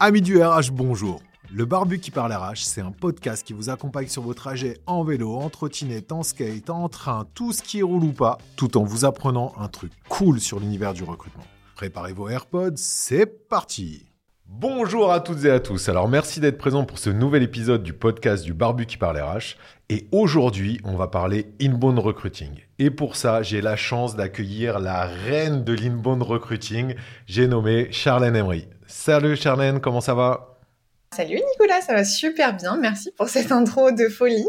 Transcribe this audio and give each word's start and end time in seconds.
Amis 0.00 0.22
du 0.22 0.40
RH, 0.40 0.70
bonjour. 0.70 1.20
Le 1.52 1.64
Barbu 1.64 1.98
qui 1.98 2.12
parle 2.12 2.32
RH, 2.32 2.58
c'est 2.58 2.80
un 2.80 2.92
podcast 2.92 3.44
qui 3.44 3.52
vous 3.52 3.68
accompagne 3.68 4.06
sur 4.06 4.22
vos 4.22 4.32
trajets 4.32 4.78
en 4.86 5.02
vélo, 5.02 5.34
en 5.34 5.50
trottinette, 5.50 6.12
en 6.12 6.22
skate, 6.22 6.70
en 6.70 6.88
train, 6.88 7.26
tout 7.34 7.52
ce 7.52 7.64
qui 7.64 7.82
roule 7.82 8.04
ou 8.04 8.12
pas, 8.12 8.38
tout 8.54 8.76
en 8.78 8.84
vous 8.84 9.04
apprenant 9.04 9.52
un 9.58 9.66
truc 9.66 9.90
cool 10.08 10.38
sur 10.38 10.60
l'univers 10.60 10.94
du 10.94 11.02
recrutement. 11.02 11.42
Préparez 11.74 12.12
vos 12.12 12.28
AirPods, 12.28 12.76
c'est 12.76 13.48
parti 13.48 14.04
Bonjour 14.46 15.10
à 15.10 15.18
toutes 15.18 15.44
et 15.44 15.50
à 15.50 15.58
tous. 15.58 15.88
Alors 15.88 16.08
merci 16.08 16.38
d'être 16.38 16.58
présent 16.58 16.84
pour 16.84 17.00
ce 17.00 17.10
nouvel 17.10 17.42
épisode 17.42 17.82
du 17.82 17.92
podcast 17.92 18.44
du 18.44 18.54
Barbu 18.54 18.86
qui 18.86 18.98
parle 18.98 19.20
RH. 19.20 19.56
Et 19.88 20.06
aujourd'hui, 20.12 20.80
on 20.84 20.94
va 20.94 21.08
parler 21.08 21.48
inbound 21.60 21.98
recruiting. 21.98 22.52
Et 22.78 22.90
pour 22.90 23.16
ça, 23.16 23.42
j'ai 23.42 23.60
la 23.60 23.74
chance 23.74 24.14
d'accueillir 24.14 24.78
la 24.78 25.06
reine 25.06 25.64
de 25.64 25.72
l'inbound 25.72 26.22
recruiting. 26.22 26.94
J'ai 27.26 27.48
nommé 27.48 27.88
Charlène 27.90 28.36
Emery. 28.36 28.68
Salut 28.90 29.36
Charlène, 29.36 29.80
comment 29.80 30.00
ça 30.00 30.14
va? 30.14 30.56
Salut 31.14 31.34
Nicolas, 31.34 31.82
ça 31.82 31.92
va 31.92 32.04
super 32.04 32.56
bien. 32.56 32.78
Merci 32.78 33.12
pour 33.14 33.28
cette 33.28 33.52
intro 33.52 33.90
de 33.90 34.08
folie. 34.08 34.48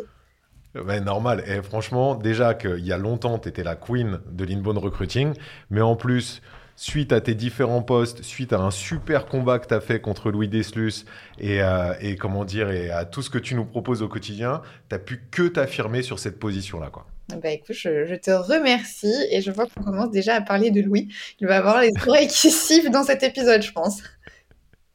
Ben, 0.73 1.03
normal. 1.03 1.43
Et 1.45 1.61
franchement, 1.61 2.16
déjà 2.16 2.53
qu'il 2.53 2.85
y 2.85 2.94
a 2.94 2.97
longtemps, 2.97 3.38
tu 3.38 3.49
étais 3.49 3.63
la 3.63 3.75
queen 3.75 4.21
de 4.31 4.45
l'inbound 4.45 4.77
recruiting. 4.77 5.33
Mais 5.70 5.81
en 5.81 5.97
plus, 5.97 6.41
suite 6.77 7.11
à 7.11 7.20
tes 7.20 7.35
différents 7.35 7.81
postes, 7.81 8.23
suite 8.23 8.53
à 8.53 8.59
un 8.59 8.71
super 8.71 9.25
combat 9.25 9.59
que 9.59 9.67
tu 9.67 9.73
as 9.73 9.81
fait 9.81 9.99
contre 9.99 10.31
Louis 10.31 10.47
Deslus 10.47 11.03
et, 11.38 11.61
euh, 11.61 11.94
et, 11.99 12.16
comment 12.16 12.45
dire, 12.45 12.69
et 12.69 12.91
à 12.91 13.03
tout 13.03 13.21
ce 13.21 13.30
que 13.30 13.39
tu 13.39 13.55
nous 13.55 13.66
proposes 13.66 14.02
au 14.02 14.08
quotidien, 14.08 14.61
tu 14.88 14.95
n'as 14.95 14.99
pu 14.99 15.21
que 15.31 15.49
t'affirmer 15.49 16.02
sur 16.02 16.17
cette 16.17 16.39
position-là. 16.39 16.89
quoi. 16.91 17.05
Bah 17.38 17.52
écoute, 17.52 17.75
je, 17.75 18.16
te 18.16 18.31
remercie 18.31 19.13
et 19.30 19.41
je 19.41 19.52
vois 19.52 19.67
qu'on 19.67 19.83
commence 19.83 20.09
déjà 20.09 20.35
à 20.35 20.41
parler 20.41 20.71
de 20.71 20.81
Louis. 20.81 21.09
Il 21.39 21.47
va 21.47 21.58
avoir 21.58 21.80
les 21.80 21.91
oreilles 22.08 22.27
qui 22.27 22.49
sifflent 22.52 22.89
dans 22.89 23.03
cet 23.03 23.21
épisode, 23.21 23.61
je 23.61 23.71
pense. 23.71 24.02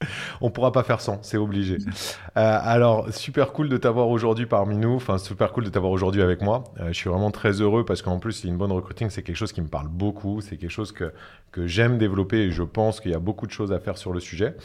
On 0.40 0.50
pourra 0.50 0.72
pas 0.72 0.82
faire 0.82 1.00
sans, 1.00 1.22
c'est 1.22 1.36
obligé. 1.36 1.78
Euh, 2.36 2.58
alors, 2.62 3.12
super 3.12 3.52
cool 3.52 3.68
de 3.68 3.76
t'avoir 3.76 4.08
aujourd'hui 4.08 4.46
parmi 4.46 4.76
nous. 4.76 4.94
Enfin, 4.94 5.18
super 5.18 5.52
cool 5.52 5.64
de 5.64 5.70
t'avoir 5.70 5.92
aujourd'hui 5.92 6.22
avec 6.22 6.42
moi. 6.42 6.64
Euh, 6.80 6.88
je 6.88 6.92
suis 6.92 7.10
vraiment 7.10 7.30
très 7.30 7.60
heureux 7.60 7.84
parce 7.84 8.02
qu'en 8.02 8.18
plus, 8.18 8.44
une 8.44 8.56
bonne 8.56 8.72
recruiting, 8.72 9.10
c'est 9.10 9.22
quelque 9.22 9.36
chose 9.36 9.52
qui 9.52 9.62
me 9.62 9.68
parle 9.68 9.88
beaucoup. 9.88 10.40
C'est 10.40 10.56
quelque 10.56 10.70
chose 10.70 10.92
que, 10.92 11.12
que 11.52 11.66
j'aime 11.66 11.98
développer 11.98 12.38
et 12.38 12.50
je 12.50 12.62
pense 12.62 13.00
qu'il 13.00 13.12
y 13.12 13.14
a 13.14 13.20
beaucoup 13.20 13.46
de 13.46 13.52
choses 13.52 13.72
à 13.72 13.80
faire 13.80 13.98
sur 13.98 14.12
le 14.12 14.20
sujet. 14.20 14.56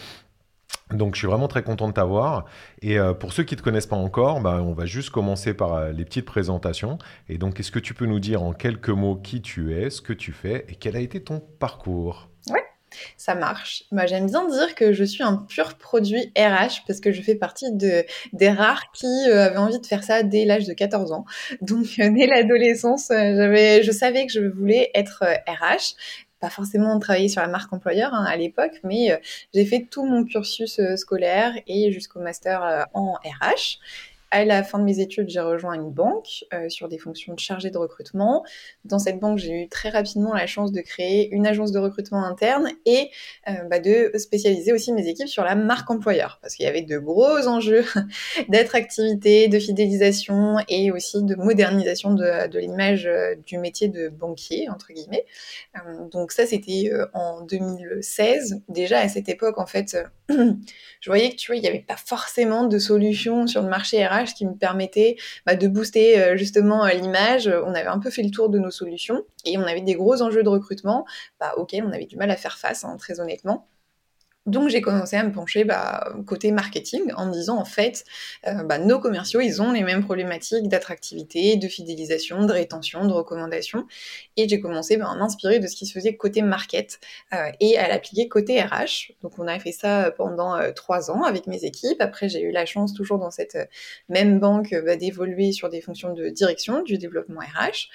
Donc 0.93 1.13
je 1.13 1.19
suis 1.19 1.27
vraiment 1.27 1.47
très 1.47 1.61
content 1.61 1.87
de 1.87 1.93
t'avoir. 1.93 2.45
Et 2.81 2.97
euh, 2.99 3.13
pour 3.13 3.33
ceux 3.33 3.43
qui 3.43 3.53
ne 3.55 3.59
te 3.59 3.63
connaissent 3.63 3.87
pas 3.87 3.95
encore, 3.95 4.41
bah, 4.41 4.59
on 4.63 4.73
va 4.73 4.85
juste 4.85 5.11
commencer 5.11 5.53
par 5.53 5.89
les 5.91 6.03
petites 6.03 6.25
présentations. 6.25 6.97
Et 7.27 7.37
donc, 7.37 7.59
est-ce 7.59 7.71
que 7.71 7.79
tu 7.79 7.93
peux 7.93 8.05
nous 8.05 8.19
dire 8.19 8.41
en 8.41 8.53
quelques 8.53 8.89
mots 8.89 9.15
qui 9.15 9.41
tu 9.41 9.73
es, 9.75 9.89
ce 9.91 10.01
que 10.01 10.13
tu 10.13 10.31
fais 10.31 10.65
et 10.67 10.75
quel 10.75 10.95
a 10.95 10.99
été 10.99 11.21
ton 11.21 11.41
parcours? 11.59 12.29
Ça 13.17 13.35
marche. 13.35 13.83
Moi, 13.91 14.05
j'aime 14.05 14.27
bien 14.27 14.47
dire 14.47 14.75
que 14.75 14.93
je 14.93 15.03
suis 15.03 15.23
un 15.23 15.37
pur 15.37 15.75
produit 15.75 16.31
RH 16.37 16.85
parce 16.87 16.99
que 16.99 17.11
je 17.11 17.21
fais 17.21 17.35
partie 17.35 17.71
de, 17.71 18.05
des 18.33 18.49
rares 18.49 18.91
qui 18.91 19.07
euh, 19.27 19.45
avaient 19.45 19.57
envie 19.57 19.79
de 19.79 19.85
faire 19.85 20.03
ça 20.03 20.23
dès 20.23 20.45
l'âge 20.45 20.65
de 20.65 20.73
14 20.73 21.11
ans. 21.11 21.25
Donc, 21.61 21.85
euh, 21.99 22.09
dès 22.09 22.27
l'adolescence, 22.27 23.11
euh, 23.11 23.81
je 23.83 23.91
savais 23.91 24.25
que 24.25 24.31
je 24.31 24.41
voulais 24.41 24.91
être 24.93 25.23
RH 25.47 25.95
pas 26.39 26.49
forcément 26.49 26.97
travailler 26.99 27.27
sur 27.27 27.41
la 27.41 27.49
marque 27.49 27.73
employeur 27.73 28.13
hein, 28.13 28.23
à 28.25 28.37
l'époque, 28.37 28.79
mais 28.85 29.19
j'ai 29.53 29.65
fait 29.65 29.85
tout 29.91 30.05
mon 30.05 30.23
cursus 30.23 30.79
scolaire 30.95 31.51
et 31.67 31.91
jusqu'au 31.91 32.21
master 32.21 32.87
en 32.93 33.15
RH. 33.15 33.79
À 34.31 34.45
la 34.45 34.63
fin 34.63 34.77
de 34.77 34.83
mes 34.83 34.99
études, 34.99 35.29
j'ai 35.29 35.39
rejoint 35.39 35.73
une 35.73 35.89
banque 35.89 36.45
euh, 36.53 36.69
sur 36.69 36.87
des 36.87 36.99
fonctions 36.99 37.33
de 37.33 37.39
chargé 37.39 37.71
de 37.71 37.77
recrutement. 37.77 38.43
Dans 38.85 38.99
cette 38.99 39.19
banque, 39.19 39.39
j'ai 39.39 39.63
eu 39.63 39.67
très 39.67 39.89
rapidement 39.89 40.33
la 40.33 40.45
chance 40.45 40.71
de 40.71 40.81
créer 40.81 41.29
une 41.31 41.47
agence 41.47 41.71
de 41.71 41.79
recrutement 41.79 42.23
interne 42.23 42.69
et 42.85 43.09
euh, 43.47 43.63
bah, 43.69 43.79
de 43.79 44.11
spécialiser 44.17 44.71
aussi 44.71 44.93
mes 44.93 45.07
équipes 45.07 45.27
sur 45.27 45.43
la 45.43 45.55
marque 45.55 45.89
employeur 45.89 46.37
parce 46.41 46.53
qu'il 46.53 46.65
y 46.65 46.69
avait 46.69 46.83
de 46.83 46.99
gros 46.99 47.47
enjeux 47.47 47.83
d'attractivité, 48.49 49.47
de 49.47 49.57
fidélisation 49.57 50.57
et 50.67 50.91
aussi 50.91 51.23
de 51.23 51.35
modernisation 51.35 52.13
de, 52.13 52.47
de 52.47 52.59
l'image 52.59 53.07
euh, 53.07 53.35
du 53.47 53.57
métier 53.57 53.87
de 53.87 54.09
banquier 54.09 54.69
entre 54.69 54.93
guillemets. 54.93 55.25
Euh, 55.75 56.07
donc 56.11 56.31
ça, 56.31 56.45
c'était 56.45 56.91
en 57.13 57.41
2016. 57.41 58.61
Déjà 58.69 58.99
à 58.99 59.09
cette 59.09 59.27
époque, 59.27 59.57
en 59.57 59.65
fait, 59.65 59.97
je 60.99 61.09
voyais 61.09 61.31
que 61.31 61.35
tu 61.35 61.47
vois, 61.47 61.55
il 61.55 61.61
n'y 61.61 61.67
avait 61.67 61.79
pas 61.79 61.97
forcément 61.97 62.65
de 62.65 62.77
solution 62.77 63.47
sur 63.47 63.61
le 63.61 63.69
marché 63.69 64.05
RH 64.05 64.33
qui 64.35 64.45
me 64.45 64.55
permettait 64.55 65.17
bah, 65.45 65.55
de 65.55 65.67
booster 65.67 66.19
euh, 66.19 66.37
justement 66.37 66.85
euh, 66.85 66.91
l'image. 66.91 67.47
On 67.47 67.73
avait 67.73 67.87
un 67.87 67.99
peu 67.99 68.09
fait 68.09 68.23
le 68.23 68.31
tour 68.31 68.49
de 68.49 68.59
nos 68.59 68.71
solutions 68.71 69.23
et 69.45 69.57
on 69.57 69.63
avait 69.63 69.81
des 69.81 69.95
gros 69.95 70.21
enjeux 70.21 70.43
de 70.43 70.49
recrutement 70.49 71.05
bah, 71.39 71.53
auxquels 71.57 71.83
on 71.83 71.91
avait 71.91 72.05
du 72.05 72.17
mal 72.17 72.29
à 72.31 72.35
faire 72.35 72.57
face, 72.57 72.83
hein, 72.83 72.95
très 72.97 73.19
honnêtement. 73.19 73.67
Donc 74.49 74.69
j'ai 74.69 74.81
commencé 74.81 75.15
à 75.15 75.23
me 75.23 75.31
pencher 75.31 75.63
bah, 75.63 76.11
côté 76.25 76.51
marketing 76.51 77.11
en 77.15 77.27
me 77.27 77.31
disant 77.31 77.57
en 77.57 77.65
fait 77.65 78.03
euh, 78.47 78.63
bah, 78.63 78.79
nos 78.79 78.99
commerciaux 78.99 79.41
ils 79.41 79.61
ont 79.61 79.71
les 79.71 79.83
mêmes 79.83 80.03
problématiques 80.03 80.67
d'attractivité, 80.67 81.55
de 81.55 81.67
fidélisation, 81.67 82.45
de 82.45 82.51
rétention, 82.51 83.05
de 83.05 83.13
recommandation 83.13 83.85
et 84.37 84.49
j'ai 84.49 84.59
commencé 84.59 84.97
bah, 84.97 85.09
à 85.11 85.15
m'inspirer 85.15 85.59
de 85.59 85.67
ce 85.67 85.75
qui 85.75 85.85
se 85.85 85.93
faisait 85.93 86.15
côté 86.15 86.41
market 86.41 86.99
euh, 87.33 87.51
et 87.59 87.77
à 87.77 87.87
l'appliquer 87.87 88.27
côté 88.27 88.59
RH. 88.59 89.13
Donc 89.21 89.37
on 89.37 89.47
a 89.47 89.59
fait 89.59 89.71
ça 89.71 90.11
pendant 90.17 90.55
euh, 90.55 90.71
trois 90.71 91.11
ans 91.11 91.23
avec 91.23 91.45
mes 91.45 91.63
équipes. 91.63 92.01
Après 92.01 92.27
j'ai 92.27 92.41
eu 92.41 92.51
la 92.51 92.65
chance 92.65 92.93
toujours 92.93 93.19
dans 93.19 93.31
cette 93.31 93.57
même 94.09 94.39
banque 94.39 94.73
d'évoluer 94.99 95.51
sur 95.51 95.69
des 95.69 95.81
fonctions 95.81 96.13
de 96.13 96.29
direction 96.29 96.81
du 96.81 96.97
développement 96.97 97.41
RH. 97.41 97.89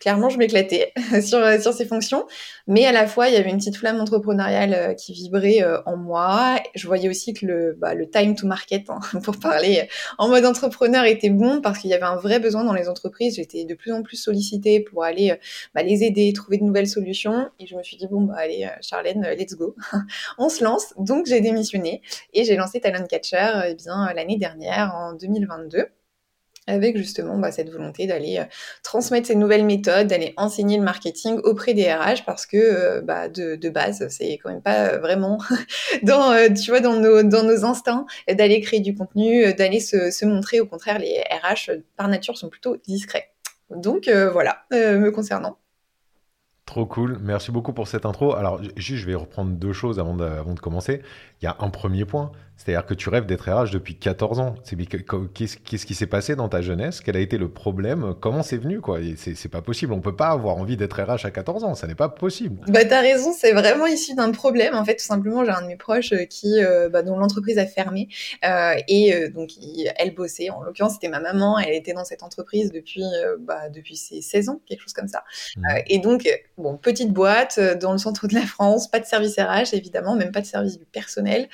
clairement 0.00 0.30
je 0.30 0.38
m'éclatais 0.38 0.92
sur, 1.22 1.40
sur 1.62 1.72
ces 1.72 1.84
fonctions, 1.84 2.26
mais 2.66 2.86
à 2.86 2.92
la 2.92 3.06
fois 3.06 3.28
il 3.28 3.34
y 3.34 3.36
avait 3.36 3.50
une 3.50 3.58
petite 3.58 3.76
flamme 3.76 4.00
entrepreneuriale 4.00 4.96
qui 4.96 5.12
vibrait 5.12 5.59
euh, 5.62 5.80
en 5.86 5.96
moi. 5.96 6.56
Je 6.74 6.86
voyais 6.86 7.08
aussi 7.08 7.34
que 7.34 7.46
le, 7.46 7.76
bah, 7.78 7.94
time 8.12 8.34
to 8.34 8.46
market, 8.46 8.90
hein, 8.90 9.00
pour 9.22 9.38
parler 9.38 9.88
en 10.18 10.28
mode 10.28 10.44
entrepreneur, 10.44 11.04
était 11.04 11.30
bon 11.30 11.60
parce 11.60 11.78
qu'il 11.78 11.90
y 11.90 11.94
avait 11.94 12.04
un 12.04 12.16
vrai 12.16 12.40
besoin 12.40 12.64
dans 12.64 12.72
les 12.72 12.88
entreprises. 12.88 13.36
J'étais 13.36 13.64
de 13.64 13.74
plus 13.74 13.92
en 13.92 14.02
plus 14.02 14.16
sollicitée 14.16 14.80
pour 14.80 15.04
aller 15.04 15.30
euh, 15.30 15.36
bah, 15.74 15.82
les 15.82 16.04
aider, 16.04 16.32
trouver 16.32 16.58
de 16.58 16.64
nouvelles 16.64 16.88
solutions. 16.88 17.48
Et 17.58 17.66
je 17.66 17.76
me 17.76 17.82
suis 17.82 17.96
dit, 17.96 18.06
bon, 18.06 18.22
bah, 18.22 18.34
allez, 18.38 18.64
euh, 18.64 18.76
Charlène, 18.80 19.26
let's 19.38 19.54
go. 19.54 19.76
On 20.38 20.48
se 20.48 20.64
lance. 20.64 20.94
Donc, 20.98 21.26
j'ai 21.26 21.40
démissionné 21.40 22.02
et 22.32 22.44
j'ai 22.44 22.56
lancé 22.56 22.80
Talent 22.80 23.06
Catcher 23.06 23.50
eh 23.66 23.76
l'année 24.14 24.36
dernière, 24.36 24.94
en 24.94 25.14
2022 25.14 25.86
avec 26.66 26.96
justement 26.96 27.38
bah, 27.38 27.52
cette 27.52 27.70
volonté 27.70 28.06
d'aller 28.06 28.38
euh, 28.38 28.44
transmettre 28.82 29.26
ces 29.26 29.34
nouvelles 29.34 29.64
méthodes, 29.64 30.06
d'aller 30.06 30.34
enseigner 30.36 30.76
le 30.76 30.82
marketing 30.82 31.38
auprès 31.44 31.74
des 31.74 31.92
RH 31.92 32.24
parce 32.26 32.46
que 32.46 32.56
euh, 32.56 33.00
bah, 33.00 33.28
de, 33.28 33.68
base, 33.68 34.06
c'est 34.08 34.38
quand 34.42 34.50
même 34.50 34.62
pas 34.62 34.98
vraiment 34.98 35.38
dans, 36.02 36.32
euh, 36.32 36.48
tu 36.48 36.70
vois, 36.70 36.80
dans 36.80 36.96
nos, 36.96 37.22
dans 37.22 37.42
nos 37.42 37.64
instincts 37.64 38.06
d'aller 38.28 38.60
créer 38.60 38.80
du 38.80 38.94
contenu, 38.94 39.52
d'aller 39.54 39.80
se, 39.80 40.24
montrer. 40.24 40.60
Au 40.60 40.66
contraire, 40.66 40.98
les 40.98 41.22
RH, 41.30 41.72
par 41.96 42.08
nature, 42.08 42.36
sont 42.36 42.48
plutôt 42.48 42.76
discrets. 42.76 43.30
Donc 43.70 44.08
voilà, 44.08 44.64
me 44.70 45.10
concernant. 45.10 45.56
Trop 46.66 46.86
cool, 46.86 47.18
merci 47.20 47.50
beaucoup 47.50 47.72
pour 47.72 47.88
cette 47.88 48.06
intro. 48.06 48.34
Alors, 48.34 48.60
juste, 48.76 49.00
je 49.00 49.06
vais 49.06 49.14
reprendre 49.14 49.52
deux 49.52 49.72
choses 49.72 49.98
avant 49.98 50.14
de 50.14 50.60
commencer. 50.60 51.02
Il 51.40 51.44
y 51.44 51.48
a 51.48 51.56
un 51.60 51.70
premier 51.70 52.04
point, 52.04 52.32
c'est-à-dire 52.62 52.84
que 52.84 52.92
tu 52.92 53.08
rêves 53.08 53.24
d'être 53.24 53.50
RH 53.50 53.70
depuis 53.70 53.94
14 53.94 54.38
ans. 54.38 54.54
Qu'est-ce 55.34 55.86
qui 55.86 55.94
s'est 55.94 56.06
passé 56.06 56.36
dans 56.36 56.50
ta 56.50 56.60
jeunesse? 56.60 57.00
Quel 57.00 57.16
a 57.16 57.20
été 57.20 57.38
le 57.38 57.48
problème? 57.48 58.14
Comment 58.20 58.42
c'est 58.42 58.58
venu 58.58 58.82
quoi? 58.82 58.98
C'est 59.16 59.48
pas 59.48 59.62
possible. 59.62 59.94
On 59.94 60.02
peut 60.02 60.14
pas 60.14 60.28
avoir 60.28 60.58
envie 60.58 60.76
d'être 60.76 61.00
RH 61.00 61.24
à 61.24 61.30
14 61.30 61.64
ans. 61.64 61.74
Ça 61.74 61.86
n'est 61.86 61.94
pas 61.94 62.10
possible. 62.10 62.60
Bah 62.68 62.84
t'as 62.84 63.00
raison. 63.00 63.32
C'est 63.32 63.52
vraiment 63.52 63.86
issu 63.86 64.14
d'un 64.14 64.30
problème. 64.30 64.74
En 64.74 64.84
fait, 64.84 64.96
tout 64.96 65.06
simplement, 65.06 65.42
j'ai 65.42 65.52
un 65.52 65.62
de 65.62 65.68
mes 65.68 65.76
proches 65.76 66.12
euh, 66.12 66.26
qui, 66.26 66.62
euh, 66.62 66.90
bah, 66.90 67.00
dont 67.00 67.16
l'entreprise 67.16 67.56
a 67.56 67.64
fermé 67.64 68.08
euh, 68.44 68.74
et 68.88 69.14
euh, 69.14 69.30
donc 69.30 69.52
elle 69.96 70.14
bossait. 70.14 70.50
En 70.50 70.62
l'occurrence, 70.62 70.94
c'était 70.94 71.08
ma 71.08 71.20
maman. 71.20 71.58
Elle 71.58 71.74
était 71.74 71.94
dans 71.94 72.04
cette 72.04 72.22
entreprise 72.22 72.72
depuis 72.72 73.04
bah, 73.38 73.70
depuis 73.70 73.96
ses 73.96 74.20
16 74.20 74.50
ans, 74.50 74.60
quelque 74.66 74.82
chose 74.82 74.92
comme 74.92 75.08
ça. 75.08 75.24
Mmh. 75.56 75.62
et 75.86 75.98
donc, 75.98 76.28
bon, 76.58 76.76
petite 76.76 77.10
boîte 77.10 77.58
dans 77.80 77.92
le 77.92 77.98
centre 77.98 78.26
de 78.26 78.34
la 78.34 78.42
France, 78.42 78.90
pas 78.90 79.00
de 79.00 79.06
service 79.06 79.36
RH 79.38 79.72
évidemment, 79.72 80.14
même 80.14 80.30
pas 80.30 80.42
de 80.42 80.46
service 80.46 80.78
du 80.78 80.84
personnel. 80.84 81.48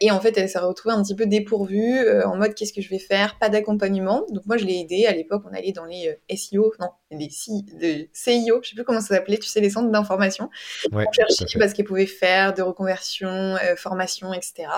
et 0.00 0.10
en 0.10 0.20
fait 0.20 0.29
elle 0.38 0.48
s'est 0.48 0.58
retrouvée 0.58 0.94
un 0.94 1.02
petit 1.02 1.14
peu 1.14 1.26
dépourvue, 1.26 1.98
euh, 1.98 2.26
en 2.26 2.36
mode 2.36 2.54
qu'est-ce 2.54 2.72
que 2.72 2.80
je 2.80 2.88
vais 2.88 2.98
faire, 2.98 3.38
pas 3.38 3.48
d'accompagnement. 3.48 4.26
Donc 4.30 4.46
moi, 4.46 4.56
je 4.56 4.64
l'ai 4.64 4.80
aidée. 4.80 5.06
À 5.06 5.12
l'époque, 5.12 5.42
on 5.50 5.54
allait 5.54 5.72
dans 5.72 5.84
les 5.84 6.08
euh, 6.08 6.36
SEO, 6.36 6.72
non, 6.80 6.90
les 7.10 7.28
CIO, 7.30 8.60
je 8.62 8.68
sais 8.68 8.74
plus 8.74 8.84
comment 8.84 9.00
ça 9.00 9.16
s'appelait, 9.16 9.38
tu 9.38 9.48
sais, 9.48 9.60
les 9.60 9.70
centres 9.70 9.90
d'information. 9.90 10.50
Ouais, 10.92 11.04
on 11.08 11.12
cherchait 11.12 11.68
ce 11.68 11.74
qu'elle 11.74 11.84
pouvait 11.84 12.06
faire, 12.06 12.54
de 12.54 12.62
reconversion, 12.62 13.28
euh, 13.28 13.76
formation, 13.76 14.32
etc. 14.32 14.68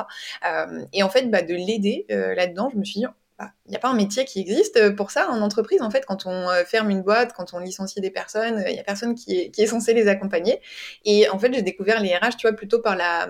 et 0.92 1.02
en 1.02 1.08
fait, 1.08 1.30
bah, 1.30 1.42
de 1.42 1.54
l'aider 1.54 2.06
là-dedans, 2.08 2.70
je 2.72 2.78
me 2.78 2.84
suis 2.84 3.00
dit, 3.00 3.06
bah, 3.38 3.50
il 3.66 3.70
n'y 3.70 3.76
a 3.76 3.78
pas 3.78 3.88
un 3.88 3.94
métier 3.94 4.24
qui 4.24 4.40
existe 4.40 4.94
pour 4.96 5.10
ça 5.10 5.28
en 5.28 5.40
entreprise. 5.40 5.82
En 5.82 5.90
fait, 5.90 6.04
quand 6.06 6.26
on 6.26 6.48
ferme 6.66 6.90
une 6.90 7.02
boîte, 7.02 7.32
quand 7.32 7.54
on 7.54 7.58
licencie 7.58 8.00
des 8.00 8.10
personnes, 8.10 8.62
il 8.66 8.72
n'y 8.72 8.80
a 8.80 8.84
personne 8.84 9.14
qui 9.14 9.38
est, 9.38 9.50
qui 9.50 9.62
est 9.62 9.66
censé 9.66 9.94
les 9.94 10.08
accompagner. 10.08 10.60
Et 11.04 11.28
en 11.28 11.38
fait, 11.38 11.52
j'ai 11.52 11.62
découvert 11.62 12.00
les 12.00 12.14
RH, 12.14 12.36
tu 12.38 12.46
vois, 12.46 12.56
plutôt 12.56 12.80
par 12.80 12.96
la 12.96 13.28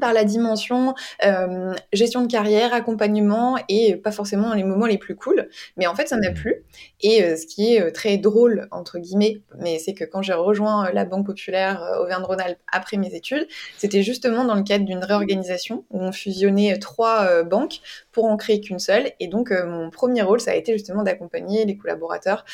par 0.00 0.12
la 0.12 0.24
dimension 0.24 0.94
euh, 1.24 1.74
gestion 1.92 2.22
de 2.22 2.30
carrière, 2.30 2.74
accompagnement 2.74 3.58
et 3.68 3.96
pas 3.96 4.12
forcément 4.12 4.54
les 4.54 4.64
moments 4.64 4.86
les 4.86 4.98
plus 4.98 5.16
cool. 5.16 5.48
Mais 5.76 5.86
en 5.86 5.94
fait, 5.94 6.08
ça 6.08 6.16
m'a 6.16 6.30
mmh. 6.30 6.34
plu. 6.34 6.64
Et 7.00 7.22
euh, 7.22 7.36
ce 7.36 7.46
qui 7.46 7.74
est 7.74 7.82
euh, 7.82 7.90
très 7.90 8.16
drôle, 8.16 8.68
entre 8.70 8.98
guillemets, 8.98 9.40
mais 9.58 9.78
c'est 9.78 9.94
que 9.94 10.04
quand 10.04 10.22
j'ai 10.22 10.32
rejoint 10.32 10.90
la 10.92 11.04
Banque 11.04 11.26
Populaire 11.26 11.98
Auvergne-Rhône-Alpes 12.00 12.58
après 12.70 12.96
mes 12.96 13.14
études, 13.14 13.46
c'était 13.78 14.02
justement 14.02 14.44
dans 14.44 14.54
le 14.54 14.62
cadre 14.62 14.84
d'une 14.84 15.04
réorganisation 15.04 15.84
où 15.90 16.00
on 16.00 16.12
fusionnait 16.12 16.78
trois 16.78 17.42
banques 17.44 17.80
pour 18.12 18.26
en 18.26 18.36
créer 18.36 18.60
qu'une 18.60 18.78
seule. 18.78 19.10
Et 19.20 19.28
donc, 19.28 19.50
mon 19.50 19.90
premier 19.90 20.22
rôle, 20.22 20.40
ça 20.40 20.52
a 20.52 20.54
été 20.54 20.72
justement 20.72 21.02
d'accompagner 21.02 21.64
les 21.64 21.76
collaborateurs, 21.76 22.44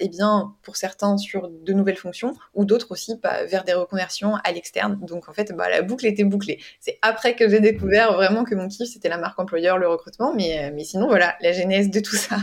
et 0.00 0.08
bien, 0.08 0.54
pour 0.62 0.76
certains 0.76 1.16
sur 1.16 1.48
de 1.48 1.72
nouvelles 1.72 1.96
fonctions 1.96 2.34
ou 2.54 2.64
d'autres 2.64 2.90
aussi 2.90 3.16
bah, 3.22 3.44
vers 3.44 3.64
des 3.64 3.74
reconversions 3.74 4.36
à 4.44 4.52
l'externe. 4.52 4.98
Donc, 5.02 5.28
en 5.28 5.32
fait, 5.32 5.52
bah, 5.52 5.68
la 5.68 5.82
boucle 5.82 6.06
était 6.06 6.24
bouclée. 6.24 6.58
C'est 6.80 6.98
après 7.02 7.36
que 7.36 7.48
j'ai 7.48 7.60
découvert 7.60 8.14
vraiment 8.14 8.44
que 8.44 8.54
mon 8.54 8.66
kiff, 8.66 8.88
c'était 8.88 9.10
la 9.10 9.18
marque 9.18 9.38
employeur, 9.38 9.76
le 9.76 9.86
recrutement. 9.86 10.34
Mais, 10.34 10.58
euh, 10.58 10.70
mais 10.74 10.84
sinon, 10.84 11.08
voilà, 11.08 11.36
la 11.42 11.52
genèse 11.52 11.90
de 11.90 12.00
tout 12.00 12.16
ça. 12.16 12.38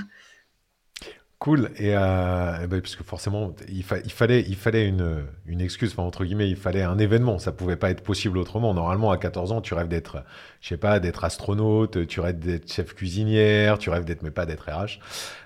Cool. 1.40 1.70
Et, 1.78 1.96
euh, 1.96 2.68
ben, 2.68 2.82
parce 2.82 2.96
que 2.96 3.04
forcément, 3.04 3.54
il, 3.68 3.84
fallait, 3.84 4.42
il 4.48 4.56
fallait 4.56 4.88
une, 4.88 5.26
une 5.46 5.62
excuse, 5.62 5.92
enfin, 5.92 6.02
entre 6.02 6.26
guillemets, 6.26 6.50
il 6.50 6.56
fallait 6.56 6.82
un 6.82 6.98
événement. 6.98 7.38
Ça 7.38 7.52
pouvait 7.52 7.76
pas 7.76 7.92
être 7.92 8.02
possible 8.02 8.40
autrement. 8.40 8.74
Normalement, 8.74 9.12
à 9.12 9.18
14 9.18 9.52
ans, 9.52 9.62
tu 9.62 9.76
rêves 9.76 9.88
d'être, 9.88 10.24
je 10.62 10.70
sais 10.70 10.78
pas, 10.78 11.00
d'être 11.00 11.24
astronaute, 11.24 12.08
tu 12.08 12.20
rêves 12.22 12.40
d'être 12.40 12.72
chef 12.72 12.96
cuisinière, 12.96 13.78
tu 13.78 13.92
rêves 13.92 14.06
d'être, 14.06 14.24
mais 14.24 14.32
pas 14.32 14.48
d'être 14.48 14.70
RH. 14.70 15.00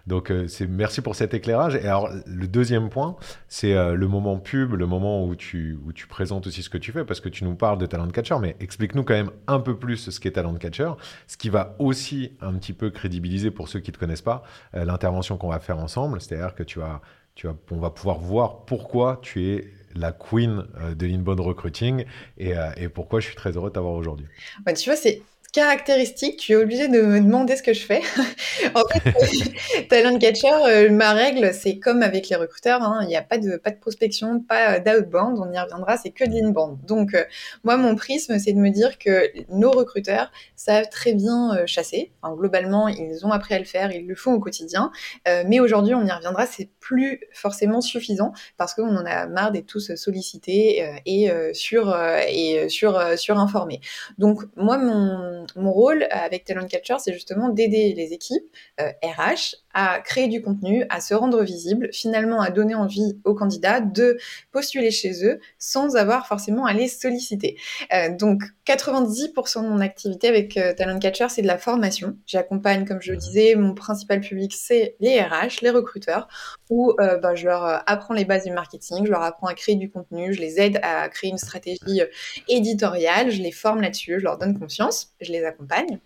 Donc, 0.07 0.31
euh, 0.31 0.47
c'est 0.47 0.67
merci 0.67 1.01
pour 1.01 1.15
cet 1.15 1.33
éclairage. 1.33 1.75
Et 1.75 1.85
alors, 1.85 2.09
le 2.25 2.47
deuxième 2.47 2.89
point, 2.89 3.15
c'est 3.47 3.73
euh, 3.73 3.95
le 3.95 4.07
moment 4.07 4.37
pub, 4.37 4.73
le 4.73 4.85
moment 4.85 5.25
où 5.25 5.35
tu, 5.35 5.77
où 5.85 5.93
tu 5.93 6.07
présentes 6.07 6.47
aussi 6.47 6.63
ce 6.63 6.69
que 6.69 6.77
tu 6.77 6.91
fais, 6.91 7.05
parce 7.05 7.19
que 7.19 7.29
tu 7.29 7.43
nous 7.43 7.55
parles 7.55 7.77
de 7.77 7.85
Talent 7.85 8.07
Catcher, 8.09 8.37
mais 8.41 8.55
explique-nous 8.59 9.03
quand 9.03 9.13
même 9.13 9.31
un 9.47 9.59
peu 9.59 9.77
plus 9.77 10.09
ce 10.09 10.19
qu'est 10.19 10.31
Talent 10.31 10.55
Catcher, 10.55 10.91
ce 11.27 11.37
qui 11.37 11.49
va 11.49 11.75
aussi 11.79 12.33
un 12.41 12.53
petit 12.53 12.73
peu 12.73 12.89
crédibiliser 12.89 13.51
pour 13.51 13.67
ceux 13.67 13.79
qui 13.79 13.91
ne 13.91 13.95
te 13.95 13.99
connaissent 13.99 14.21
pas 14.21 14.43
euh, 14.75 14.85
l'intervention 14.85 15.37
qu'on 15.37 15.49
va 15.49 15.59
faire 15.59 15.79
ensemble. 15.79 16.21
C'est-à-dire 16.21 16.55
que 16.55 16.63
tu 16.63 16.79
vas, 16.79 17.01
tu 17.35 17.47
vas, 17.47 17.55
on 17.71 17.77
va 17.77 17.89
pouvoir 17.89 18.19
voir 18.19 18.65
pourquoi 18.65 19.19
tu 19.21 19.47
es 19.47 19.73
la 19.93 20.13
queen 20.13 20.63
de 20.95 21.05
l'inbound 21.05 21.41
recruiting 21.41 22.05
et, 22.37 22.53
et, 22.77 22.87
pourquoi 22.87 23.19
je 23.19 23.25
suis 23.25 23.35
très 23.35 23.57
heureux 23.57 23.69
de 23.69 23.73
t'avoir 23.73 23.93
aujourd'hui. 23.93 24.25
Bah, 24.65 24.71
tu 24.71 24.89
vois, 24.89 24.95
c'est 24.95 25.21
caractéristique, 25.51 26.37
tu 26.37 26.53
es 26.53 26.55
obligé 26.55 26.87
de 26.87 27.01
me 27.01 27.19
demander 27.19 27.57
ce 27.57 27.63
que 27.63 27.73
je 27.73 27.85
fais. 27.85 28.01
en 28.75 28.83
fait, 28.87 29.87
talent 29.89 30.17
catcher, 30.17 30.47
euh, 30.47 30.89
ma 30.89 31.11
règle, 31.11 31.53
c'est 31.53 31.77
comme 31.77 32.03
avec 32.03 32.29
les 32.29 32.37
recruteurs, 32.37 32.81
hein, 32.81 32.99
il 33.03 33.07
n'y 33.07 33.17
a 33.17 33.21
pas 33.21 33.37
de, 33.37 33.57
pas 33.57 33.71
de 33.71 33.77
prospection, 33.77 34.39
pas 34.39 34.79
d'outbound, 34.79 35.37
on 35.39 35.51
y 35.51 35.59
reviendra, 35.59 35.97
c'est 35.97 36.11
que 36.11 36.23
de 36.23 36.31
l'inbound. 36.31 36.77
Donc, 36.85 37.13
euh, 37.13 37.25
moi, 37.63 37.75
mon 37.75 37.95
prisme, 37.95 38.39
c'est 38.39 38.53
de 38.53 38.59
me 38.59 38.69
dire 38.69 38.97
que 38.97 39.29
nos 39.49 39.71
recruteurs 39.71 40.31
savent 40.55 40.89
très 40.89 41.13
bien 41.13 41.55
euh, 41.55 41.63
chasser. 41.65 42.11
Globalement, 42.23 42.87
ils 42.87 43.25
ont 43.25 43.31
appris 43.31 43.53
à 43.53 43.59
le 43.59 43.65
faire, 43.65 43.91
ils 43.91 44.07
le 44.07 44.15
font 44.15 44.33
au 44.33 44.39
quotidien. 44.39 44.91
mais 45.25 45.59
aujourd'hui, 45.59 45.93
on 45.95 46.05
y 46.05 46.11
reviendra, 46.11 46.45
c'est 46.45 46.69
plus 46.79 47.21
forcément 47.33 47.81
suffisant 47.81 48.31
parce 48.57 48.73
qu'on 48.73 48.95
en 48.95 49.05
a 49.05 49.27
marre 49.27 49.51
d'être 49.51 49.65
tous 49.65 49.95
sollicités 49.95 50.85
et 51.05 51.31
sur 51.53 51.95
et 52.27 52.69
sur 52.69 53.01
surinformés. 53.17 53.81
Donc, 54.17 54.43
moi, 54.55 54.77
mon 54.77 55.40
mon, 55.55 55.71
rôle 55.71 56.07
avec 56.11 56.45
Talent 56.45 56.67
Catcher, 56.67 56.95
c'est 56.99 57.13
justement 57.13 57.49
d'aider 57.49 57.93
les 57.93 58.13
équipes 58.13 58.43
RH 58.79 58.81
euh, 58.81 59.70
à 59.73 59.99
créer 59.99 60.27
du 60.27 60.41
contenu, 60.41 60.85
à 60.89 61.01
se 61.01 61.13
rendre 61.13 61.43
visible, 61.43 61.89
finalement 61.91 62.41
à 62.41 62.49
donner 62.49 62.75
envie 62.75 63.19
aux 63.23 63.33
candidats 63.33 63.79
de 63.79 64.17
postuler 64.51 64.91
chez 64.91 65.25
eux 65.25 65.39
sans 65.57 65.95
avoir 65.95 66.27
forcément 66.27 66.65
à 66.65 66.73
les 66.73 66.87
solliciter. 66.87 67.57
Euh, 67.93 68.15
donc 68.15 68.43
90% 68.67 69.63
de 69.63 69.67
mon 69.67 69.79
activité 69.79 70.27
avec 70.27 70.57
euh, 70.57 70.73
Talent 70.73 70.99
Catcher, 70.99 71.27
c'est 71.29 71.41
de 71.41 71.47
la 71.47 71.57
formation. 71.57 72.17
J'accompagne, 72.27 72.85
comme 72.85 73.01
je 73.01 73.11
le 73.11 73.17
disais, 73.17 73.55
mon 73.55 73.73
principal 73.73 74.21
public, 74.21 74.53
c'est 74.55 74.95
les 74.99 75.19
RH, 75.19 75.61
les 75.61 75.69
recruteurs, 75.71 76.27
où 76.69 76.93
bah, 76.97 77.35
je 77.35 77.45
leur 77.45 77.83
apprends 77.89 78.13
les 78.13 78.25
bases 78.25 78.45
du 78.45 78.51
marketing, 78.51 79.05
je 79.05 79.11
leur 79.11 79.23
apprends 79.23 79.47
à 79.47 79.53
créer 79.53 79.75
du 79.75 79.89
contenu, 79.89 80.33
je 80.33 80.39
les 80.39 80.59
aide 80.59 80.79
à 80.83 81.09
créer 81.09 81.29
une 81.29 81.37
stratégie 81.37 82.01
éditoriale, 82.47 83.31
je 83.31 83.41
les 83.41 83.51
forme 83.51 83.81
là-dessus, 83.81 84.19
je 84.19 84.23
leur 84.23 84.37
donne 84.37 84.57
confiance 84.57 85.11
les 85.31 85.45
accompagne. 85.45 85.99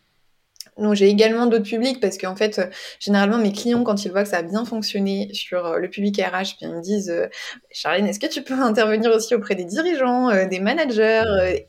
Donc 0.78 0.94
j'ai 0.96 1.08
également 1.08 1.46
d'autres 1.46 1.64
publics 1.64 2.02
parce 2.02 2.18
qu'en 2.18 2.36
fait, 2.36 2.60
euh, 2.60 2.66
généralement 3.00 3.38
mes 3.38 3.54
clients, 3.54 3.84
quand 3.84 4.04
ils 4.04 4.12
voient 4.12 4.24
que 4.24 4.30
ça 4.30 4.40
a 4.40 4.42
bien 4.42 4.66
fonctionné 4.66 5.30
sur 5.34 5.66
euh, 5.66 5.80
le 5.80 5.90
public 5.90 6.18
RH, 6.18 6.58
puis 6.58 6.64
ils 6.64 6.74
me 6.74 6.82
disent 6.82 7.10
euh, 7.10 7.28
Charlène, 7.72 8.06
est-ce 8.08 8.20
que 8.20 8.28
tu 8.28 8.42
peux 8.42 8.54
intervenir 8.62 9.12
aussi 9.12 9.36
auprès 9.36 9.56
des 9.56 9.64
dirigeants, 9.64 10.46
des 10.48 10.60
managers 10.60 11.24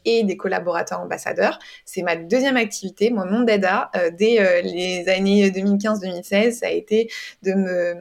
et 0.04 0.24
des 0.24 0.36
collaborateurs 0.36 1.00
ambassadeurs? 1.00 1.58
C'est 1.84 2.02
ma 2.02 2.16
deuxième 2.16 2.56
activité. 2.56 3.10
Moi, 3.10 3.26
mon 3.26 3.42
dada, 3.42 3.90
dès 4.18 4.62
les 4.62 5.08
années 5.08 5.50
2015-2016, 5.50 6.52
ça 6.52 6.66
a 6.66 6.70
été 6.70 7.10
de 7.42 7.52
me 7.52 7.94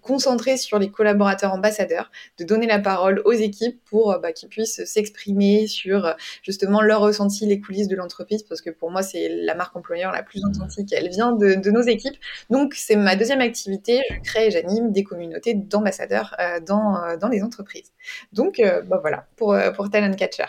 concentrer 0.00 0.56
sur 0.56 0.78
les 0.78 0.90
collaborateurs 0.90 1.52
ambassadeurs, 1.52 2.10
de 2.38 2.44
donner 2.44 2.66
la 2.66 2.78
parole 2.78 3.22
aux 3.24 3.32
équipes 3.32 3.80
pour 3.84 4.18
bah, 4.20 4.32
qu'ils 4.32 4.48
puissent 4.48 4.84
s'exprimer 4.84 5.66
sur 5.66 6.14
justement 6.42 6.80
leur 6.80 7.00
ressenti, 7.00 7.46
les 7.46 7.60
coulisses 7.60 7.88
de 7.88 7.96
l'entreprise, 7.96 8.42
parce 8.42 8.60
que 8.60 8.70
pour 8.70 8.90
moi, 8.90 9.02
c'est 9.02 9.28
la 9.28 9.54
marque 9.54 9.76
employeur 9.76 10.12
la 10.12 10.22
plus 10.22 10.42
elle 10.92 11.08
vient 11.08 11.32
de, 11.32 11.70
nos 11.70 11.82
équipes. 11.82 12.16
Donc, 12.50 12.74
c'est 12.74 12.96
ma 12.96 13.16
deuxième 13.16 13.40
activité. 13.40 14.00
Je 14.10 14.20
crée 14.20 14.50
j'anime 14.50 14.92
des 14.92 15.04
communautés 15.04 15.54
d'ambassadeurs 15.54 16.34
euh, 16.40 16.60
dans, 16.60 17.02
euh, 17.02 17.16
dans 17.16 17.28
les 17.28 17.42
entreprises. 17.42 17.92
Donc, 18.32 18.60
euh, 18.60 18.82
bah 18.82 18.98
voilà, 19.00 19.26
pour 19.36 19.90
Talent 19.90 20.14
Catcher. 20.14 20.46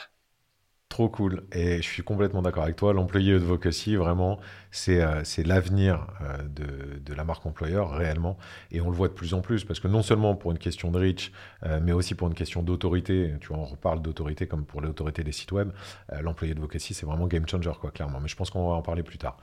Trop 0.93 1.09
cool. 1.09 1.41
Et 1.51 1.77
je 1.77 1.81
suis 1.81 2.03
complètement 2.03 2.43
d'accord 2.43 2.61
avec 2.61 2.75
toi. 2.75 2.93
L'employé 2.93 3.33
advocacy, 3.33 3.95
vraiment, 3.95 4.39
c'est 4.69 5.01
euh, 5.01 5.23
l'avenir 5.43 6.05
euh, 6.21 6.37
de, 6.43 6.99
de, 6.99 7.13
la 7.15 7.23
marque 7.23 7.43
employeur 7.47 7.89
réellement. 7.89 8.37
Et 8.69 8.79
on 8.79 8.91
le 8.91 8.95
voit 8.95 9.07
de 9.07 9.13
plus 9.13 9.33
en 9.33 9.41
plus 9.41 9.63
parce 9.63 9.79
que 9.79 9.87
non 9.87 10.03
seulement 10.03 10.35
pour 10.35 10.51
une 10.51 10.59
question 10.59 10.91
de 10.91 10.99
reach, 10.99 11.31
euh, 11.63 11.79
mais 11.81 11.93
aussi 11.93 12.13
pour 12.13 12.27
une 12.27 12.35
question 12.35 12.61
d'autorité. 12.61 13.33
Tu 13.41 13.47
vois, 13.47 13.57
on 13.57 13.65
reparle 13.65 14.03
d'autorité 14.03 14.45
comme 14.45 14.65
pour 14.65 14.81
l'autorité 14.81 15.23
des 15.23 15.31
sites 15.31 15.51
web. 15.51 15.71
Euh, 16.11 16.21
l'employé 16.21 16.53
advocacy, 16.53 16.93
c'est 16.93 17.07
vraiment 17.07 17.25
game 17.25 17.47
changer, 17.47 17.71
quoi, 17.81 17.89
clairement. 17.89 18.19
Mais 18.19 18.27
je 18.27 18.35
pense 18.35 18.51
qu'on 18.51 18.69
va 18.69 18.75
en 18.75 18.83
parler 18.83 19.01
plus 19.01 19.17
tard. 19.17 19.37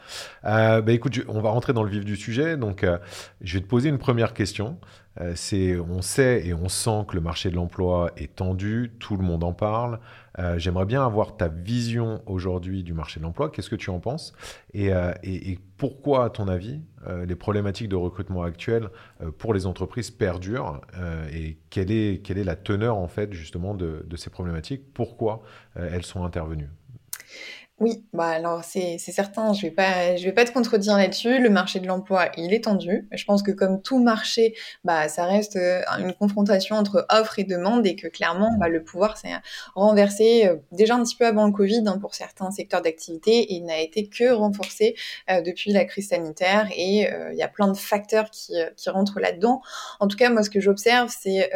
bah, 0.45 0.83
écoute, 0.87 1.21
on 1.27 1.41
va 1.41 1.51
rentrer 1.51 1.73
dans 1.73 1.83
le 1.83 1.91
vif 1.91 2.05
du 2.05 2.15
sujet. 2.15 2.57
Donc, 2.57 2.87
je 3.41 3.55
vais 3.55 3.61
te 3.61 3.69
poser 3.69 3.89
une 3.89 3.99
première 3.99 4.35
question. 4.35 4.79
C'est, 5.35 5.79
on 5.79 6.03
sait 6.03 6.47
et 6.47 6.55
on 6.55 6.69
sent 6.69 7.05
que 7.09 7.15
le 7.15 7.21
marché 7.21 7.51
de 7.51 7.57
l'emploi 7.57 8.11
est 8.17 8.37
tendu. 8.37 8.93
Tout 8.99 9.17
le 9.17 9.23
monde 9.23 9.45
en 9.45 9.53
parle. 9.53 9.99
Euh, 10.39 10.59
j'aimerais 10.59 10.87
bien 10.87 11.05
avoir 11.05 11.37
ta 11.37 11.49
vision 11.49 12.23
aujourd'hui 12.27 12.83
du 12.83 12.95
marché 12.95 13.21
de 13.21 13.25
l'emploi. 13.25 13.51
Qu'est-ce 13.51 13.71
que 13.71 13.77
tu 13.77 13.91
en 13.91 14.01
penses? 14.01 14.33
Euh, 14.75 15.13
et, 15.23 15.59
pourquoi, 15.77 16.27
à 16.27 16.31
ton 16.31 16.47
avis, 16.47 16.81
euh, 17.07 17.25
les 17.25 17.35
problématiques 17.35 17.89
de 17.89 17.97
recrutement 17.97 18.43
actuelles 18.43 18.89
pour 19.39 19.55
les 19.55 19.67
entreprises 19.67 20.11
perdurent 20.11 20.81
Et 21.33 21.59
quelle 21.71 21.91
est, 21.91 22.45
la 22.45 22.57
teneur, 22.57 22.97
en 22.97 23.09
fait, 23.09 23.33
justement, 23.33 23.75
de 23.75 24.17
ces 24.17 24.31
problématiques? 24.31 24.93
Pourquoi 24.93 25.43
elles 25.75 26.05
sont 26.05 26.25
intervenues? 26.25 26.71
Oui, 27.81 28.05
bah 28.13 28.27
alors 28.27 28.63
c'est 28.63 28.99
certain, 28.99 29.55
je 29.55 29.63
vais 29.63 29.71
pas 29.71 30.15
je 30.17 30.25
vais 30.27 30.33
pas 30.33 30.45
te 30.45 30.53
contredire 30.53 30.99
là-dessus. 30.99 31.39
Le 31.39 31.49
marché 31.49 31.81
de 31.81 31.87
l'emploi, 31.87 32.29
il 32.37 32.53
est 32.53 32.65
tendu. 32.65 33.09
Je 33.11 33.25
pense 33.25 33.43
que 33.43 33.53
comme 33.53 33.81
tout 33.81 33.99
marché, 33.99 34.55
bah 34.85 35.09
ça 35.09 35.25
reste 35.25 35.57
euh, 35.57 35.81
une 35.99 36.13
confrontation 36.13 36.77
entre 36.77 37.07
offre 37.11 37.39
et 37.39 37.45
demande 37.45 37.87
et 37.87 37.97
que 37.97 38.07
clairement, 38.07 38.51
bah, 38.59 38.69
le 38.69 38.85
pouvoir 38.85 39.17
s'est 39.17 39.33
renversé 39.75 40.47
euh, 40.47 40.57
déjà 40.73 40.97
un 40.97 41.03
petit 41.03 41.17
peu 41.17 41.27
avant 41.27 41.47
le 41.47 41.53
Covid 41.53 41.83
hein, 41.87 41.97
pour 41.99 42.15
certains 42.15 42.51
secteurs 42.51 42.83
d'activité 42.83 43.55
et 43.55 43.61
n'a 43.61 43.79
été 43.81 44.07
que 44.09 44.31
renforcé 44.31 44.95
euh, 45.31 45.41
depuis 45.41 45.73
la 45.73 45.87
crise 45.87 46.09
sanitaire 46.09 46.69
et 46.77 47.09
il 47.33 47.39
y 47.39 47.43
a 47.43 47.49
plein 47.49 47.69
de 47.69 47.77
facteurs 47.77 48.31
qui, 48.31 48.53
qui 48.77 48.91
rentrent 48.91 49.21
là-dedans. 49.21 49.63
En 50.01 50.07
tout 50.07 50.19
cas, 50.19 50.29
moi 50.29 50.43
ce 50.43 50.51
que 50.51 50.61
j'observe, 50.61 51.11
c'est 51.19 51.51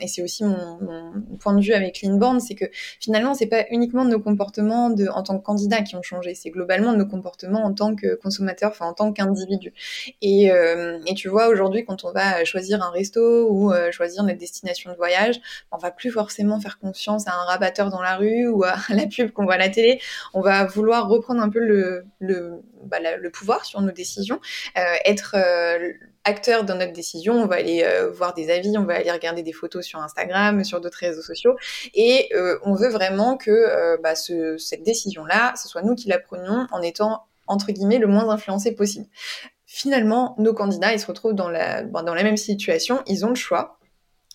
et 0.00 0.06
c'est 0.06 0.22
aussi 0.22 0.44
mon, 0.44 0.78
mon, 0.80 1.36
point 1.40 1.54
de 1.54 1.60
vue 1.60 1.72
avec 1.72 2.02
l'Inbound, 2.02 2.40
c'est 2.40 2.54
que 2.54 2.66
finalement 3.00 3.34
c'est 3.34 3.46
pas 3.46 3.64
uniquement 3.70 4.04
nos 4.04 4.20
comportements 4.20 4.90
de 4.90 5.08
en 5.08 5.22
tant 5.22 5.38
que 5.38 5.47
candidats 5.48 5.80
qui 5.80 5.96
ont 5.96 6.02
changé, 6.02 6.34
c'est 6.34 6.50
globalement 6.50 6.92
nos 6.92 7.06
comportements 7.06 7.64
en 7.64 7.72
tant 7.72 7.96
que 7.96 8.16
consommateurs, 8.16 8.70
enfin 8.70 8.84
en 8.84 8.92
tant 8.92 9.14
qu'individu. 9.14 9.72
Et, 10.20 10.52
euh, 10.52 10.98
tu 11.16 11.28
vois, 11.28 11.48
aujourd'hui, 11.48 11.86
quand 11.86 12.04
on 12.04 12.12
va 12.12 12.44
choisir 12.44 12.82
un 12.82 12.90
resto 12.90 13.48
ou 13.48 13.72
euh, 13.72 13.90
choisir 13.90 14.24
notre 14.24 14.38
destination 14.38 14.92
de 14.92 14.96
voyage, 14.96 15.40
on 15.72 15.78
va 15.78 15.90
plus 15.90 16.10
forcément 16.10 16.60
faire 16.60 16.78
confiance 16.78 17.26
à 17.28 17.32
un 17.32 17.44
rabatteur 17.44 17.88
dans 17.88 18.02
la 18.02 18.16
rue 18.16 18.46
ou 18.46 18.62
à 18.64 18.76
la 18.90 19.06
pub 19.06 19.30
qu'on 19.30 19.44
voit 19.44 19.54
à 19.54 19.58
la 19.58 19.70
télé. 19.70 20.02
On 20.34 20.42
va 20.42 20.66
vouloir 20.66 21.08
reprendre 21.08 21.40
un 21.40 21.48
peu 21.48 21.60
le, 21.60 22.04
le, 22.18 22.60
bah, 22.84 22.98
pouvoir 23.32 23.64
sur 23.64 23.80
nos 23.80 23.92
décisions, 23.92 24.40
euh, 24.76 24.82
être 25.06 25.34
acteur 26.28 26.64
dans 26.64 26.76
notre 26.76 26.92
décision, 26.92 27.34
on 27.34 27.46
va 27.46 27.56
aller 27.56 27.82
euh, 27.82 28.10
voir 28.10 28.34
des 28.34 28.50
avis, 28.50 28.76
on 28.76 28.84
va 28.84 28.96
aller 28.96 29.10
regarder 29.10 29.42
des 29.42 29.52
photos 29.52 29.84
sur 29.84 30.00
Instagram, 30.00 30.62
sur 30.62 30.80
d'autres 30.80 30.98
réseaux 30.98 31.22
sociaux, 31.22 31.56
et 31.94 32.28
euh, 32.34 32.58
on 32.62 32.74
veut 32.74 32.90
vraiment 32.90 33.36
que 33.36 33.50
euh, 33.50 33.96
bah, 34.02 34.14
cette 34.14 34.82
décision-là, 34.82 35.54
ce 35.56 35.68
soit 35.68 35.82
nous 35.82 35.94
qui 35.94 36.08
la 36.08 36.18
prenions 36.18 36.66
en 36.70 36.82
étant 36.82 37.24
entre 37.46 37.72
guillemets 37.72 37.98
le 37.98 38.06
moins 38.06 38.28
influencé 38.28 38.72
possible. 38.72 39.06
Finalement, 39.64 40.34
nos 40.38 40.52
candidats, 40.52 40.92
ils 40.92 41.00
se 41.00 41.06
retrouvent 41.06 41.34
dans 41.34 41.48
la, 41.48 41.82
dans 41.82 42.14
la 42.14 42.22
même 42.22 42.36
situation, 42.36 43.02
ils 43.06 43.24
ont 43.24 43.30
le 43.30 43.34
choix 43.34 43.77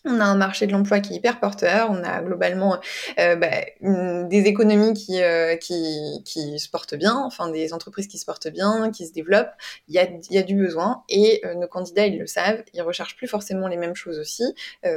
on 0.05 0.19
a 0.19 0.25
un 0.25 0.35
marché 0.35 0.67
de 0.67 0.71
l'emploi 0.73 0.99
qui 0.99 1.13
est 1.13 1.17
hyper 1.17 1.39
porteur, 1.39 1.89
on 1.89 2.03
a 2.03 2.21
globalement 2.21 2.77
euh, 3.19 3.35
bah, 3.35 3.47
des 3.81 4.43
économies 4.45 4.93
qui, 4.93 5.21
euh, 5.21 5.55
qui, 5.55 6.21
qui, 6.25 6.59
se 6.59 6.69
portent 6.69 6.95
bien, 6.95 7.15
enfin 7.15 7.49
des 7.49 7.73
entreprises 7.73 8.07
qui 8.07 8.17
se 8.17 8.25
portent 8.25 8.49
bien, 8.49 8.91
qui 8.91 9.07
se 9.07 9.13
développent, 9.13 9.53
il 9.87 9.95
y 9.95 9.99
a, 9.99 10.07
y 10.29 10.37
a 10.37 10.43
du 10.43 10.55
besoin 10.55 11.03
et 11.07 11.41
euh, 11.45 11.55
nos 11.55 11.67
candidats 11.67 12.05
ils 12.05 12.19
le 12.19 12.27
savent, 12.27 12.63
ils 12.73 12.81
recherchent 12.81 13.15
plus 13.15 13.27
forcément 13.27 13.67
les 13.67 13.77
mêmes 13.77 13.95
choses 13.95 14.19
aussi. 14.19 14.43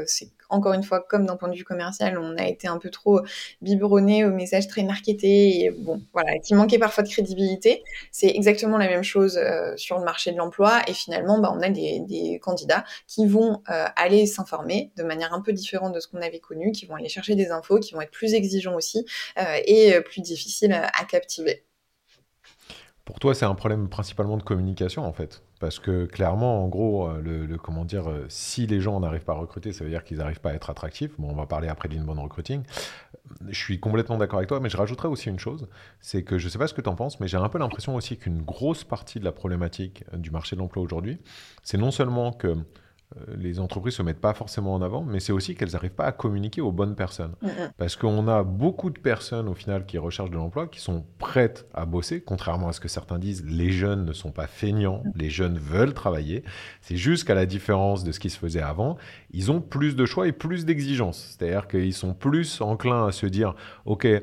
c'est 0.06 0.28
encore 0.48 0.74
une 0.74 0.84
fois 0.84 1.00
comme 1.00 1.26
d'un 1.26 1.36
point 1.36 1.48
de 1.48 1.56
vue 1.56 1.64
commercial, 1.64 2.18
on 2.18 2.36
a 2.36 2.46
été 2.46 2.68
un 2.68 2.78
peu 2.78 2.90
trop 2.90 3.20
biberonné 3.62 4.24
aux 4.24 4.30
messages 4.30 4.68
très 4.68 4.84
marketés 4.84 5.64
et 5.64 5.70
bon 5.70 6.00
voilà, 6.12 6.38
qui 6.38 6.54
manquait 6.54 6.78
parfois 6.78 7.02
de 7.02 7.08
crédibilité. 7.08 7.82
C'est 8.12 8.28
exactement 8.28 8.78
la 8.78 8.88
même 8.88 9.02
chose 9.02 9.40
sur 9.76 9.98
le 9.98 10.04
marché 10.04 10.32
de 10.32 10.36
l'emploi 10.36 10.80
et 10.86 10.92
finalement 10.92 11.38
bah, 11.38 11.52
on 11.54 11.62
a 11.62 11.68
des 11.68 12.40
candidats 12.42 12.84
qui 13.06 13.26
vont 13.26 13.62
aller 13.66 14.26
s'informer 14.26 14.90
de 14.96 15.02
manière 15.04 15.32
un 15.32 15.40
peu 15.40 15.52
différente 15.52 15.94
de 15.94 16.00
ce 16.00 16.08
qu'on 16.08 16.22
avait 16.22 16.40
connu, 16.40 16.72
qui 16.72 16.86
vont 16.86 16.94
aller 16.94 17.08
chercher 17.08 17.34
des 17.34 17.50
infos, 17.50 17.78
qui 17.78 17.94
vont 17.94 18.00
être 18.00 18.10
plus 18.10 18.34
exigeants 18.34 18.74
aussi 18.74 19.06
euh, 19.38 19.42
et 19.64 19.94
euh, 19.94 20.00
plus 20.00 20.20
difficiles 20.20 20.72
à, 20.72 21.04
captiver. 21.04 21.64
Pour 23.04 23.20
toi, 23.20 23.34
c'est 23.34 23.44
un 23.44 23.54
problème 23.54 23.88
principalement 23.88 24.36
de 24.36 24.42
communication 24.42 25.04
en 25.04 25.12
fait. 25.12 25.42
Parce 25.60 25.78
que 25.78 26.06
clairement, 26.06 26.64
en 26.64 26.68
gros, 26.68 27.08
euh, 27.08 27.20
le, 27.22 27.56
comment 27.56 27.84
dire, 27.84 28.10
si 28.28 28.66
les 28.66 28.80
gens 28.80 28.98
n'arrivent 28.98 29.24
pas 29.24 29.32
à 29.32 29.36
recruter, 29.36 29.72
ça 29.72 29.84
veut 29.84 29.90
dire 29.90 30.02
qu'ils 30.04 30.18
n'arrivent 30.18 30.40
pas 30.40 30.50
à 30.50 30.54
être 30.54 30.70
attractifs. 30.70 31.12
Bon, 31.18 31.30
on 31.30 31.36
va 31.36 31.46
parler 31.46 31.68
après 31.68 31.88
d'inbound 31.88 32.18
recruiting. 32.18 32.62
Je 33.48 33.58
suis 33.58 33.78
complètement 33.78 34.18
d'accord 34.18 34.38
avec 34.38 34.48
toi, 34.48 34.60
mais 34.60 34.68
je 34.68 34.76
rajouterais 34.76 35.08
aussi 35.08 35.28
une 35.28 35.38
chose, 35.38 35.68
c'est 36.00 36.24
que 36.24 36.38
je 36.38 36.46
ne 36.46 36.50
sais 36.50 36.58
pas 36.58 36.66
ce 36.66 36.74
que 36.74 36.80
tu 36.80 36.88
en 36.88 36.94
penses, 36.94 37.20
mais 37.20 37.28
j'ai 37.28 37.36
un 37.36 37.48
peu 37.48 37.58
l'impression 37.58 37.94
aussi 37.94 38.16
qu'une 38.18 38.42
grosse 38.42 38.84
partie 38.84 39.18
de 39.18 39.24
la 39.24 39.32
problématique 39.32 40.04
du 40.12 40.30
marché 40.30 40.56
de 40.56 40.60
l'emploi 40.60 40.82
aujourd'hui, 40.82 41.18
c'est 41.62 41.78
non 41.78 41.90
seulement 41.90 42.32
que 42.32 42.56
les 43.28 43.60
entreprises 43.60 43.94
se 43.94 44.02
mettent 44.02 44.20
pas 44.20 44.34
forcément 44.34 44.74
en 44.74 44.82
avant, 44.82 45.02
mais 45.02 45.20
c'est 45.20 45.32
aussi 45.32 45.54
qu'elles 45.54 45.72
n'arrivent 45.72 45.94
pas 45.94 46.06
à 46.06 46.12
communiquer 46.12 46.60
aux 46.60 46.72
bonnes 46.72 46.96
personnes. 46.96 47.34
Parce 47.76 47.96
qu'on 47.96 48.26
a 48.28 48.42
beaucoup 48.42 48.90
de 48.90 48.98
personnes 48.98 49.48
au 49.48 49.54
final 49.54 49.86
qui 49.86 49.98
recherchent 49.98 50.30
de 50.30 50.36
l'emploi, 50.36 50.66
qui 50.66 50.80
sont 50.80 51.04
prêtes 51.26 51.66
à 51.74 51.86
bosser, 51.86 52.20
contrairement 52.20 52.68
à 52.68 52.72
ce 52.72 52.78
que 52.78 52.86
certains 52.86 53.18
disent, 53.18 53.44
les 53.44 53.72
jeunes 53.72 54.04
ne 54.04 54.12
sont 54.12 54.30
pas 54.30 54.46
feignants, 54.46 55.02
les 55.16 55.28
jeunes 55.28 55.58
veulent 55.58 55.92
travailler. 55.92 56.44
C'est 56.82 56.96
juste 56.96 57.24
qu'à 57.24 57.34
la 57.34 57.46
différence 57.46 58.04
de 58.04 58.12
ce 58.12 58.20
qui 58.20 58.30
se 58.30 58.38
faisait 58.38 58.62
avant, 58.62 58.96
ils 59.32 59.50
ont 59.50 59.60
plus 59.60 59.96
de 59.96 60.06
choix 60.06 60.28
et 60.28 60.32
plus 60.32 60.64
d'exigences. 60.64 61.36
C'est-à-dire 61.36 61.66
qu'ils 61.66 61.94
sont 61.94 62.14
plus 62.14 62.60
enclins 62.60 63.08
à 63.08 63.10
se 63.10 63.26
dire, 63.26 63.56
OK, 63.86 64.04
euh, 64.04 64.20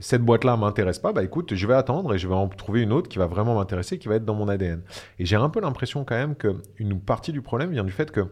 cette 0.00 0.22
boîte-là 0.22 0.56
m'intéresse 0.56 0.98
pas, 0.98 1.12
bah 1.12 1.22
écoute, 1.22 1.54
je 1.54 1.66
vais 1.68 1.74
attendre 1.74 2.12
et 2.12 2.18
je 2.18 2.26
vais 2.26 2.34
en 2.34 2.48
trouver 2.48 2.82
une 2.82 2.92
autre 2.92 3.08
qui 3.08 3.18
va 3.18 3.28
vraiment 3.28 3.54
m'intéresser, 3.54 4.00
qui 4.00 4.08
va 4.08 4.16
être 4.16 4.24
dans 4.24 4.34
mon 4.34 4.48
ADN. 4.48 4.82
Et 5.20 5.26
j'ai 5.26 5.36
un 5.36 5.48
peu 5.48 5.60
l'impression 5.60 6.04
quand 6.04 6.16
même 6.16 6.34
qu'une 6.34 7.00
partie 7.00 7.30
du 7.30 7.42
problème 7.42 7.70
vient 7.70 7.84
du 7.84 7.92
fait 7.92 8.10
que 8.10 8.26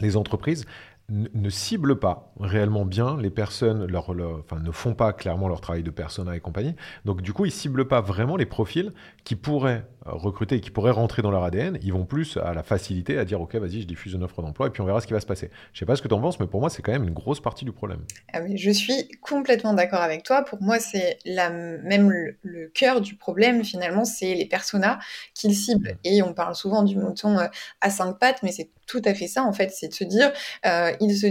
les 0.00 0.16
entreprises 0.16 0.66
ne 1.10 1.50
ciblent 1.50 1.98
pas 1.98 2.32
réellement 2.38 2.84
bien 2.84 3.16
les 3.16 3.30
personnes, 3.30 3.84
leur, 3.86 4.10
enfin, 4.10 4.60
ne 4.60 4.70
font 4.70 4.94
pas 4.94 5.12
clairement 5.12 5.48
leur 5.48 5.60
travail 5.60 5.82
de 5.82 5.90
persona 5.90 6.36
et 6.36 6.40
compagnie. 6.40 6.76
Donc 7.04 7.22
du 7.22 7.32
coup, 7.32 7.44
ils 7.44 7.50
ciblent 7.50 7.88
pas 7.88 8.00
vraiment 8.00 8.36
les 8.36 8.46
profils 8.46 8.92
qui 9.24 9.36
pourraient 9.36 9.86
recruter 10.06 10.56
et 10.56 10.60
qui 10.60 10.70
pourraient 10.70 10.90
rentrer 10.90 11.22
dans 11.22 11.30
leur 11.30 11.44
ADN. 11.44 11.78
Ils 11.82 11.92
vont 11.92 12.04
plus 12.04 12.36
à 12.36 12.54
la 12.54 12.62
facilité, 12.62 13.18
à 13.18 13.24
dire 13.24 13.40
ok, 13.40 13.54
vas-y, 13.56 13.82
je 13.82 13.86
diffuse 13.86 14.14
une 14.14 14.22
offre 14.22 14.42
d'emploi 14.42 14.68
et 14.68 14.70
puis 14.70 14.80
on 14.80 14.86
verra 14.86 15.00
ce 15.00 15.06
qui 15.06 15.12
va 15.12 15.20
se 15.20 15.26
passer. 15.26 15.50
Je 15.72 15.78
sais 15.78 15.86
pas 15.86 15.96
ce 15.96 16.02
que 16.02 16.08
tu 16.08 16.14
en 16.14 16.20
penses, 16.20 16.40
mais 16.40 16.46
pour 16.46 16.60
moi, 16.60 16.70
c'est 16.70 16.82
quand 16.82 16.92
même 16.92 17.04
une 17.04 17.14
grosse 17.14 17.40
partie 17.40 17.64
du 17.64 17.72
problème. 17.72 18.04
Ah 18.32 18.40
je 18.54 18.70
suis 18.70 19.08
complètement 19.20 19.74
d'accord 19.74 20.00
avec 20.00 20.22
toi. 20.22 20.42
Pour 20.42 20.62
moi, 20.62 20.78
c'est 20.78 21.18
même 21.26 22.10
le, 22.10 22.70
cœur 22.74 23.00
du 23.00 23.16
problème 23.16 23.64
finalement, 23.64 24.04
c'est 24.04 24.34
les 24.34 24.46
personas 24.46 24.98
qu'ils 25.34 25.54
ciblent. 25.54 25.96
Et 26.04 26.22
on 26.22 26.34
parle 26.34 26.54
souvent 26.54 26.82
du 26.82 26.96
mouton 26.96 27.38
euh, 27.38 27.46
à 27.80 27.90
cinq 27.90 28.18
pattes, 28.18 28.42
mais 28.42 28.52
c'est 28.52 28.70
tout 28.90 29.02
à 29.04 29.14
fait 29.14 29.28
ça 29.28 29.44
en 29.44 29.52
fait, 29.52 29.70
c'est 29.70 29.88
de 29.88 29.94
se 29.94 30.02
dire 30.02 30.32
euh, 30.66 30.92
ils 31.00 31.16
se, 31.16 31.26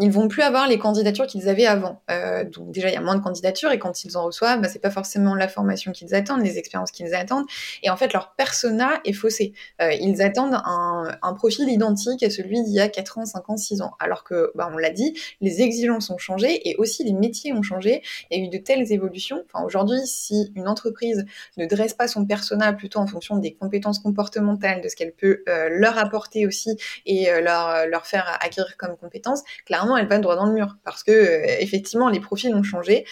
ils 0.00 0.12
vont 0.12 0.28
plus 0.28 0.42
avoir 0.42 0.68
les 0.68 0.78
candidatures 0.78 1.26
qu'ils 1.26 1.48
avaient 1.48 1.66
avant. 1.66 2.02
Euh, 2.10 2.44
donc 2.44 2.70
déjà 2.70 2.88
il 2.88 2.94
y 2.94 2.96
a 2.96 3.00
moins 3.00 3.16
de 3.16 3.20
candidatures 3.20 3.72
et 3.72 3.80
quand 3.80 4.04
ils 4.04 4.16
en 4.16 4.26
reçoivent, 4.26 4.60
bah, 4.60 4.68
c'est 4.68 4.78
pas 4.78 4.90
forcément 4.90 5.34
la 5.34 5.48
formation 5.48 5.90
qu'ils 5.90 6.14
attendent, 6.14 6.42
les 6.42 6.56
expériences 6.56 6.92
qu'ils 6.92 7.14
attendent 7.14 7.46
et 7.82 7.90
en 7.90 7.93
fait 7.96 8.12
leur 8.12 8.34
persona 8.34 9.00
est 9.04 9.12
faussé. 9.12 9.52
Euh, 9.80 9.92
ils 9.92 10.22
attendent 10.22 10.60
un, 10.64 11.34
profil 11.34 11.68
identique 11.68 12.22
à 12.22 12.30
celui 12.30 12.62
d'il 12.62 12.74
y 12.74 12.80
a 12.80 12.88
4 12.88 13.18
ans, 13.18 13.24
5 13.24 13.50
ans, 13.50 13.56
6 13.56 13.82
ans. 13.82 13.94
Alors 13.98 14.24
que 14.24 14.52
bah, 14.54 14.70
on 14.72 14.78
l'a 14.78 14.90
dit, 14.90 15.18
les 15.40 15.62
exigences 15.62 16.10
ont 16.10 16.18
changé 16.18 16.68
et 16.68 16.76
aussi 16.76 17.02
les 17.04 17.12
métiers 17.12 17.52
ont 17.52 17.62
changé. 17.62 18.02
Il 18.30 18.38
y 18.38 18.42
a 18.42 18.44
eu 18.44 18.48
de 18.48 18.58
telles 18.58 18.92
évolutions. 18.92 19.44
Enfin 19.52 19.64
aujourd'hui, 19.64 19.98
si 20.06 20.52
une 20.54 20.68
entreprise 20.68 21.24
ne 21.56 21.66
dresse 21.66 21.94
pas 21.94 22.06
son 22.06 22.24
persona 22.24 22.72
plutôt 22.72 23.00
en 23.00 23.06
fonction 23.06 23.36
des 23.36 23.54
compétences 23.54 23.98
comportementales, 23.98 24.80
de 24.80 24.88
ce 24.88 24.96
qu'elle 24.96 25.12
peut 25.12 25.42
euh, 25.48 25.68
leur 25.70 25.98
apporter 25.98 26.46
aussi 26.46 26.76
et 27.06 27.30
euh, 27.30 27.40
leur, 27.40 27.86
leur 27.86 28.06
faire 28.06 28.38
acquérir 28.40 28.76
comme 28.76 28.96
compétences, 28.96 29.42
clairement, 29.66 29.96
elle 29.96 30.06
va 30.06 30.18
droit 30.18 30.36
dans 30.36 30.46
le 30.46 30.54
mur 30.54 30.76
parce 30.84 31.02
que 31.02 31.60
effectivement, 31.60 32.08
les 32.08 32.20
profils 32.20 32.54
ont 32.54 32.62
changé. 32.62 33.04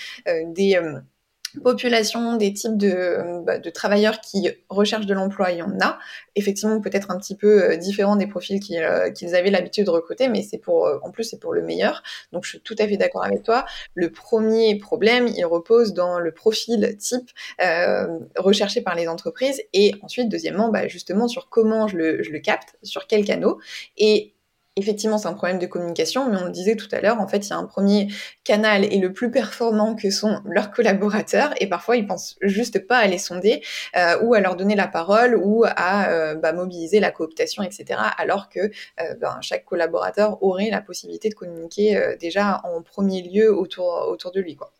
Populations, 1.60 2.36
des 2.36 2.52
types 2.52 2.76
de, 2.76 3.42
bah, 3.44 3.58
de, 3.58 3.70
travailleurs 3.70 4.20
qui 4.20 4.50
recherchent 4.68 5.06
de 5.06 5.14
l'emploi, 5.14 5.52
il 5.52 5.58
y 5.58 5.62
en 5.62 5.78
a. 5.80 5.98
Effectivement, 6.36 6.80
peut-être 6.80 7.10
un 7.10 7.18
petit 7.18 7.36
peu 7.36 7.76
différent 7.76 8.16
des 8.16 8.26
profils 8.26 8.60
qu'ils 8.60 9.34
avaient 9.34 9.50
l'habitude 9.50 9.86
de 9.86 9.90
recruter, 9.90 10.28
mais 10.28 10.42
c'est 10.42 10.58
pour, 10.58 10.88
en 11.02 11.10
plus, 11.10 11.24
c'est 11.24 11.38
pour 11.38 11.52
le 11.52 11.62
meilleur. 11.62 12.02
Donc, 12.32 12.44
je 12.44 12.50
suis 12.50 12.60
tout 12.60 12.76
à 12.78 12.86
fait 12.86 12.96
d'accord 12.96 13.24
avec 13.24 13.42
toi. 13.42 13.64
Le 13.94 14.10
premier 14.10 14.78
problème, 14.78 15.28
il 15.28 15.44
repose 15.44 15.92
dans 15.92 16.18
le 16.18 16.32
profil 16.32 16.96
type 16.98 17.30
euh, 17.60 18.18
recherché 18.36 18.80
par 18.80 18.94
les 18.94 19.08
entreprises, 19.08 19.62
et 19.72 19.94
ensuite, 20.02 20.28
deuxièmement, 20.28 20.70
bah, 20.70 20.88
justement, 20.88 21.28
sur 21.28 21.48
comment 21.48 21.88
je 21.88 21.96
le, 21.96 22.22
je 22.22 22.30
le 22.30 22.38
capte, 22.40 22.76
sur 22.82 23.06
quels 23.06 23.24
canaux, 23.24 23.58
et 23.96 24.34
Effectivement, 24.76 25.18
c'est 25.18 25.28
un 25.28 25.34
problème 25.34 25.58
de 25.58 25.66
communication, 25.66 26.30
mais 26.30 26.38
on 26.38 26.46
le 26.46 26.50
disait 26.50 26.76
tout 26.76 26.88
à 26.92 27.00
l'heure, 27.02 27.20
en 27.20 27.28
fait, 27.28 27.46
il 27.46 27.50
y 27.50 27.52
a 27.52 27.58
un 27.58 27.66
premier 27.66 28.08
canal 28.42 28.84
et 28.84 28.98
le 28.98 29.12
plus 29.12 29.30
performant 29.30 29.94
que 29.94 30.10
sont 30.10 30.40
leurs 30.46 30.70
collaborateurs, 30.70 31.52
et 31.60 31.68
parfois 31.68 31.96
ils 31.98 32.06
pensent 32.06 32.36
juste 32.40 32.86
pas 32.86 32.96
à 32.96 33.06
les 33.06 33.18
sonder 33.18 33.62
euh, 33.96 34.18
ou 34.22 34.32
à 34.32 34.40
leur 34.40 34.56
donner 34.56 34.74
la 34.74 34.88
parole 34.88 35.36
ou 35.36 35.64
à 35.66 36.08
euh, 36.08 36.36
bah, 36.36 36.54
mobiliser 36.54 37.00
la 37.00 37.10
cooptation, 37.10 37.62
etc. 37.62 38.00
Alors 38.16 38.48
que 38.48 38.60
euh, 38.60 39.14
ben, 39.20 39.38
chaque 39.42 39.66
collaborateur 39.66 40.42
aurait 40.42 40.70
la 40.70 40.80
possibilité 40.80 41.28
de 41.28 41.34
communiquer 41.34 42.16
déjà 42.18 42.62
en 42.64 42.80
premier 42.80 43.20
lieu 43.20 43.54
autour 43.54 44.08
autour 44.08 44.32
de 44.32 44.40
lui, 44.40 44.56
quoi. 44.56 44.72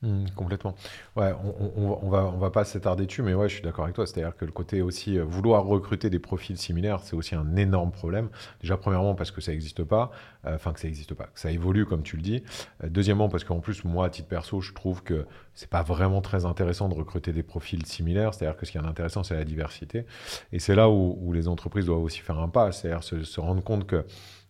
Mmh, 0.00 0.26
complètement. 0.36 0.76
Ouais, 1.16 1.32
on, 1.42 1.98
on, 2.04 2.08
va, 2.08 2.26
on 2.32 2.38
va 2.38 2.50
pas 2.50 2.64
s'attarder 2.64 3.06
dessus, 3.06 3.22
mais 3.22 3.34
ouais, 3.34 3.48
je 3.48 3.54
suis 3.54 3.64
d'accord 3.64 3.82
avec 3.82 3.96
toi. 3.96 4.06
C'est-à-dire 4.06 4.36
que 4.36 4.44
le 4.44 4.52
côté 4.52 4.80
aussi, 4.80 5.18
euh, 5.18 5.24
vouloir 5.24 5.64
recruter 5.64 6.08
des 6.08 6.20
profils 6.20 6.56
similaires, 6.56 7.00
c'est 7.02 7.16
aussi 7.16 7.34
un 7.34 7.56
énorme 7.56 7.90
problème. 7.90 8.28
Déjà, 8.60 8.76
premièrement, 8.76 9.16
parce 9.16 9.32
que 9.32 9.40
ça 9.40 9.50
n'existe 9.50 9.82
pas, 9.82 10.12
euh, 10.44 10.54
enfin, 10.54 10.72
que 10.72 10.78
ça 10.78 10.86
n'existe 10.86 11.14
pas, 11.14 11.24
que 11.24 11.40
ça 11.40 11.50
évolue, 11.50 11.84
comme 11.84 12.04
tu 12.04 12.14
le 12.14 12.22
dis. 12.22 12.44
Euh, 12.84 12.88
deuxièmement, 12.88 13.28
parce 13.28 13.42
qu'en 13.42 13.58
plus, 13.58 13.82
moi, 13.82 14.06
à 14.06 14.10
titre 14.10 14.28
perso, 14.28 14.60
je 14.60 14.72
trouve 14.72 15.02
que 15.02 15.26
c'est 15.54 15.68
pas 15.68 15.82
vraiment 15.82 16.20
très 16.20 16.44
intéressant 16.44 16.88
de 16.88 16.94
recruter 16.94 17.32
des 17.32 17.42
profils 17.42 17.84
similaires. 17.84 18.34
C'est-à-dire 18.34 18.56
que 18.56 18.66
ce 18.66 18.70
qui 18.70 18.78
est 18.78 18.80
intéressant, 18.80 19.24
c'est 19.24 19.34
la 19.34 19.44
diversité. 19.44 20.06
Et 20.52 20.60
c'est 20.60 20.76
là 20.76 20.88
où, 20.88 21.32
les 21.32 21.48
entreprises 21.48 21.86
doivent 21.86 22.04
aussi 22.04 22.20
faire 22.20 22.38
un 22.38 22.48
pas, 22.48 22.70
c'est-à-dire 22.70 23.02
se 23.02 23.40
rendre 23.40 23.64
compte 23.64 23.84
que 23.86 24.04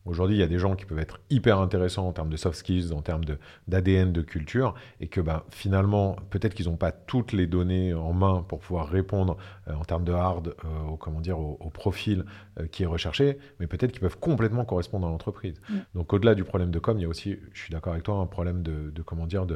Aujourd'hui, 0.09 0.37
il 0.37 0.41
y 0.41 0.43
a 0.43 0.47
des 0.47 0.59
gens 0.59 0.75
qui 0.75 0.87
peuvent 0.87 0.99
être 0.99 1.21
hyper 1.29 1.61
intéressants 1.61 2.09
en 2.09 2.13
termes 2.13 2.31
de 2.31 2.37
soft 2.39 2.57
skills, 2.57 2.95
en 2.95 3.03
termes 3.03 3.25
d'ADN, 3.69 4.11
de, 4.11 4.23
culture, 4.23 4.75
et 5.01 5.07
que 5.07 5.21
ben, 5.21 5.43
finalement, 5.51 6.17
peut-être 6.31 6.55
qu'ils 6.55 6.67
n'ont 6.67 6.79
pas 6.79 6.93
toutes 6.93 7.33
les 7.33 7.47
données 7.47 7.93
en 7.93 8.15
main 8.15 8.43
pour 8.49 8.59
pouvoir 8.59 8.89
répondre 8.89 9.37
euh, 9.69 9.75
en 9.75 9.85
termes 9.85 10.05
de 10.05 10.13
hard 10.13 10.55
euh, 10.65 10.93
au, 10.93 10.97
comment 10.97 11.21
dire, 11.21 11.39
au, 11.39 11.69
profil 11.69 12.25
euh, 12.59 12.67
qui 12.67 12.85
est 12.85 12.87
recherché, 12.87 13.39
mais 13.61 13.67
peut-être 13.67 13.93
qu'ils 13.93 14.01
peuvent 14.01 14.19
complètement 14.19 14.65
correspondre 14.65 15.07
à 15.07 15.11
l'entreprise. 15.11 15.61
Mm. 15.69 15.75
Donc 15.95 16.13
au-delà 16.15 16.35
du 16.35 16.43
problème 16.43 16.71
de 16.71 16.79
com, 16.79 16.99
il 16.99 17.03
y 17.03 17.05
a 17.05 17.09
aussi, 17.09 17.39
je 17.53 17.61
suis 17.61 17.71
d'accord 17.71 17.93
avec 17.93 18.05
toi, 18.05 18.17
un 18.17 18.27
problème 18.27 18.63
de, 18.63 19.03
comment 19.03 19.27
dire, 19.27 19.47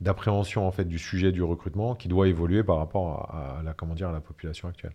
d'appréhension 0.00 0.66
en 0.66 0.72
fait 0.72 0.86
du 0.86 0.98
sujet 0.98 1.32
du 1.32 1.42
recrutement 1.42 1.94
qui 1.94 2.08
doit 2.08 2.28
évoluer 2.28 2.64
par 2.64 2.78
rapport 2.78 3.30
à, 3.30 3.62
la, 3.62 3.74
comment 3.74 3.94
dire, 3.94 4.08
à 4.08 4.12
la 4.12 4.20
population 4.20 4.68
actuelle 4.68 4.92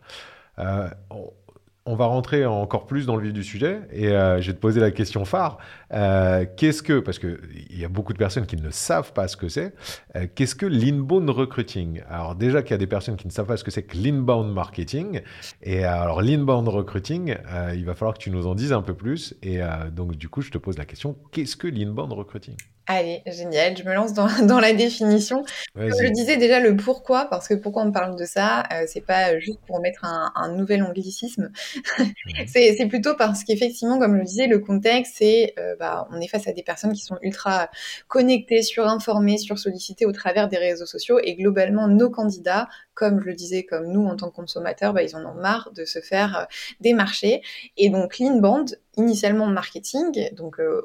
on 1.85 1.95
va 1.95 2.05
rentrer 2.05 2.45
encore 2.45 2.85
plus 2.85 3.05
dans 3.05 3.15
le 3.15 3.23
vif 3.23 3.33
du 3.33 3.43
sujet 3.43 3.81
et 3.91 4.09
euh, 4.09 4.39
je 4.41 4.47
vais 4.47 4.53
te 4.53 4.59
poser 4.59 4.79
la 4.79 4.91
question 4.91 5.25
phare. 5.25 5.57
Euh, 5.93 6.45
qu'est-ce 6.55 6.81
que, 6.81 6.99
parce 6.99 7.19
qu'il 7.19 7.37
y 7.71 7.83
a 7.83 7.89
beaucoup 7.89 8.13
de 8.13 8.17
personnes 8.17 8.45
qui 8.45 8.55
ne 8.55 8.69
savent 8.69 9.11
pas 9.13 9.27
ce 9.27 9.35
que 9.35 9.49
c'est, 9.49 9.73
euh, 10.15 10.27
qu'est-ce 10.33 10.55
que 10.55 10.65
l'inbound 10.65 11.29
recruiting? 11.29 12.01
Alors 12.09 12.35
déjà 12.35 12.61
qu'il 12.61 12.71
y 12.71 12.75
a 12.75 12.77
des 12.77 12.87
personnes 12.87 13.17
qui 13.17 13.27
ne 13.27 13.31
savent 13.31 13.47
pas 13.47 13.57
ce 13.57 13.63
que 13.63 13.71
c'est 13.71 13.83
que 13.83 13.97
l'inbound 13.97 14.53
marketing. 14.53 15.21
Et 15.61 15.83
alors 15.83 16.21
l'inbound 16.21 16.67
recruiting, 16.67 17.35
il 17.73 17.85
va 17.85 17.93
falloir 17.95 18.13
que 18.13 18.23
tu 18.23 18.31
nous 18.31 18.47
en 18.47 18.55
dises 18.55 18.73
un 18.73 18.81
peu 18.81 18.93
plus. 18.93 19.35
Et 19.43 19.59
donc 19.91 20.15
du 20.15 20.29
coup, 20.29 20.41
je 20.41 20.51
te 20.51 20.57
pose 20.57 20.77
la 20.77 20.85
question, 20.85 21.17
qu'est-ce 21.31 21.55
que 21.55 21.67
l'inbound 21.67 22.13
recruiting? 22.13 22.55
Allez, 22.85 23.21
génial, 23.25 23.77
je 23.77 23.83
me 23.83 23.93
lance 23.93 24.11
dans, 24.13 24.27
dans 24.45 24.59
la 24.59 24.73
définition. 24.73 25.45
Je 25.75 26.11
disais 26.11 26.35
déjà 26.35 26.59
le 26.59 26.75
pourquoi, 26.75 27.25
parce 27.29 27.47
que 27.47 27.53
pourquoi 27.53 27.83
on 27.83 27.93
parle 27.93 28.17
de 28.19 28.25
ça, 28.25 28.63
euh, 28.73 28.83
c'est 28.87 29.05
pas 29.05 29.39
juste 29.39 29.59
pour 29.65 29.79
mettre 29.79 30.03
un, 30.03 30.33
un 30.35 30.49
nouvel 30.49 30.83
anglicisme, 30.83 31.49
c'est 32.47 32.87
plutôt 32.87 33.15
parce 33.15 33.45
qu'effectivement, 33.45 33.99
comme 33.99 34.15
je 34.15 34.19
le 34.19 34.25
disais, 34.25 34.47
le 34.47 34.59
contexte, 34.59 35.15
c'est 35.17 35.53
euh, 35.59 35.75
bah, 35.79 36.07
on 36.11 36.19
est 36.19 36.27
face 36.27 36.47
à 36.47 36.51
des 36.51 36.63
personnes 36.63 36.91
qui 36.91 37.01
sont 37.01 37.17
ultra 37.21 37.69
connectées, 38.09 38.61
surinformées, 38.61 39.37
sursollicitées 39.37 40.05
au 40.05 40.11
travers 40.11 40.49
des 40.49 40.57
réseaux 40.57 40.85
sociaux, 40.85 41.19
et 41.23 41.35
globalement, 41.35 41.87
nos 41.87 42.09
candidats 42.09 42.67
comme 42.93 43.19
je 43.21 43.25
le 43.25 43.33
disais, 43.33 43.63
comme 43.63 43.88
nous 43.88 44.05
en 44.05 44.15
tant 44.15 44.29
que 44.29 44.35
consommateurs, 44.35 44.93
bah, 44.93 45.03
ils 45.03 45.15
en 45.15 45.25
ont 45.25 45.33
marre 45.33 45.71
de 45.73 45.85
se 45.85 46.00
faire 46.00 46.38
euh, 46.38 46.45
démarcher. 46.81 47.41
Et 47.77 47.89
donc 47.89 48.19
l'inbound, 48.19 48.79
initialement 48.97 49.47
marketing, 49.47 50.33
donc 50.35 50.59
euh, 50.59 50.81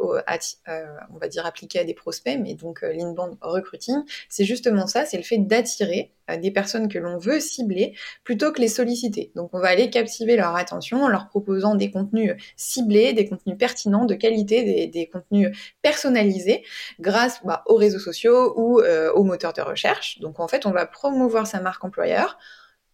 euh, 0.69 0.87
on 1.15 1.19
va 1.19 1.29
dire 1.29 1.47
appliqué 1.47 1.79
à 1.79 1.85
des 1.85 1.95
prospects, 1.95 2.39
mais 2.41 2.55
donc 2.55 2.83
euh, 2.83 2.93
l'inbound 2.93 3.37
recruiting, 3.41 3.97
c'est 4.29 4.45
justement 4.45 4.87
ça, 4.87 5.05
c'est 5.05 5.17
le 5.19 5.23
fait 5.23 5.39
d'attirer 5.39 6.13
des 6.37 6.51
personnes 6.51 6.89
que 6.89 6.99
l'on 6.99 7.19
veut 7.19 7.41
cibler 7.41 7.95
plutôt 8.25 8.53
que 8.53 8.61
les 8.61 8.69
solliciter. 8.69 9.33
Donc 9.35 9.51
on 9.53 9.61
va 9.61 9.69
aller 9.69 9.91
captiver 9.91 10.37
leur 10.37 10.55
attention 10.57 11.05
en 11.05 11.09
leur 11.09 11.29
proposant 11.29 11.75
des 11.75 11.91
contenus 11.91 12.35
ciblés, 12.57 13.13
des 13.13 13.29
contenus 13.29 13.57
pertinents, 13.59 14.05
de 14.05 14.15
qualité, 14.15 14.87
des, 14.87 15.07
contenus 15.07 15.57
personnalisés 15.83 16.65
grâce 17.01 17.41
bah, 17.45 17.63
aux 17.67 17.77
réseaux 17.77 17.99
sociaux 17.99 18.55
ou 18.57 18.81
aux 18.81 19.25
moteurs 19.25 19.53
de 19.53 19.63
recherche. 19.63 20.19
Donc 20.21 20.41
en 20.41 20.49
fait, 20.49 20.67
on 20.67 20.71
va 20.71 20.87
promouvoir 20.87 21.47
sa 21.47 21.61
marque 21.61 21.85
employeur 21.85 22.39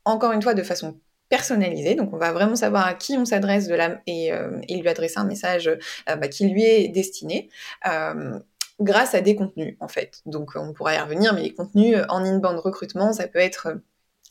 encore 0.05 0.33
une 0.33 0.43
fois 0.43 0.55
de 0.55 0.63
façon 0.63 0.99
personnalisé. 1.29 1.95
Donc, 1.95 2.13
on 2.13 2.17
va 2.17 2.33
vraiment 2.33 2.57
savoir 2.57 2.87
à 2.87 2.95
qui 2.95 3.17
on 3.17 3.25
s'adresse 3.25 3.69
euh, 3.71 3.97
et, 4.07 4.77
lui 4.77 4.89
adresser 4.89 5.19
un 5.19 5.25
message 5.25 5.69
euh, 5.69 6.17
bah, 6.17 6.29
qui 6.29 6.49
lui 6.49 6.63
est 6.63 6.89
destiné. 6.89 7.49
Euh, 7.89 8.39
grâce 8.81 9.15
à 9.15 9.21
des 9.21 9.37
contenus 9.37 9.77
en 9.81 9.89
fait. 9.89 10.23
Donc 10.27 10.53
on 10.57 10.73
pourra 10.73 10.95
y 10.95 10.99
revenir, 10.99 11.35
mais 11.35 11.43
les 11.43 11.55
contenus 11.55 11.99
en 12.09 12.25
inbound 12.25 12.59
recrutement, 12.59 13.13
ça 13.13 13.29
peut 13.29 13.39
être 13.39 13.69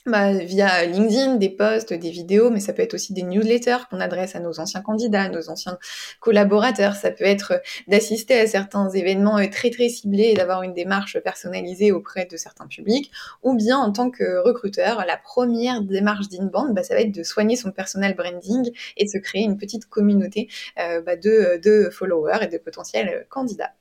bah, 0.06 0.34
via 0.34 0.86
LinkedIn, 0.86 1.36
des 1.36 1.50
posts, 1.50 1.94
des 1.94 2.10
vidéos, 2.10 2.50
mais 2.50 2.60
ça 2.60 2.74
peut 2.74 2.82
être 2.82 2.94
aussi 2.94 3.14
des 3.14 3.24
newsletters 3.24 3.88
qu'on 3.90 4.02
adresse 4.02 4.36
à 4.36 4.42
nos 4.42 4.60
anciens 4.60 4.82
candidats, 4.82 5.30
nos 5.30 5.50
anciens 5.50 5.78
collaborateurs. 6.20 6.96
Ça 6.96 7.10
peut 7.10 7.24
être 7.24 7.62
d'assister 7.88 8.38
à 8.38 8.46
certains 8.46 8.90
événements 8.90 9.38
euh, 9.38 9.48
très 9.50 9.70
très 9.70 9.88
ciblés 9.88 10.32
et 10.32 10.34
d'avoir 10.34 10.64
une 10.64 10.74
démarche 10.74 11.18
personnalisée 11.20 11.94
auprès 11.94 12.26
de 12.26 12.36
certains 12.36 12.68
publics. 12.68 13.12
Ou 13.44 13.56
bien 13.56 13.78
en 13.78 13.94
tant 13.94 14.10
que 14.12 14.44
recruteur, 14.46 15.06
la 15.08 15.16
première 15.16 15.82
démarche 15.82 16.28
d'inbound, 16.28 16.74
bah, 16.76 16.84
ça 16.84 16.96
va 16.96 17.02
être 17.02 17.16
de 17.16 17.24
soigner 17.24 17.56
son 17.56 17.72
personal 17.72 18.14
branding 18.14 18.72
et 18.98 19.06
de 19.06 19.10
se 19.10 19.18
créer 19.18 19.44
une 19.44 19.58
petite 19.58 19.86
communauté 19.86 20.50
euh, 20.80 21.02
bah, 21.02 21.16
de 21.16 21.90
followers 21.94 22.40
et 22.44 22.48
de 22.48 22.58
potentiels 22.58 23.26
candidats. 23.30 23.72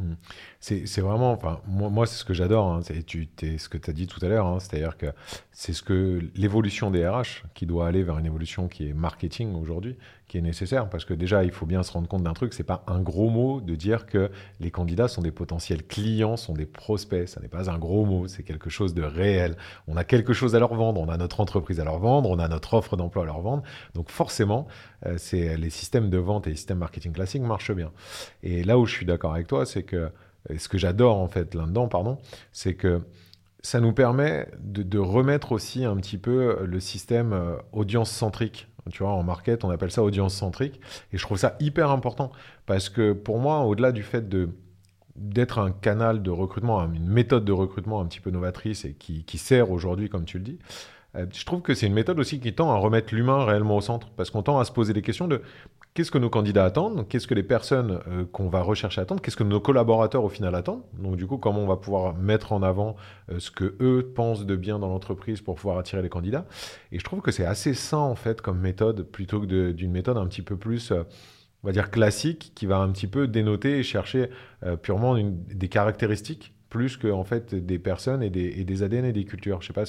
Mmh. 0.00 0.14
C'est 0.66 1.02
vraiment, 1.02 1.32
enfin, 1.32 1.60
moi, 1.66 1.90
moi 1.90 2.06
c'est 2.06 2.16
ce 2.16 2.24
que 2.24 2.32
j'adore, 2.32 2.72
hein, 2.72 2.80
c'est 2.82 2.94
ce 3.04 3.68
que 3.68 3.76
tu 3.76 3.90
as 3.90 3.92
dit 3.92 4.06
tout 4.06 4.24
à 4.24 4.28
l'heure, 4.28 4.46
hein, 4.46 4.60
c'est-à-dire 4.60 4.96
que 4.96 5.08
c'est 5.52 5.74
ce 5.74 5.82
que 5.82 6.20
l'évolution 6.34 6.90
des 6.90 7.06
RH 7.06 7.44
qui 7.52 7.66
doit 7.66 7.86
aller 7.86 8.02
vers 8.02 8.18
une 8.18 8.24
évolution 8.24 8.66
qui 8.66 8.88
est 8.88 8.94
marketing 8.94 9.54
aujourd'hui, 9.56 9.98
qui 10.26 10.38
est 10.38 10.40
nécessaire, 10.40 10.88
parce 10.88 11.04
que 11.04 11.12
déjà, 11.12 11.44
il 11.44 11.50
faut 11.50 11.66
bien 11.66 11.82
se 11.82 11.92
rendre 11.92 12.08
compte 12.08 12.22
d'un 12.22 12.32
truc, 12.32 12.54
c'est 12.54 12.64
pas 12.64 12.82
un 12.86 13.02
gros 13.02 13.28
mot 13.28 13.60
de 13.60 13.74
dire 13.74 14.06
que 14.06 14.30
les 14.58 14.70
candidats 14.70 15.06
sont 15.06 15.20
des 15.20 15.32
potentiels 15.32 15.86
clients, 15.86 16.38
sont 16.38 16.54
des 16.54 16.64
prospects, 16.64 17.28
ça 17.28 17.42
n'est 17.42 17.48
pas 17.48 17.68
un 17.70 17.76
gros 17.76 18.06
mot, 18.06 18.26
c'est 18.26 18.42
quelque 18.42 18.70
chose 18.70 18.94
de 18.94 19.02
réel. 19.02 19.58
On 19.86 19.98
a 19.98 20.04
quelque 20.04 20.32
chose 20.32 20.56
à 20.56 20.60
leur 20.60 20.72
vendre, 20.72 20.98
on 20.98 21.10
a 21.10 21.18
notre 21.18 21.40
entreprise 21.40 21.78
à 21.78 21.84
leur 21.84 21.98
vendre, 21.98 22.30
on 22.30 22.38
a 22.38 22.48
notre 22.48 22.72
offre 22.72 22.96
d'emploi 22.96 23.24
à 23.24 23.26
leur 23.26 23.42
vendre, 23.42 23.64
donc 23.92 24.08
forcément, 24.08 24.66
euh, 25.04 25.16
c'est 25.18 25.58
les 25.58 25.68
systèmes 25.68 26.08
de 26.08 26.16
vente 26.16 26.46
et 26.46 26.50
les 26.50 26.56
systèmes 26.56 26.78
marketing 26.78 27.12
classiques 27.12 27.42
marchent 27.42 27.74
bien. 27.74 27.92
Et 28.42 28.64
là 28.64 28.78
où 28.78 28.86
je 28.86 28.94
suis 28.94 29.04
d'accord 29.04 29.34
avec 29.34 29.46
toi, 29.46 29.66
c'est 29.66 29.82
que 29.82 30.10
et 30.50 30.58
ce 30.58 30.68
que 30.68 30.78
j'adore 30.78 31.16
en 31.16 31.28
fait 31.28 31.54
là-dedans, 31.54 31.88
pardon, 31.88 32.18
c'est 32.52 32.74
que 32.74 33.02
ça 33.62 33.80
nous 33.80 33.92
permet 33.92 34.46
de, 34.60 34.98
remettre 34.98 35.52
aussi 35.52 35.84
un 35.84 35.96
petit 35.96 36.18
peu 36.18 36.64
le 36.64 36.80
système 36.80 37.32
euh, 37.32 37.56
audience 37.72 38.10
centrique. 38.10 38.68
Tu 38.90 39.02
vois, 39.02 39.12
en 39.12 39.22
market, 39.22 39.64
on 39.64 39.70
appelle 39.70 39.90
ça 39.90 40.02
audience 40.02 40.34
centrique. 40.34 40.78
Et 41.12 41.16
je 41.16 41.22
trouve 41.22 41.38
ça 41.38 41.56
hyper 41.60 41.90
important 41.90 42.30
parce 42.66 42.90
que 42.90 43.14
pour 43.14 43.38
moi, 43.38 43.60
au-delà 43.60 43.92
du 43.92 44.02
fait 44.02 44.28
de 44.28 44.50
d'être 45.16 45.60
un 45.60 45.70
canal 45.70 46.22
de 46.22 46.30
recrutement, 46.30 46.84
une 46.92 47.06
méthode 47.06 47.44
de 47.44 47.52
recrutement 47.52 48.00
un 48.00 48.06
petit 48.06 48.18
peu 48.18 48.30
novatrice 48.30 48.84
et 48.84 48.94
qui, 48.94 49.24
qui 49.24 49.38
sert 49.38 49.70
aujourd'hui, 49.70 50.08
comme 50.08 50.24
tu 50.24 50.38
le 50.38 50.44
dis, 50.44 50.58
euh, 51.16 51.26
je 51.32 51.44
trouve 51.44 51.62
que 51.62 51.74
c'est 51.74 51.86
une 51.86 51.94
méthode 51.94 52.18
aussi 52.18 52.40
qui 52.40 52.52
tend 52.52 52.72
à 52.72 52.76
remettre 52.76 53.14
l'humain 53.14 53.44
réellement 53.44 53.76
au 53.76 53.80
centre, 53.80 54.10
parce 54.16 54.30
qu'on 54.30 54.42
tend 54.42 54.58
à 54.58 54.64
se 54.64 54.72
poser 54.72 54.92
des 54.92 55.02
questions 55.02 55.28
de 55.28 55.42
qu'est-ce 55.94 56.10
que 56.10 56.18
nos 56.18 56.28
candidats 56.28 56.64
attendent, 56.64 57.08
qu'est-ce 57.08 57.26
que 57.26 57.34
les 57.34 57.44
personnes 57.44 58.00
euh, 58.08 58.24
qu'on 58.30 58.48
va 58.48 58.60
rechercher 58.62 59.00
attendent, 59.00 59.20
qu'est-ce 59.20 59.36
que 59.36 59.44
nos 59.44 59.60
collaborateurs 59.60 60.24
au 60.24 60.28
final 60.28 60.54
attendent? 60.54 60.82
Donc 60.98 61.16
du 61.16 61.26
coup, 61.26 61.38
comment 61.38 61.60
on 61.60 61.66
va 61.66 61.76
pouvoir 61.76 62.14
mettre 62.14 62.52
en 62.52 62.62
avant 62.62 62.96
euh, 63.30 63.38
ce 63.38 63.50
que 63.50 63.76
eux 63.80 64.12
pensent 64.14 64.44
de 64.44 64.56
bien 64.56 64.78
dans 64.78 64.88
l'entreprise 64.88 65.40
pour 65.40 65.54
pouvoir 65.54 65.78
attirer 65.78 66.02
les 66.02 66.08
candidats? 66.08 66.46
Et 66.92 66.98
je 66.98 67.04
trouve 67.04 67.20
que 67.20 67.30
c'est 67.30 67.46
assez 67.46 67.74
sain 67.74 67.98
en 67.98 68.16
fait 68.16 68.40
comme 68.40 68.60
méthode 68.60 69.02
plutôt 69.04 69.40
que 69.40 69.70
d'une 69.70 69.92
méthode 69.92 70.18
un 70.18 70.26
petit 70.26 70.42
peu 70.42 70.56
plus 70.56 70.90
euh, 70.90 71.04
on 71.62 71.68
va 71.68 71.72
dire 71.72 71.90
classique 71.90 72.52
qui 72.54 72.66
va 72.66 72.78
un 72.78 72.90
petit 72.90 73.06
peu 73.06 73.26
dénoter 73.26 73.78
et 73.78 73.82
chercher 73.82 74.28
purement 74.82 75.16
des 75.16 75.68
caractéristiques 75.70 76.52
plus 76.68 76.98
que 76.98 77.08
en 77.08 77.24
fait 77.24 77.54
des 77.54 77.78
personnes 77.78 78.22
et 78.22 78.28
des, 78.28 78.82
ADN 78.82 79.06
et 79.06 79.12
des 79.14 79.24
cultures. 79.24 79.62
Je 79.62 79.68
sais 79.68 79.72
pas 79.72 79.86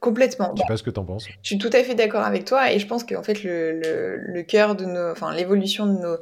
Complètement. 0.00 0.52
Je 0.56 0.62
sais 0.62 0.66
pas 0.66 0.76
ce 0.78 0.82
que 0.82 0.90
tu 0.90 0.98
en 0.98 1.04
penses. 1.04 1.26
Je 1.42 1.46
suis 1.46 1.58
tout 1.58 1.70
à 1.72 1.82
fait 1.84 1.94
d'accord 1.94 2.24
avec 2.24 2.46
toi 2.46 2.72
et 2.72 2.78
je 2.78 2.86
pense 2.86 3.04
qu'en 3.04 3.22
fait 3.22 3.44
le, 3.44 3.72
le, 3.78 4.16
le 4.16 4.42
cœur 4.42 4.74
de 4.74 4.86
nos, 4.86 5.10
enfin 5.10 5.34
l'évolution 5.34 5.86
de 5.86 5.98
nos 5.98 6.16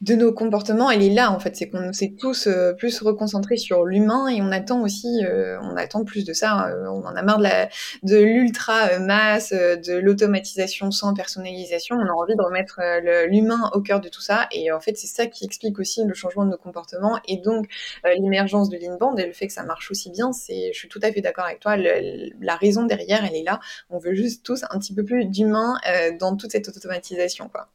de 0.00 0.14
nos 0.14 0.32
comportements, 0.32 0.92
elle 0.92 1.02
est 1.02 1.12
là 1.12 1.32
en 1.32 1.40
fait, 1.40 1.56
c'est 1.56 1.68
qu'on 1.68 1.92
s'est 1.92 2.14
tous 2.16 2.46
euh, 2.46 2.72
plus 2.72 3.00
reconcentrés 3.00 3.56
sur 3.56 3.84
l'humain 3.84 4.28
et 4.28 4.40
on 4.40 4.52
attend 4.52 4.80
aussi, 4.82 5.24
euh, 5.24 5.58
on 5.60 5.76
attend 5.76 6.04
plus 6.04 6.24
de 6.24 6.32
ça. 6.32 6.68
Euh, 6.68 6.86
on 6.86 7.04
en 7.04 7.16
a 7.16 7.22
marre 7.22 7.38
de 7.38 7.42
la, 7.42 7.68
de 8.04 8.16
l'ultra 8.16 9.00
masse, 9.00 9.52
de 9.52 9.98
l'automatisation 9.98 10.92
sans 10.92 11.14
personnalisation. 11.14 11.96
On 11.96 12.06
a 12.06 12.12
envie 12.12 12.36
de 12.36 12.42
remettre 12.42 12.80
l'humain 13.26 13.70
au 13.74 13.80
cœur 13.80 14.00
de 14.00 14.08
tout 14.08 14.20
ça 14.20 14.46
et 14.52 14.70
en 14.70 14.78
fait 14.78 14.96
c'est 14.96 15.08
ça 15.08 15.26
qui 15.26 15.44
explique 15.44 15.80
aussi 15.80 16.04
le 16.04 16.14
changement 16.14 16.44
de 16.44 16.50
nos 16.50 16.58
comportements 16.58 17.18
et 17.26 17.38
donc 17.38 17.66
l'émergence 18.04 18.70
de 18.70 18.78
l'inbound 18.78 19.18
et 19.18 19.26
le 19.26 19.32
fait 19.32 19.48
que 19.48 19.52
ça 19.52 19.64
marche 19.64 19.90
aussi 19.90 20.10
bien. 20.10 20.32
C'est, 20.32 20.70
je 20.72 20.78
suis 20.78 20.88
tout 20.88 21.00
à 21.02 21.10
fait 21.10 21.22
d'accord 21.22 21.46
avec 21.46 21.58
toi. 21.58 21.76
la 21.76 22.56
raison 22.56 22.84
derrière, 22.84 23.24
elle 23.24 23.34
est 23.34 23.44
là. 23.44 23.58
On 23.90 23.98
veut 23.98 24.14
juste 24.14 24.44
tous 24.44 24.62
un 24.70 24.78
petit 24.78 24.94
peu 24.94 25.04
plus 25.04 25.24
d'humain 25.24 25.74
dans 26.20 26.36
toute 26.36 26.52
cette 26.52 26.68
automatisation, 26.68 27.48
quoi. 27.48 27.68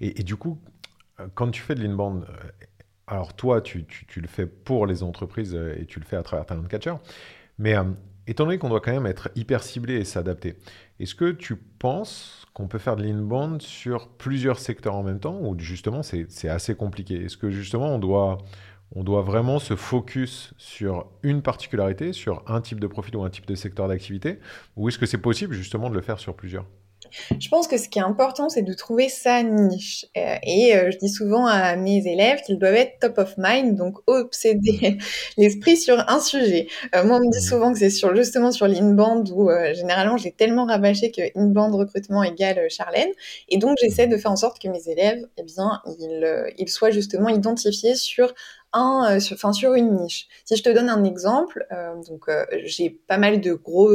Et, 0.00 0.22
du 0.22 0.36
coup, 0.36 0.58
quand 1.34 1.50
tu 1.50 1.62
fais 1.62 1.74
de 1.74 1.82
l'inbound, 1.82 2.24
euh, 2.28 2.66
alors 3.06 3.34
toi, 3.34 3.60
tu, 3.60 3.86
le 4.16 4.26
fais 4.26 4.46
pour 4.46 4.86
les 4.86 5.02
entreprises 5.02 5.54
euh, 5.54 5.74
et 5.78 5.86
tu 5.86 6.00
le 6.00 6.04
fais 6.04 6.16
à 6.16 6.22
travers 6.22 6.46
Talent 6.46 6.64
Catcher, 6.64 6.94
mais 7.58 7.76
euh, 7.76 7.84
étant 8.26 8.44
donné 8.44 8.58
qu'on 8.58 8.68
doit 8.68 8.80
quand 8.80 8.92
même 8.92 9.06
être 9.06 9.30
hyper 9.34 9.62
ciblé 9.62 9.94
et 9.94 10.04
s'adapter, 10.04 10.56
est-ce 10.98 11.14
que 11.14 11.30
tu 11.30 11.56
penses 11.56 12.46
qu'on 12.52 12.68
peut 12.68 12.78
faire 12.78 12.96
de 12.96 13.02
l'inbound 13.02 13.62
sur 13.62 14.08
plusieurs 14.08 14.58
secteurs 14.58 14.94
en 14.94 15.02
même 15.02 15.20
temps 15.20 15.38
ou 15.40 15.58
justement 15.58 16.02
c'est 16.02 16.48
assez 16.48 16.74
compliqué? 16.74 17.24
Est-ce 17.24 17.36
que 17.36 17.50
justement 17.50 17.94
on 17.94 17.98
doit, 17.98 18.38
on 18.94 19.04
doit 19.04 19.22
vraiment 19.22 19.58
se 19.58 19.76
focus 19.76 20.54
sur 20.56 21.06
une 21.22 21.42
particularité, 21.42 22.12
sur 22.12 22.42
un 22.46 22.60
type 22.60 22.80
de 22.80 22.86
profil 22.86 23.16
ou 23.16 23.24
un 23.24 23.30
type 23.30 23.46
de 23.46 23.54
secteur 23.54 23.88
d'activité 23.88 24.40
Ou 24.76 24.88
est-ce 24.88 24.98
que 24.98 25.06
c'est 25.06 25.18
possible 25.18 25.54
justement 25.54 25.90
de 25.90 25.94
le 25.94 26.00
faire 26.00 26.18
sur 26.18 26.34
plusieurs? 26.34 26.66
Je 27.38 27.48
pense 27.48 27.68
que 27.68 27.76
ce 27.78 27.88
qui 27.88 27.98
est 27.98 28.02
important, 28.02 28.48
c'est 28.48 28.62
de 28.62 28.72
trouver 28.72 29.08
sa 29.08 29.42
niche. 29.42 30.06
Euh, 30.16 30.36
et 30.42 30.76
euh, 30.76 30.90
je 30.90 30.98
dis 30.98 31.08
souvent 31.08 31.46
à 31.46 31.76
mes 31.76 32.06
élèves 32.06 32.42
qu'ils 32.42 32.58
doivent 32.58 32.74
être 32.74 32.98
top 33.00 33.18
of 33.18 33.34
mind, 33.38 33.76
donc 33.76 33.98
obséder 34.06 34.98
l'esprit 35.36 35.76
sur 35.76 35.98
un 36.08 36.20
sujet. 36.20 36.68
Euh, 36.94 37.04
moi, 37.04 37.18
on 37.18 37.20
me 37.20 37.30
dit 37.30 37.38
mmh. 37.38 37.48
souvent 37.48 37.72
que 37.72 37.78
c'est 37.78 37.90
sur, 37.90 38.14
justement 38.14 38.52
sur 38.52 38.68
l'inbound 38.68 39.30
où 39.34 39.48
généralement 39.74 40.16
j'ai 40.16 40.32
tellement 40.32 40.66
rabâché 40.66 41.10
que 41.10 41.22
inbound 41.38 41.74
recrutement 41.74 42.22
égale 42.22 42.66
Charlène. 42.70 43.10
Et 43.48 43.58
donc, 43.58 43.76
j'essaie 43.80 44.06
de 44.06 44.16
faire 44.16 44.32
en 44.32 44.36
sorte 44.36 44.60
que 44.60 44.68
mes 44.68 44.88
élèves, 44.88 45.26
eh 45.36 45.42
bien, 45.42 45.80
ils, 45.98 46.52
ils 46.58 46.68
soient 46.68 46.90
justement 46.90 47.28
identifiés 47.28 47.94
sur 47.94 48.32
euh, 48.74 49.20
sur, 49.20 49.34
enfin, 49.34 49.52
sur 49.52 49.74
une 49.74 49.96
niche. 49.96 50.28
Si 50.44 50.56
je 50.56 50.62
te 50.62 50.68
donne 50.68 50.88
un 50.88 51.04
exemple, 51.04 51.66
euh, 51.72 51.94
donc 52.08 52.28
euh, 52.28 52.44
j'ai 52.64 52.90
pas 52.90 53.18
mal 53.18 53.40
de 53.40 53.54
gros 53.54 53.90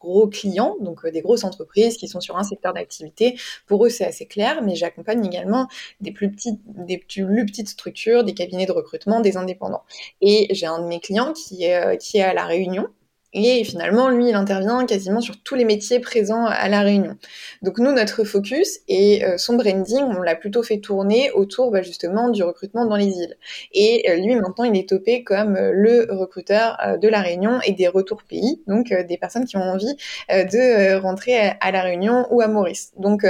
gros 0.00 0.28
clients, 0.28 0.76
donc 0.80 1.06
des 1.06 1.20
grosses 1.20 1.44
entreprises 1.44 1.96
qui 1.96 2.08
sont 2.08 2.20
sur 2.20 2.38
un 2.38 2.42
secteur 2.42 2.72
d'activité. 2.72 3.38
Pour 3.66 3.84
eux, 3.84 3.90
c'est 3.90 4.06
assez 4.06 4.26
clair, 4.26 4.62
mais 4.62 4.74
j'accompagne 4.74 5.24
également 5.24 5.68
des 6.00 6.12
plus 6.12 6.30
petites, 6.30 6.60
des 6.64 6.98
plus 6.98 7.46
petites 7.46 7.68
structures, 7.68 8.24
des 8.24 8.34
cabinets 8.34 8.66
de 8.66 8.72
recrutement, 8.72 9.20
des 9.20 9.36
indépendants. 9.36 9.82
Et 10.20 10.48
j'ai 10.50 10.66
un 10.66 10.80
de 10.80 10.86
mes 10.86 11.00
clients 11.00 11.32
qui 11.32 11.64
est 11.64 11.98
qui 11.98 12.18
est 12.18 12.22
à 12.22 12.34
la 12.34 12.46
Réunion 12.46 12.88
et 13.34 13.64
finalement, 13.64 14.10
lui, 14.10 14.28
il 14.28 14.34
intervient 14.34 14.84
quasiment 14.84 15.22
sur 15.22 15.42
tous 15.42 15.54
les 15.54 15.64
métiers 15.64 16.00
présents 16.00 16.44
à 16.44 16.68
La 16.68 16.82
Réunion. 16.82 17.16
Donc 17.62 17.78
nous, 17.78 17.90
notre 17.90 18.24
focus 18.24 18.80
et 18.88 19.24
euh, 19.24 19.38
son 19.38 19.56
branding, 19.56 20.04
on 20.04 20.20
l'a 20.20 20.36
plutôt 20.36 20.62
fait 20.62 20.78
tourner 20.78 21.30
autour 21.30 21.70
bah, 21.70 21.80
justement 21.80 22.28
du 22.28 22.42
recrutement 22.42 22.84
dans 22.84 22.96
les 22.96 23.06
îles. 23.06 23.36
Et 23.72 24.04
euh, 24.10 24.16
lui, 24.16 24.34
maintenant, 24.36 24.64
il 24.64 24.76
est 24.76 24.86
topé 24.86 25.24
comme 25.24 25.56
euh, 25.56 25.70
le 25.72 26.08
recruteur 26.10 26.76
de 27.00 27.08
La 27.08 27.22
Réunion 27.22 27.60
et 27.64 27.72
des 27.72 27.88
retours 27.88 28.22
pays, 28.22 28.62
donc 28.66 28.92
des 28.92 29.16
personnes 29.16 29.46
qui 29.46 29.56
ont 29.56 29.62
envie 29.62 29.96
de 30.28 30.96
rentrer 30.96 31.52
à, 31.60 31.70
La 31.70 31.82
Réunion 31.82 32.26
ou 32.30 32.40
à 32.40 32.48
Maurice. 32.48 32.92
Donc 32.98 33.22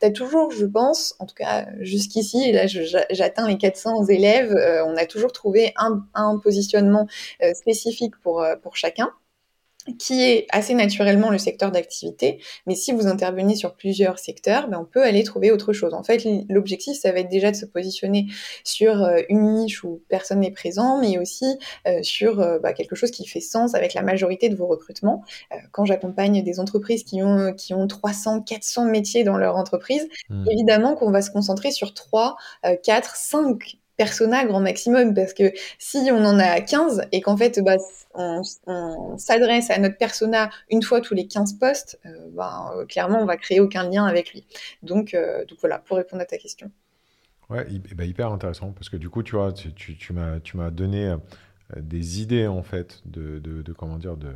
tu 0.00 0.06
as 0.06 0.10
toujours, 0.10 0.50
je 0.50 0.64
pense, 0.64 1.14
en 1.18 1.26
tout 1.26 1.34
cas 1.34 1.66
jusqu'ici, 1.80 2.52
là 2.52 2.66
j'atteins 2.66 3.48
les 3.48 3.58
400 3.58 4.06
élèves, 4.06 4.54
on 4.86 4.96
a 4.96 5.06
toujours 5.06 5.32
trouvé 5.32 5.72
un, 5.76 6.04
un 6.14 6.38
positionnement 6.38 7.06
spécifique 7.54 8.14
pour, 8.22 8.44
pour 8.62 8.76
chacun. 8.76 9.10
Qui 9.98 10.22
est 10.22 10.46
assez 10.50 10.74
naturellement 10.74 11.30
le 11.30 11.38
secteur 11.38 11.70
d'activité, 11.70 12.40
mais 12.66 12.74
si 12.74 12.92
vous 12.92 13.06
intervenez 13.06 13.56
sur 13.56 13.74
plusieurs 13.74 14.18
secteurs, 14.18 14.68
ben 14.68 14.78
on 14.80 14.84
peut 14.84 15.02
aller 15.02 15.22
trouver 15.24 15.50
autre 15.50 15.72
chose. 15.72 15.94
En 15.94 16.02
fait, 16.02 16.26
l'objectif, 16.48 16.98
ça 16.98 17.12
va 17.12 17.20
être 17.20 17.28
déjà 17.28 17.50
de 17.50 17.56
se 17.56 17.66
positionner 17.66 18.26
sur 18.64 19.02
euh, 19.02 19.20
une 19.28 19.54
niche 19.54 19.84
où 19.84 20.02
personne 20.08 20.40
n'est 20.40 20.50
présent, 20.50 21.00
mais 21.00 21.18
aussi 21.18 21.58
euh, 21.86 22.02
sur 22.02 22.40
euh, 22.40 22.58
bah, 22.58 22.72
quelque 22.72 22.94
chose 22.94 23.10
qui 23.10 23.26
fait 23.26 23.40
sens 23.40 23.74
avec 23.74 23.94
la 23.94 24.02
majorité 24.02 24.48
de 24.48 24.56
vos 24.56 24.66
recrutements. 24.66 25.24
quand 25.72 25.84
j'accompagne 25.84 26.42
des 26.42 26.60
entreprises 26.60 27.04
qui 27.04 27.22
ont, 27.22 27.52
qui 27.54 27.74
ont 27.74 27.86
300, 27.86 28.42
400 28.42 28.84
métiers 28.86 29.24
dans 29.24 29.36
leur 29.36 29.56
entreprise, 29.56 30.08
mmh. 30.28 30.44
évidemment 30.50 30.94
qu'on 30.94 31.10
va 31.10 31.22
se 31.22 31.30
concentrer 31.30 31.70
sur 31.70 31.94
3, 31.94 32.36
4, 32.82 33.16
5 33.16 33.79
persona 34.00 34.46
grand 34.46 34.60
maximum 34.60 35.12
parce 35.12 35.34
que 35.34 35.52
si 35.78 36.08
on 36.10 36.24
en 36.24 36.38
a 36.38 36.62
15 36.62 37.02
et 37.12 37.20
qu'en 37.20 37.36
fait 37.36 37.60
bah, 37.62 37.76
on, 38.14 39.18
s'adresse 39.18 39.68
à 39.68 39.78
notre 39.78 39.98
persona 39.98 40.48
une 40.70 40.82
fois 40.82 41.02
tous 41.02 41.12
les 41.12 41.26
15 41.26 41.58
postes, 41.58 42.00
euh, 42.06 42.30
bah, 42.32 42.72
euh, 42.74 42.86
clairement 42.86 43.18
on 43.20 43.26
va 43.26 43.36
créer 43.36 43.60
aucun 43.60 43.90
lien 43.90 44.06
avec 44.06 44.32
lui. 44.32 44.46
Donc, 44.82 45.12
euh, 45.12 45.44
donc 45.44 45.58
voilà, 45.60 45.80
pour 45.80 45.98
répondre 45.98 46.22
à 46.22 46.24
ta 46.24 46.38
question. 46.38 46.70
Ouais, 47.50 47.66
bah, 47.94 48.06
hyper 48.06 48.32
intéressant 48.32 48.72
parce 48.72 48.88
que 48.88 48.96
du 48.96 49.10
coup, 49.10 49.22
tu 49.22 49.36
vois, 49.36 49.52
tu, 49.52 49.74
tu, 49.74 50.12
m'as 50.14 50.70
donné 50.70 51.14
des 51.76 52.22
idées 52.22 52.46
en 52.46 52.62
fait 52.62 53.02
de, 53.04 53.38
de 53.38 53.72
comment 53.74 53.98
dire 53.98 54.16
de 54.16 54.32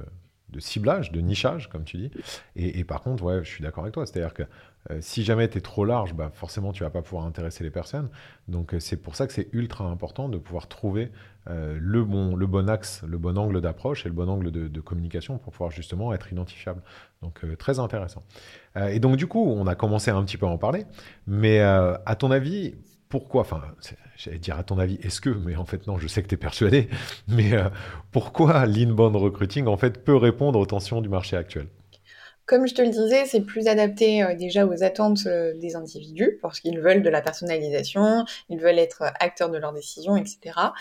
de 0.55 0.61
ciblage, 0.61 1.11
de 1.11 1.20
nichage, 1.20 1.68
comme 1.68 1.85
tu 1.85 1.96
dis. 1.96 2.11
Et, 2.57 2.85
par 2.85 3.03
contre, 3.03 3.24
ouais, 3.24 3.44
je 3.44 3.48
suis 3.48 3.62
d'accord 3.62 3.85
avec 3.85 3.94
toi. 3.94 4.07
C'est-à-dire 4.07 4.33
que 4.33 4.44
euh, 4.90 4.99
si 5.01 5.25
jamais 5.25 5.49
tu 5.49 5.59
es 5.59 5.61
trop 5.61 5.85
large, 5.85 6.14
bah, 6.14 6.31
forcément, 6.33 6.73
tu 6.73 6.83
vas 6.83 6.90
pas 6.90 7.03
pouvoir 7.03 7.25
intéresser 7.25 7.64
les 7.64 7.70
personnes. 7.70 8.11
Donc, 8.49 8.75
euh, 8.75 8.81
c'est 8.81 8.97
pour 8.97 9.16
ça 9.16 9.27
que 9.27 9.33
c'est 9.33 9.49
ultra 9.53 9.85
important 9.87 10.29
de 10.29 10.37
pouvoir 10.37 10.68
trouver 10.68 11.11
euh, 11.49 11.79
le, 11.81 12.05
bon, 12.05 12.37
le 12.37 12.47
bon 12.47 12.68
axe, 12.68 13.03
le 13.07 13.16
bon 13.16 13.38
angle 13.38 13.61
d'approche 13.61 14.05
et 14.05 14.09
le 14.09 14.14
bon 14.14 14.29
angle 14.29 14.51
de, 14.51 14.81
communication 14.81 15.38
pour 15.38 15.53
pouvoir 15.53 15.70
justement 15.70 16.12
être 16.12 16.31
identifiable. 16.33 16.83
Donc, 17.23 17.40
très 17.57 17.79
intéressant. 17.79 18.23
et 18.77 19.01
donc, 19.01 19.16
du 19.16 19.27
coup, 19.27 19.42
on 19.42 19.66
a 19.66 19.75
commencé 19.75 20.11
un 20.11 20.23
petit 20.25 20.37
peu 20.37 20.44
à 20.44 20.51
en 20.51 20.59
parler. 20.59 20.85
Mais 21.27 21.61
à 21.61 22.16
ton 22.18 22.31
avis, 22.31 22.75
pourquoi, 23.09 23.40
enfin, 23.40 23.62
j'allais 24.16 24.38
dire 24.38 24.59
à 24.59 24.62
ton 24.62 24.79
avis, 24.79 24.97
est-ce 24.97 25.23
que, 25.23 25.31
mais 25.31 25.57
en 25.57 25.64
fait 25.64 25.87
non, 25.87 25.99
je 25.99 26.07
sais 26.07 26.23
que 26.23 26.29
tu 26.29 26.35
es 26.35 26.38
persuadé, 26.38 26.90
mais 27.29 27.53
pourquoi 28.12 28.66
l'inbound 28.66 29.16
recruiting 29.16 29.66
en 29.66 29.79
fait 29.79 30.05
peut 30.05 30.16
répondre 30.16 30.59
aux 30.59 30.66
tensions 30.66 31.01
du 31.01 31.09
marché 31.09 31.37
actuel? 31.37 31.68
Comme 32.46 32.66
je 32.66 32.74
te 32.74 32.83
le 32.83 32.88
disais, 32.88 33.24
c'est 33.26 33.40
plus 33.40 33.68
adapté 33.68 34.22
euh, 34.22 34.35
déjà 34.35 34.66
aux 34.66 34.83
attentes 34.83 35.26
euh, 35.26 35.54
des 35.54 35.76
individus, 35.76 36.38
parce 36.42 36.61
qu'ils 36.61 36.78
veulent 36.80 37.02
de 37.02 37.09
la 37.11 37.22
personnalisation, 37.22 38.24
ils 38.48 38.59
veulent 38.59 38.78
être 38.78 39.02
acteurs 39.20 39.50
de 39.50 39.59
leurs 39.59 39.72
décisions, 39.72 40.16
etc. 40.16 40.72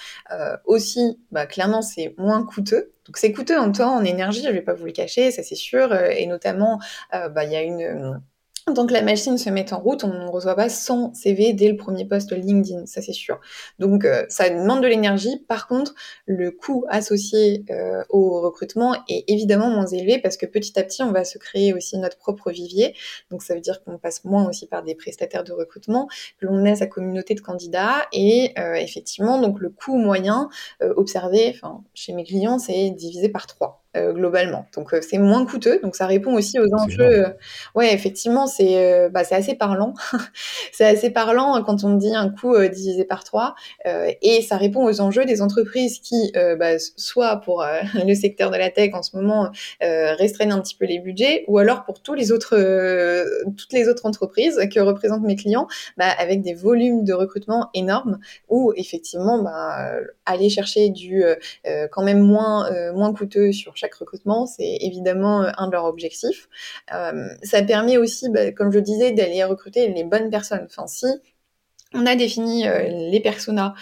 aussi, 0.65 1.19
bah, 1.31 1.45
clairement, 1.45 1.81
c'est 1.81 2.15
moins 2.17 2.45
coûteux. 2.45 2.91
Donc 3.05 3.17
c'est 3.17 3.31
coûteux 3.31 3.59
en 3.59 3.71
temps, 3.71 3.95
en 3.95 4.03
énergie, 4.03 4.43
je 4.43 4.49
vais 4.49 4.61
pas 4.61 4.73
vous 4.73 4.85
le 4.85 4.91
cacher, 4.91 5.31
ça 5.31 5.43
c'est 5.43 5.55
sûr. 5.55 5.93
et 5.93 6.25
notamment, 6.25 6.79
bah, 7.11 7.43
il 7.43 7.51
y 7.51 7.55
a 7.55 7.61
une 7.61 8.21
donc 8.71 8.91
la 8.91 9.01
machine 9.01 9.37
se 9.37 9.49
met 9.49 9.73
en 9.73 9.79
route, 9.79 10.05
on 10.05 10.07
ne 10.07 10.29
reçoit 10.29 10.55
pas 10.55 10.69
100 10.69 11.13
CV 11.13 11.51
dès 11.53 11.69
le 11.69 11.75
premier 11.75 12.05
poste 12.05 12.31
LinkedIn, 12.31 12.85
ça 12.85 13.01
c'est 13.01 13.11
sûr. 13.11 13.39
Donc 13.77 14.05
euh, 14.05 14.25
ça 14.29 14.49
demande 14.49 14.81
de 14.81 14.87
l'énergie. 14.87 15.43
Par 15.47 15.67
contre, 15.67 15.93
le 16.25 16.51
coût 16.51 16.85
associé 16.87 17.65
euh, 17.69 18.03
au 18.09 18.39
recrutement 18.41 18.95
est 19.09 19.25
évidemment 19.27 19.69
moins 19.69 19.87
élevé 19.87 20.17
parce 20.19 20.37
que 20.37 20.45
petit 20.45 20.79
à 20.79 20.83
petit, 20.83 21.03
on 21.03 21.11
va 21.11 21.25
se 21.25 21.37
créer 21.37 21.73
aussi 21.73 21.97
notre 21.97 22.17
propre 22.17 22.51
vivier. 22.51 22.95
Donc 23.31 23.43
ça 23.43 23.53
veut 23.53 23.61
dire 23.61 23.83
qu'on 23.83 23.97
passe 23.97 24.23
moins 24.23 24.47
aussi 24.47 24.65
par 24.65 24.81
des 24.81 24.95
prestataires 24.95 25.43
de 25.43 25.51
recrutement, 25.51 26.07
que 26.39 26.45
l'on 26.45 26.65
a 26.65 26.75
sa 26.75 26.87
communauté 26.87 27.35
de 27.35 27.41
candidats 27.41 28.07
et 28.13 28.53
euh, 28.57 28.75
effectivement, 28.75 29.41
donc 29.41 29.59
le 29.59 29.69
coût 29.69 29.97
moyen 29.97 30.49
observé, 30.95 31.59
chez 31.93 32.13
mes 32.13 32.23
clients, 32.23 32.59
c'est 32.59 32.89
divisé 32.91 33.29
par 33.29 33.47
3. 33.47 33.82
Euh, 33.95 34.11
globalement. 34.11 34.65
Donc 34.75 34.91
euh, 34.91 35.01
c'est 35.07 35.19
moins 35.19 35.45
coûteux, 35.45 35.79
donc 35.83 35.95
ça 35.95 36.07
répond 36.07 36.33
aussi 36.33 36.57
aux 36.59 36.73
enjeux. 36.73 37.03
Euh, 37.03 37.29
ouais, 37.75 37.93
effectivement, 37.93 38.47
c'est 38.47 39.07
bah, 39.11 39.23
c'est 39.23 39.35
assez 39.35 39.53
parlant. 39.53 39.93
c'est 40.71 40.85
assez 40.85 41.11
parlant 41.11 41.61
quand 41.63 41.83
on 41.83 41.93
dit 41.93 42.15
un 42.15 42.29
coût 42.29 42.57
divisé 42.57 43.05
par 43.05 43.23
trois, 43.23 43.53
et 43.85 44.41
ça 44.41 44.57
répond 44.57 44.83
aux 44.83 44.99
enjeux 44.99 45.25
des 45.25 45.43
entreprises 45.43 45.99
qui, 45.99 46.31
bah, 46.33 46.79
soit 46.97 47.37
pour 47.37 47.63
le 47.93 48.15
secteur 48.15 48.49
de 48.49 48.57
la 48.57 48.71
tech 48.71 48.95
en 48.95 49.03
ce 49.03 49.15
moment, 49.15 49.51
restreignent 49.79 50.53
un 50.53 50.61
petit 50.61 50.75
peu 50.75 50.85
les 50.85 50.97
budgets, 50.97 51.43
ou 51.47 51.59
alors 51.59 51.83
pour 51.83 52.01
tous 52.01 52.15
les 52.15 52.31
autres, 52.31 52.55
toutes 53.55 53.73
les 53.73 53.87
autres 53.89 54.07
entreprises 54.07 54.59
que 54.73 54.79
représentent 54.79 55.23
mes 55.23 55.35
clients, 55.35 55.67
bah, 55.97 56.09
avec 56.17 56.41
des 56.41 56.55
volumes 56.55 57.03
de 57.03 57.13
recrutement 57.13 57.69
énormes, 57.75 58.17
où 58.49 58.73
effectivement, 58.75 59.43
bah, 59.43 59.91
aller 60.25 60.49
chercher 60.49 60.89
du 60.89 61.23
quand 61.91 62.03
même 62.03 62.21
moins 62.21 62.91
moins 62.93 63.13
coûteux 63.13 63.51
sur 63.51 63.75
chaque 63.83 63.95
recrutement, 63.95 64.45
c'est 64.45 64.77
évidemment 64.81 65.43
euh, 65.43 65.51
un 65.57 65.67
de 65.67 65.73
leurs 65.73 65.85
objectifs. 65.85 66.47
Euh, 66.93 67.27
ça 67.43 67.61
permet 67.63 67.97
aussi, 67.97 68.29
bah, 68.29 68.51
comme 68.51 68.71
je 68.71 68.79
disais, 68.79 69.11
d'aller 69.11 69.43
recruter 69.43 69.89
les 69.89 70.03
bonnes 70.03 70.29
personnes. 70.29 70.65
Enfin, 70.65 70.87
si 70.87 71.05
on 71.93 72.05
a 72.05 72.15
défini 72.15 72.67
euh, 72.67 72.87
les 73.11 73.19
personas, 73.19 73.73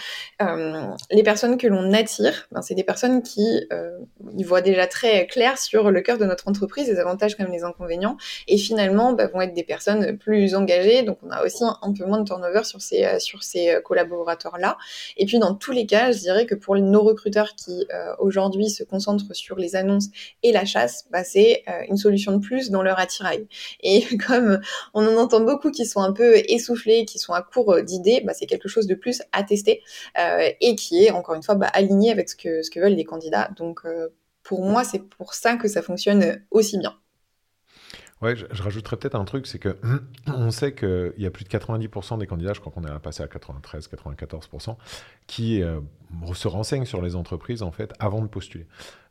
euh, 0.42 0.88
les 1.12 1.24
personnes 1.24 1.58
que 1.58 1.68
l'on 1.68 1.94
attire. 1.94 2.48
Ben, 2.52 2.62
c'est 2.62 2.76
des 2.76 2.84
personnes 2.84 3.22
qui 3.22 3.46
euh, 3.72 3.98
y 4.38 4.44
voient 4.44 4.62
déjà 4.62 4.88
très 4.88 5.28
clair 5.28 5.58
sur 5.58 5.92
le 5.92 6.02
cœur 6.02 6.18
de 6.18 6.26
notre 6.26 6.48
entreprise, 6.48 6.88
les 6.88 7.00
avantages 7.00 7.36
comme 7.36 7.52
les 7.52 7.64
inconvénients, 7.64 8.18
et 8.48 8.58
finalement 8.58 9.14
ben, 9.14 9.30
vont 9.34 9.42
être 9.42 9.54
des 9.54 9.64
personnes 9.64 10.18
plus 10.18 10.56
engagées. 10.56 11.04
Donc 11.04 11.18
on 11.24 11.32
a 11.32 11.44
aussi 11.44 11.64
un, 11.64 11.94
peu 11.94 12.06
moins 12.06 12.20
de 12.20 12.26
turnover 12.26 12.64
sur 12.64 12.82
ces 12.82 13.06
euh, 13.06 13.20
sur 13.20 13.44
ces 13.44 13.78
collaborateurs 13.86 14.58
là. 14.58 14.78
Et 15.18 15.26
puis 15.26 15.40
dans 15.40 15.56
tous 15.56 15.72
les 15.72 15.86
cas, 15.86 16.12
je 16.12 16.20
dirais 16.20 16.46
que 16.46 16.56
pour 16.56 16.76
nos 16.76 17.04
recruteurs 17.04 17.56
qui 17.56 17.88
aujourd'hui 18.20 18.70
se 18.70 18.84
concentrent 18.84 19.36
sur 19.36 19.58
les 19.58 19.76
annonces 19.76 20.08
et 20.44 20.52
la 20.52 20.66
chasse, 20.66 21.06
ben, 21.12 21.24
c'est 21.24 21.64
une 21.88 21.98
solution 21.98 22.32
de 22.34 22.40
plus 22.40 22.70
dans 22.70 22.82
leur 22.82 23.00
attirail. 23.00 23.48
Et 23.82 24.06
comme 24.28 24.60
on 24.94 25.06
en 25.06 25.18
entend 25.18 25.42
beaucoup 25.42 25.72
qui 25.72 25.86
sont 25.86 26.02
un 26.02 26.14
peu 26.14 26.38
essoufflés, 26.48 27.06
qui 27.06 27.20
sont 27.20 27.34
à 27.34 27.42
court 27.42 27.82
d'idées 27.82 28.01
bah, 28.24 28.34
c'est 28.34 28.46
quelque 28.46 28.68
chose 28.68 28.88
de 28.88 28.96
plus 28.96 29.22
à 29.32 29.44
tester 29.44 29.82
euh, 30.20 30.50
et 30.60 30.76
qui 30.76 31.06
est 31.06 31.12
encore 31.12 31.36
une 31.36 31.44
fois 31.44 31.56
bah, 31.56 31.68
aligné 31.68 32.12
avec 32.12 32.30
ce 32.30 32.36
que, 32.36 32.62
ce 32.62 32.72
que 32.72 32.80
veulent 32.80 32.94
les 32.94 33.04
candidats. 33.04 33.50
Donc 33.56 33.82
euh, 33.86 34.10
pour 34.44 34.64
moi, 34.64 34.84
c'est 34.84 35.00
pour 35.00 35.34
ça 35.34 35.56
que 35.56 35.68
ça 35.68 35.82
fonctionne 35.82 36.42
aussi 36.52 36.78
bien. 36.78 37.01
Ouais, 38.22 38.36
je, 38.36 38.62
rajouterais 38.62 38.98
peut-être 38.98 39.16
un 39.16 39.26
truc, 39.26 39.48
c'est 39.48 39.58
que 39.58 39.78
on 40.28 40.52
sait 40.52 40.74
qu'il 40.74 41.14
y 41.18 41.26
a 41.26 41.32
plus 41.32 41.44
de 41.44 41.50
90% 41.50 42.20
des 42.20 42.28
candidats, 42.28 42.54
je 42.54 42.60
crois 42.60 42.72
qu'on 42.72 42.84
est 42.84 43.00
passé 43.00 43.24
à 43.24 43.28
93, 43.28 43.90
94%, 43.90 44.76
qui 45.26 45.64
euh, 45.64 45.80
se 46.34 46.48
renseignent 46.48 46.86
sur 46.86 47.02
les 47.02 47.16
entreprises 47.16 47.64
en 47.64 47.72
fait 47.72 47.94
avant 48.00 48.22
de 48.22 48.28
postuler. 48.28 48.68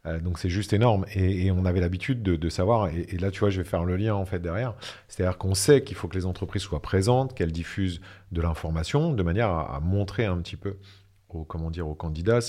Euh, 0.06 0.18
donc 0.20 0.38
c'est 0.38 0.48
juste 0.48 0.72
énorme 0.72 1.04
et, 1.14 1.50
on 1.50 1.64
avait 1.64 1.80
l'habitude 1.80 2.22
de, 2.22 2.48
savoir. 2.48 2.88
Et, 2.88 3.06
et, 3.10 3.18
là, 3.18 3.30
tu 3.30 3.40
vois, 3.40 3.50
je 3.50 3.60
vais 3.60 3.68
faire 3.68 3.84
le 3.84 3.96
lien 3.96 4.14
en 4.14 4.24
fait 4.24 4.38
derrière. 4.38 4.74
C'est-à-dire 5.08 5.38
qu'on 5.38 5.54
sait 5.54 5.82
qu'il 5.82 5.96
faut 5.96 6.06
que 6.06 6.16
les 6.16 6.26
entreprises 6.26 6.62
soient 6.62 6.80
présentes, 6.80 7.34
qu'elles 7.34 7.52
diffusent 7.52 8.00
de 8.30 8.40
l'information 8.40 9.12
de 9.12 9.22
manière 9.24 9.48
à 9.48 9.80
montrer 9.80 10.24
un 10.24 10.38
petit 10.38 10.56
peu 10.56 10.76
aux, 11.34 11.44
comment 11.44 11.70
dire, 11.70 11.88
aux 11.88 11.94
candidats 11.94 12.40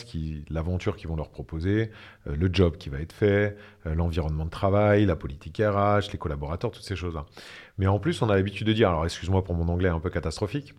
l'aventure 0.49 0.95
qu'ils 0.95 1.07
vont 1.07 1.15
leur 1.15 1.29
proposer, 1.29 1.91
euh, 2.27 2.35
le 2.35 2.49
job 2.51 2.77
qui 2.77 2.89
va 2.89 2.99
être 2.99 3.13
fait, 3.13 3.57
euh, 3.85 3.95
l'environnement 3.95 4.45
de 4.45 4.49
travail, 4.49 5.05
la 5.05 5.15
politique 5.15 5.61
RH, 5.63 6.11
les 6.11 6.17
collaborateurs, 6.17 6.71
toutes 6.71 6.83
ces 6.83 6.95
choses-là. 6.95 7.25
Mais 7.77 7.87
en 7.87 7.99
plus, 7.99 8.21
on 8.21 8.29
a 8.29 8.35
l'habitude 8.35 8.67
de 8.67 8.73
dire, 8.73 8.89
alors 8.89 9.05
excuse-moi 9.05 9.43
pour 9.43 9.55
mon 9.55 9.67
anglais 9.67 9.89
un 9.89 9.99
peu 9.99 10.09
catastrophique, 10.09 10.73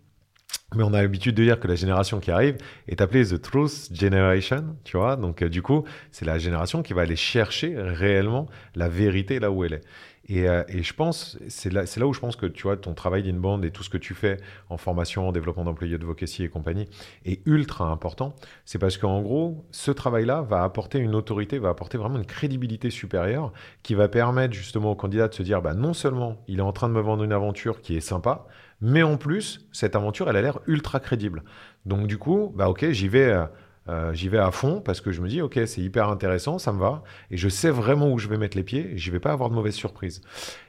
mais 0.75 0.83
on 0.83 0.95
a 0.95 1.03
l'habitude 1.03 1.35
de 1.35 1.43
dire 1.43 1.61
que 1.61 1.69
la 1.69 1.75
génération 1.75 2.21
qui 2.21 2.31
arrive 2.31 2.57
est 2.89 3.01
appelée 3.01 3.27
The 3.27 3.41
Truth 3.41 3.91
Generation, 3.93 4.77
tu 4.85 4.97
vois. 4.97 5.17
Donc, 5.17 5.43
euh, 5.43 5.49
du 5.49 5.63
coup, 5.63 5.85
c'est 6.11 6.25
la 6.25 6.39
génération 6.39 6.83
qui 6.83 6.95
va 6.95 7.03
aller 7.03 7.17
chercher 7.17 7.75
réellement 7.77 8.47
la 8.75 8.89
vérité 8.89 9.39
là 9.39 9.51
où 9.51 9.65
elle 9.65 9.75
est. 9.75 9.85
Euh, 10.33 10.65
et, 10.69 10.83
je 10.83 10.95
pense, 10.95 11.39
c'est 11.49 11.73
là, 11.73 11.85
là, 11.97 12.07
où 12.07 12.13
je 12.13 12.21
pense 12.21 12.37
que 12.37 12.47
tu 12.47 12.63
vois, 12.63 12.77
ton 12.77 12.95
travail 12.95 13.23
d'inbound 13.23 13.65
et 13.65 13.71
tout 13.71 13.83
ce 13.83 13.91
que 13.91 13.99
tu 13.99 14.15
fais 14.15 14.39
en 14.71 14.77
formation, 14.77 15.29
en 15.29 15.33
développement 15.33 15.65
d'employés 15.65 15.99
de 15.99 16.05
vocacy 16.05 16.45
et 16.45 16.49
compagnie 16.49 16.89
est 17.25 17.47
ultra 17.47 17.87
important. 17.87 18.35
C'est 18.65 18.79
parce 18.79 18.97
qu'en 18.97 19.21
gros, 19.21 19.67
ce 19.71 19.91
travail-là 19.91 20.43
va 20.43 20.63
apporter 20.63 20.99
une 20.99 21.15
autorité, 21.15 21.59
va 21.59 21.71
apporter 21.71 21.99
vraiment 21.99 22.17
une 22.17 22.27
crédibilité 22.27 22.91
supérieure 22.91 23.53
qui 23.83 23.95
va 23.95 24.09
permettre 24.09 24.55
justement 24.55 24.93
au 24.93 24.97
candidat 24.97 25.29
de 25.29 25.35
se 25.35 25.43
dire, 25.43 25.61
bah, 25.63 25.75
non 25.75 25.93
seulement 25.93 26.43
il 26.49 26.59
est 26.59 26.63
en 26.63 26.73
train 26.73 26.89
de 26.89 26.95
me 26.95 27.01
vendre 27.01 27.25
une 27.25 27.33
aventure 27.33 27.81
qui 27.81 27.97
est 27.97 28.01
sympa, 28.01 28.47
mais 28.81 29.03
en 29.03 29.17
plus, 29.17 29.69
cette 29.73 29.95
aventure, 29.95 30.29
elle 30.29 30.37
a 30.37 30.43
l'air 30.43 30.59
ultra 30.67 30.99
crédible. 30.99 31.45
Donc 31.87 32.07
du 32.07 32.19
coup, 32.19 32.53
bah 32.55 32.69
ok, 32.69 32.91
j'y 32.91 33.09
vais. 33.09 33.45
Euh, 33.89 34.13
j'y 34.13 34.29
vais 34.29 34.39
à 34.39 34.51
fond 34.51 34.81
parce 34.81 35.01
que 35.01 35.11
je 35.11 35.21
me 35.21 35.29
dis, 35.29 35.43
ok, 35.43 35.59
c'est 35.67 35.81
hyper 35.81 36.09
intéressant, 36.09 36.59
ça 36.59 36.73
me 36.73 36.79
va, 36.79 37.03
et 37.31 37.37
je 37.37 37.49
sais 37.49 37.71
vraiment 37.71 38.13
où 38.13 38.19
je 38.19 38.29
vais 38.29 38.39
mettre 38.39 38.57
les 38.57 38.63
pieds, 38.63 38.93
et 38.93 38.99
vais 39.11 39.21
pas 39.21 39.33
avoir 39.33 39.51
de 39.51 39.55
mauvaises 39.55 39.75
surprises. 39.75 40.23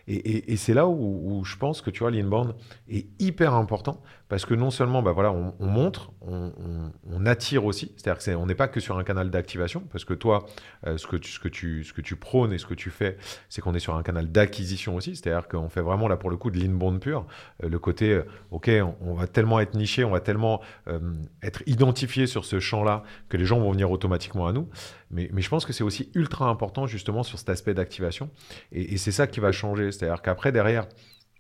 Et, 0.08 0.58
c'est 0.58 0.74
là 0.74 0.88
où, 0.88 1.44
je 1.46 1.56
pense 1.56 1.82
que 1.82 1.90
tu 1.90 2.00
vois, 2.00 2.12
l'inbound 2.12 2.56
est 2.90 3.08
hyper 3.20 3.54
important 3.54 4.02
parce 4.28 4.46
que 4.46 4.54
non 4.54 4.70
seulement, 4.70 5.02
bah 5.02 5.12
voilà, 5.12 5.32
on, 5.32 5.66
montre, 5.66 6.12
on, 6.22 7.26
attire 7.26 7.64
aussi, 7.66 7.94
c'est-à-dire 7.96 8.22
qu'on 8.24 8.46
n'est 8.46 8.56
pas 8.56 8.68
que 8.68 8.80
sur 8.80 8.98
un 8.98 9.04
canal 9.04 9.30
d'activation 9.30 9.82
parce 9.92 10.04
que 10.04 10.14
toi, 10.14 10.46
euh, 10.88 10.98
ce, 10.98 11.08
que 11.08 11.18
tu, 11.48 12.16
prônes 12.18 12.52
et 12.52 12.58
ce 12.58 12.66
que 12.66 12.74
tu 12.74 12.90
fais, 12.90 13.18
c'est 13.48 13.62
qu'on 13.62 13.74
est 13.76 13.80
sur 13.80 13.96
un 13.96 14.04
canal 14.04 14.30
d'acquisition 14.30 14.96
aussi, 14.96 15.16
c'est-à-dire 15.16 15.48
qu'on 15.48 15.70
fait 15.70 15.82
vraiment 15.82 16.10
là 16.10 16.18
pour 16.18 16.30
le 16.30 16.36
coup 16.36 16.52
de 16.52 16.60
l'inbound 16.60 17.00
pur, 17.00 17.26
euh, 17.64 17.70
le 17.70 17.80
côté, 17.80 18.22
ok, 18.52 18.70
on, 19.02 19.14
va 19.14 19.28
tellement 19.28 19.60
être 19.62 19.76
niché, 19.76 20.04
on 20.04 20.12
va 20.12 20.20
tellement 20.20 20.62
être 21.42 21.64
identifié 21.66 22.28
sur 22.28 22.44
ce 22.44 22.60
champ-là 22.60 23.04
que 23.30 23.38
les 23.38 23.46
gens 23.46 23.60
vont 23.60 23.72
venir 23.72 23.90
automatiquement 23.92 24.48
à 24.48 24.52
nous. 24.52 24.68
Mais, 25.14 25.30
je 25.36 25.50
pense 25.50 25.66
que 25.66 25.74
c'est 25.74 25.84
aussi 25.84 26.10
ultra 26.16 26.48
important 26.50 26.88
justement 26.88 27.24
sur 27.24 27.38
cet 27.38 27.50
aspect 27.50 27.74
d'activation. 27.74 28.30
Et, 28.72 28.98
c'est 28.98 29.12
ça 29.12 29.28
qui 29.28 29.40
va 29.40 29.52
changer. 29.52 29.92
C'est-à-dire 29.92 30.22
qu'après, 30.22 30.52
derrière, 30.52 30.88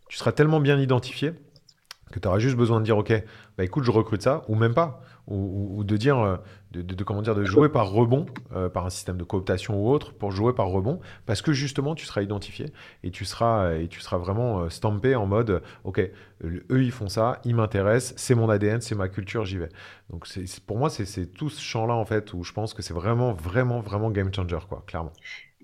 tu 0.09 0.17
seras 0.17 0.31
tellement 0.31 0.59
bien 0.59 0.79
identifié 0.79 1.33
que 2.11 2.19
tu 2.19 2.27
auras 2.27 2.39
juste 2.39 2.55
besoin 2.55 2.79
de 2.79 2.85
dire, 2.85 2.97
OK, 2.97 3.11
bah 3.57 3.63
écoute, 3.63 3.83
je 3.83 3.91
recrute 3.91 4.21
ça, 4.21 4.43
ou 4.47 4.55
même 4.55 4.75
pas, 4.75 5.01
ou, 5.27 5.83
de 5.85 5.95
dire, 5.95 6.19
euh, 6.19 6.37
de, 6.71 7.03
comment 7.03 7.21
dire, 7.21 7.35
de 7.35 7.45
jouer 7.45 7.69
par 7.69 7.89
rebond, 7.89 8.25
euh, 8.53 8.67
par 8.67 8.85
un 8.85 8.89
système 8.89 9.17
de 9.17 9.23
cooptation 9.23 9.81
ou 9.81 9.89
autre, 9.89 10.13
pour 10.13 10.31
jouer 10.31 10.53
par 10.53 10.67
rebond, 10.67 10.99
parce 11.25 11.41
que 11.41 11.53
justement, 11.53 11.95
tu 11.95 12.05
seras 12.05 12.21
identifié 12.21 12.73
et 13.03 13.11
tu 13.11 13.23
seras, 13.23 13.75
et 13.75 13.87
tu 13.87 14.01
seras 14.01 14.17
vraiment 14.17 14.61
euh, 14.61 14.69
stampé 14.69 15.15
en 15.15 15.25
mode, 15.25 15.61
OK, 15.85 15.99
eux, 16.43 16.83
ils 16.83 16.91
font 16.91 17.07
ça, 17.07 17.39
ils 17.45 17.55
m'intéressent, 17.55 18.13
c'est 18.17 18.35
mon 18.35 18.49
ADN, 18.49 18.81
c'est 18.81 18.95
ma 18.95 19.07
culture, 19.07 19.45
j'y 19.45 19.57
vais. 19.57 19.69
Donc, 20.09 20.27
c'est, 20.27 20.59
pour 20.65 20.77
moi, 20.77 20.89
c'est, 20.89 21.25
tout 21.27 21.49
ce 21.49 21.61
champ-là, 21.61 21.93
en 21.93 22.05
fait, 22.05 22.33
où 22.33 22.43
je 22.43 22.51
pense 22.51 22.73
que 22.73 22.81
c'est 22.81 22.93
vraiment, 22.93 23.33
vraiment, 23.33 23.79
vraiment 23.79 24.11
game 24.11 24.33
changer, 24.33 24.59
quoi, 24.67 24.83
clairement. 24.85 25.13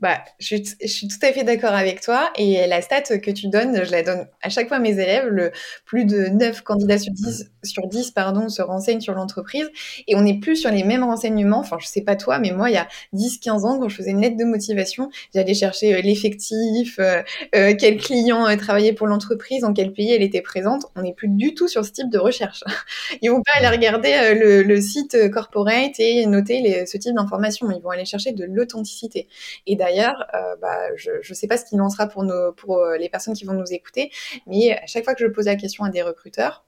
Bah, 0.02 0.20
je 0.40 0.56
suis, 0.86 1.08
tout 1.08 1.26
à 1.26 1.34
fait 1.34 1.44
d'accord 1.44 1.74
avec 1.74 2.02
toi. 2.02 2.32
Et 2.38 2.66
la 2.68 2.82
stat 2.82 3.18
que 3.20 3.32
tu 3.32 3.48
donnes, 3.50 3.84
je 3.84 3.92
la 3.92 4.04
donne 4.04 4.28
à 4.42 4.50
chaque 4.50 4.70
fois 4.70 4.78
à 4.78 4.80
mes 4.80 4.94
élèves. 4.94 5.28
Le 5.28 5.52
plus 5.86 6.06
de 6.06 6.28
9 6.28 6.62
candidats 6.62 6.98
sur 6.98 7.12
10, 7.12 7.52
sur 7.64 7.88
10 7.88 8.12
pardon, 8.12 8.48
se 8.48 8.62
renseignent 8.62 9.02
sur 9.02 9.14
l'entreprise. 9.14 9.70
Et 10.08 10.16
on 10.16 10.22
n'est 10.22 10.40
plus 10.40 10.56
sur 10.56 10.72
les 10.72 10.84
mêmes 10.84 11.04
renseignements. 11.04 11.60
Enfin, 11.60 11.78
je 11.80 11.88
sais 11.88 12.02
pas 12.02 12.16
toi, 12.16 12.40
mais 12.40 12.52
moi, 12.52 12.70
il 12.70 12.76
y 12.76 12.78
a 12.78 12.88
10, 13.14 13.40
15 13.40 13.66
ans, 13.66 13.80
quand 13.80 13.90
je 13.90 13.96
faisais 13.98 14.12
une 14.12 14.22
lettre 14.22 14.38
de 14.38 14.46
motivation, 14.46 15.10
j'allais 15.34 15.54
chercher 15.54 15.96
euh, 15.96 16.02
l'effectif, 16.02 16.98
euh, 17.00 17.22
euh, 17.56 17.74
quel 17.78 17.98
client 17.98 18.56
travaillait 18.58 18.94
pour 18.94 19.08
l'entreprise, 19.08 19.66
en 19.66 19.74
quel 19.74 19.92
pays 19.92 20.12
elle 20.12 20.24
était 20.24 20.42
présente. 20.42 20.86
On 20.96 21.02
n'est 21.02 21.14
plus 21.14 21.28
du 21.28 21.54
tout 21.54 21.68
sur 21.68 21.84
ce 21.84 21.92
type 21.92 22.10
de 22.10 22.18
recherche. 22.18 22.64
Ils 23.22 23.30
vont 23.30 23.42
pas 23.42 23.60
aller 23.60 23.76
regarder 23.76 24.34
le, 24.34 24.64
le, 24.64 24.82
site 24.82 25.30
corporate 25.32 26.00
et 26.00 26.26
noter 26.26 26.86
ce 26.86 26.98
type 26.98 27.14
d'informations. 27.14 27.70
Ils 27.70 27.82
vont 27.82 27.90
aller 27.90 28.06
chercher 28.06 28.32
de 28.32 28.46
l'authenticité. 28.46 29.28
Et 29.68 29.76
d'ailleurs, 29.76 29.89
euh, 30.34 30.56
bah, 30.62 30.96
je 30.96 31.12
ne 31.12 31.34
sais 31.34 31.48
pas 31.48 31.58
ce 31.58 31.66
qu'il 31.66 31.82
en 31.82 31.90
sera 31.90 32.08
pour 32.08 32.78
euh, 32.78 32.98
les 32.98 33.10
personnes 33.10 33.34
qui 33.34 33.46
vont 33.46 33.54
nous 33.54 33.72
écouter, 33.72 34.12
mais 34.48 34.78
à 34.78 34.86
chaque 34.86 35.04
fois 35.04 35.16
que 35.16 35.24
je 35.24 35.30
pose 35.30 35.46
la 35.46 35.56
question 35.56 35.84
à 35.84 35.90
des 35.90 36.02
recruteurs, 36.02 36.66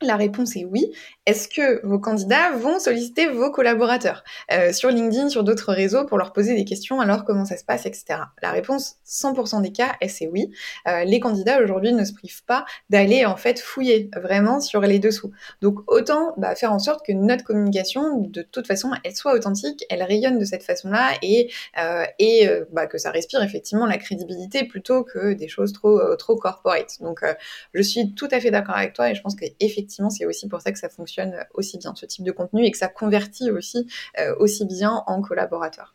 la 0.00 0.16
réponse 0.16 0.56
est 0.56 0.64
oui. 0.64 0.92
Est-ce 1.26 1.48
que 1.48 1.84
vos 1.84 1.98
candidats 1.98 2.52
vont 2.52 2.78
solliciter 2.78 3.26
vos 3.26 3.50
collaborateurs 3.50 4.22
euh, 4.52 4.72
sur 4.72 4.90
LinkedIn, 4.90 5.28
sur 5.28 5.44
d'autres 5.44 5.72
réseaux 5.72 6.06
pour 6.06 6.18
leur 6.18 6.32
poser 6.32 6.54
des 6.54 6.64
questions, 6.64 7.00
alors 7.00 7.24
comment 7.24 7.44
ça 7.44 7.56
se 7.56 7.64
passe, 7.64 7.84
etc. 7.84 8.20
La 8.40 8.52
réponse, 8.52 8.96
100% 9.06 9.60
des 9.60 9.72
cas, 9.72 9.96
c'est 10.08 10.28
oui. 10.28 10.50
Euh, 10.86 11.04
les 11.04 11.20
candidats 11.20 11.60
aujourd'hui 11.62 11.92
ne 11.92 12.04
se 12.04 12.12
privent 12.12 12.44
pas 12.44 12.64
d'aller 12.90 13.24
en 13.24 13.36
fait 13.36 13.58
fouiller 13.58 14.08
vraiment 14.16 14.60
sur 14.60 14.80
les 14.82 14.98
dessous. 14.98 15.32
Donc 15.62 15.80
autant 15.88 16.32
bah, 16.36 16.54
faire 16.54 16.72
en 16.72 16.78
sorte 16.78 17.04
que 17.04 17.12
notre 17.12 17.44
communication, 17.44 18.18
de 18.18 18.42
toute 18.42 18.66
façon, 18.66 18.92
elle 19.04 19.16
soit 19.16 19.34
authentique, 19.34 19.84
elle 19.90 20.02
rayonne 20.02 20.38
de 20.38 20.44
cette 20.44 20.62
façon-là 20.62 21.12
et, 21.22 21.50
euh, 21.78 22.04
et 22.18 22.48
bah, 22.72 22.86
que 22.86 22.98
ça 22.98 23.10
respire 23.10 23.42
effectivement 23.42 23.86
la 23.86 23.98
crédibilité 23.98 24.64
plutôt 24.64 25.02
que 25.02 25.32
des 25.32 25.48
choses 25.48 25.72
trop 25.72 26.00
trop 26.16 26.36
corporate. 26.36 26.98
Donc 27.00 27.20
je 27.74 27.82
suis 27.82 28.14
tout 28.14 28.28
à 28.30 28.40
fait 28.40 28.50
d'accord 28.50 28.76
avec 28.76 28.92
toi 28.92 29.10
et 29.10 29.14
je 29.14 29.22
pense 29.22 29.34
qu'effectivement 29.34 29.87
effectivement, 29.87 29.87
c'est 30.10 30.26
aussi 30.26 30.48
pour 30.48 30.60
ça 30.60 30.72
que 30.72 30.78
ça 30.78 30.88
fonctionne 30.88 31.34
aussi 31.54 31.78
bien, 31.78 31.94
ce 31.94 32.06
type 32.06 32.24
de 32.24 32.32
contenu, 32.32 32.64
et 32.64 32.70
que 32.70 32.78
ça 32.78 32.88
convertit 32.88 33.50
aussi 33.50 33.86
euh, 34.18 34.34
aussi 34.38 34.66
bien 34.66 35.02
en 35.06 35.20
collaborateurs. 35.22 35.94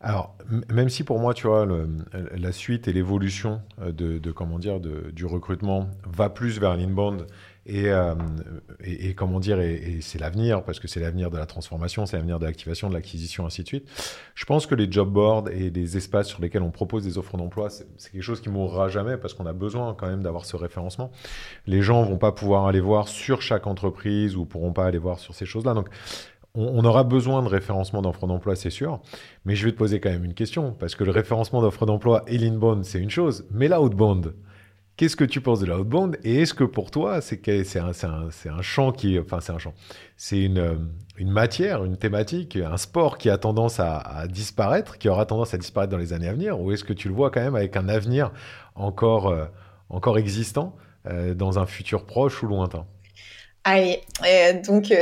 Alors, 0.00 0.36
même 0.70 0.90
si 0.90 1.04
pour 1.04 1.18
moi, 1.18 1.32
tu 1.32 1.46
vois, 1.46 1.66
la 2.12 2.52
suite 2.52 2.86
et 2.86 2.92
l'évolution 2.92 3.62
euh, 3.80 3.92
de, 3.92 4.30
comment 4.30 4.58
dire, 4.58 4.78
du 4.78 5.24
recrutement 5.24 5.88
va 6.06 6.28
plus 6.28 6.60
vers 6.60 6.76
l'inbound 6.76 7.26
euh, 7.68 8.14
et, 8.84 9.14
comment 9.14 9.40
dire, 9.40 9.58
c'est 10.00 10.20
l'avenir, 10.20 10.62
parce 10.62 10.78
que 10.78 10.88
c'est 10.88 11.00
l'avenir 11.00 11.30
de 11.30 11.36
la 11.36 11.46
transformation, 11.46 12.06
c'est 12.06 12.16
l'avenir 12.16 12.38
de 12.38 12.44
l'activation, 12.44 12.88
de 12.88 12.94
l'acquisition, 12.94 13.46
ainsi 13.46 13.62
de 13.62 13.68
suite. 13.68 13.88
Je 14.34 14.44
pense 14.44 14.66
que 14.66 14.74
les 14.74 14.90
job 14.90 15.10
boards 15.10 15.48
et 15.50 15.70
les 15.70 15.96
espaces 15.96 16.28
sur 16.28 16.40
lesquels 16.40 16.62
on 16.62 16.70
propose 16.70 17.04
des 17.04 17.18
offres 17.18 17.36
d'emploi, 17.36 17.68
c'est 17.70 18.12
quelque 18.12 18.22
chose 18.22 18.40
qui 18.40 18.48
mourra 18.48 18.88
jamais, 18.88 19.16
parce 19.16 19.34
qu'on 19.34 19.46
a 19.46 19.52
besoin 19.52 19.94
quand 19.94 20.06
même 20.06 20.22
d'avoir 20.22 20.44
ce 20.44 20.56
référencement. 20.56 21.10
Les 21.66 21.82
gens 21.82 22.02
vont 22.02 22.18
pas 22.18 22.32
pouvoir 22.32 22.66
aller 22.66 22.80
voir 22.80 23.08
sur 23.08 23.42
chaque 23.42 23.66
entreprise 23.66 24.36
ou 24.36 24.44
pourront 24.44 24.72
pas 24.72 24.86
aller 24.86 24.98
voir 24.98 25.18
sur 25.18 25.34
ces 25.34 25.46
choses-là. 25.46 25.74
Donc, 25.74 25.88
on, 26.56 26.84
aura 26.84 27.04
besoin 27.04 27.42
de 27.42 27.48
référencement 27.48 28.00
d'offres 28.00 28.26
d'emploi, 28.26 28.56
c'est 28.56 28.70
sûr. 28.70 29.00
Mais 29.44 29.54
je 29.54 29.66
vais 29.66 29.72
te 29.72 29.76
poser 29.76 30.00
quand 30.00 30.10
même 30.10 30.24
une 30.24 30.34
question, 30.34 30.72
parce 30.72 30.94
que 30.94 31.04
le 31.04 31.10
référencement 31.10 31.60
d'offres 31.60 31.84
d'emploi 31.84 32.24
et 32.26 32.38
l'inbound, 32.38 32.84
c'est 32.84 32.98
une 32.98 33.10
chose, 33.10 33.46
mais 33.50 33.68
l'outbound, 33.68 34.32
Qu'est-ce 34.96 35.16
que 35.16 35.24
tu 35.24 35.42
penses 35.42 35.60
de 35.60 35.66
l'outbound 35.66 36.18
et 36.24 36.40
est-ce 36.40 36.54
que 36.54 36.64
pour 36.64 36.90
toi, 36.90 37.20
c'est 37.20 37.46
un, 37.76 37.90
un, 37.90 38.28
un, 38.50 38.62
champ 38.62 38.92
qui, 38.92 39.18
enfin 39.18 39.40
c'est 39.42 39.52
un 39.52 39.58
champ, 39.58 39.74
c'est 40.16 40.40
une, 40.40 40.58
euh, 40.58 40.74
une, 41.18 41.30
matière, 41.30 41.84
une 41.84 41.98
thématique, 41.98 42.56
un 42.56 42.78
sport 42.78 43.18
qui 43.18 43.28
a 43.28 43.36
tendance 43.36 43.78
à, 43.78 44.24
disparaître, 44.26 44.96
qui 44.96 45.10
aura 45.10 45.26
tendance 45.26 45.52
à 45.52 45.58
disparaître 45.58 45.90
dans 45.90 45.98
les 45.98 46.14
années 46.14 46.28
à 46.28 46.32
venir, 46.32 46.58
ou 46.58 46.72
est-ce 46.72 46.82
que 46.82 46.94
tu 46.94 47.08
le 47.08 47.14
vois 47.14 47.30
quand 47.30 47.42
même 47.42 47.56
avec 47.56 47.76
un 47.76 47.90
avenir 47.90 48.32
encore, 48.74 49.28
euh, 49.28 49.44
encore 49.90 50.16
existant 50.16 50.74
euh, 51.06 51.34
dans 51.34 51.58
un 51.58 51.66
futur 51.66 52.06
proche 52.06 52.42
ou 52.42 52.46
lointain? 52.46 52.86
Allez, 53.64 54.00
donc 54.66 54.94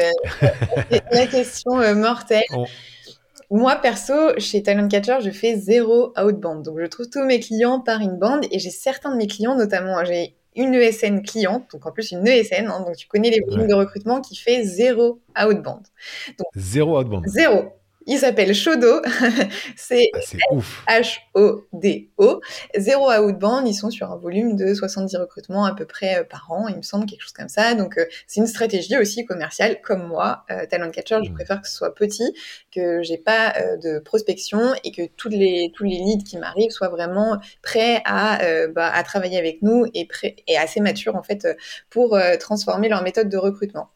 la 1.13 1.27
question 1.29 1.95
mortelle. 1.95 2.43
Moi, 3.57 3.77
perso, 3.77 4.37
chez 4.39 4.65
Talent 4.65 4.89
Catcher, 4.89 5.19
je 5.21 5.31
fais 5.31 5.55
zéro 5.55 6.13
outbound. 6.21 6.65
Donc, 6.65 6.81
je 6.81 6.87
trouve 6.87 7.09
tous 7.09 7.23
mes 7.23 7.39
clients 7.39 7.79
par 7.79 8.01
inbound 8.01 8.45
et 8.51 8.59
j'ai 8.59 8.71
certains 8.71 9.13
de 9.13 9.17
mes 9.17 9.29
clients, 9.29 9.55
notamment, 9.55 10.05
j'ai 10.05 10.35
une 10.57 10.75
ESN 10.75 11.23
cliente, 11.23 11.71
donc 11.73 11.87
en 11.87 11.93
plus 11.93 12.11
une 12.11 12.27
ESN, 12.27 12.67
hein, 12.67 12.85
donc 12.85 12.97
tu 12.97 13.07
connais 13.07 13.31
les 13.31 13.41
volumes 13.47 13.69
de 13.69 13.75
recrutement 13.75 14.21
qui 14.21 14.35
fait 14.35 14.65
zéro 14.65 15.21
outbound. 15.41 15.83
Donc, 16.37 16.49
zéro 16.57 16.99
outbound. 16.99 17.29
Zéro. 17.29 17.67
Il 18.07 18.19
s'appelle 18.19 18.55
Shodo. 18.55 19.01
c'est 19.77 20.11
ah, 20.87 21.01
H-O-D-O. 21.01 22.41
Zéro 22.77 23.11
outbound. 23.11 23.67
Ils 23.67 23.75
sont 23.75 23.91
sur 23.91 24.13
un 24.13 24.17
volume 24.17 24.57
de 24.57 24.75
70 24.75 25.17
recrutements 25.17 25.65
à 25.65 25.75
peu 25.75 25.87
près 25.87 26.21
euh, 26.21 26.25
par 26.25 26.51
an, 26.51 26.69
il 26.69 26.77
me 26.77 26.83
semble, 26.83 27.07
quelque 27.07 27.23
chose 27.23 27.33
comme 27.33 27.49
ça. 27.49 27.75
Donc, 27.75 27.99
euh, 27.99 28.05
c'est 28.27 28.41
une 28.41 28.47
stratégie 28.47 28.97
aussi 28.99 29.25
commerciale, 29.25 29.81
comme 29.81 30.07
moi. 30.07 30.45
Euh, 30.51 30.67
Talent 30.67 30.91
Catcher, 30.91 31.19
je 31.25 31.33
préfère 31.33 31.61
que 31.61 31.69
ce 31.69 31.75
soit 31.75 31.95
petit, 31.95 32.35
que 32.75 33.03
j'ai 33.03 33.19
pas 33.19 33.55
de 33.83 33.99
prospection 33.99 34.75
et 34.85 34.93
que 34.93 35.03
toutes 35.17 35.33
les, 35.33 35.73
tous 35.75 35.85
les 35.85 35.99
leads 35.99 36.25
qui 36.25 36.39
m'arrivent 36.39 36.71
soient 36.71 36.89
vraiment 36.89 37.39
prêts 37.63 38.03
à, 38.05 38.67
bah, 38.69 38.91
à 38.93 39.03
travailler 39.03 39.39
avec 39.39 39.63
nous 39.63 39.87
et, 39.95 40.07
prêts, 40.07 40.37
et 40.47 40.57
assez 40.57 40.81
matures, 40.81 41.17
en 41.17 41.23
fait, 41.23 41.47
pour 41.91 42.19
transformer 42.41 42.89
leur 42.89 43.03
méthode 43.03 43.29
de 43.29 43.37
recrutement. 43.37 43.91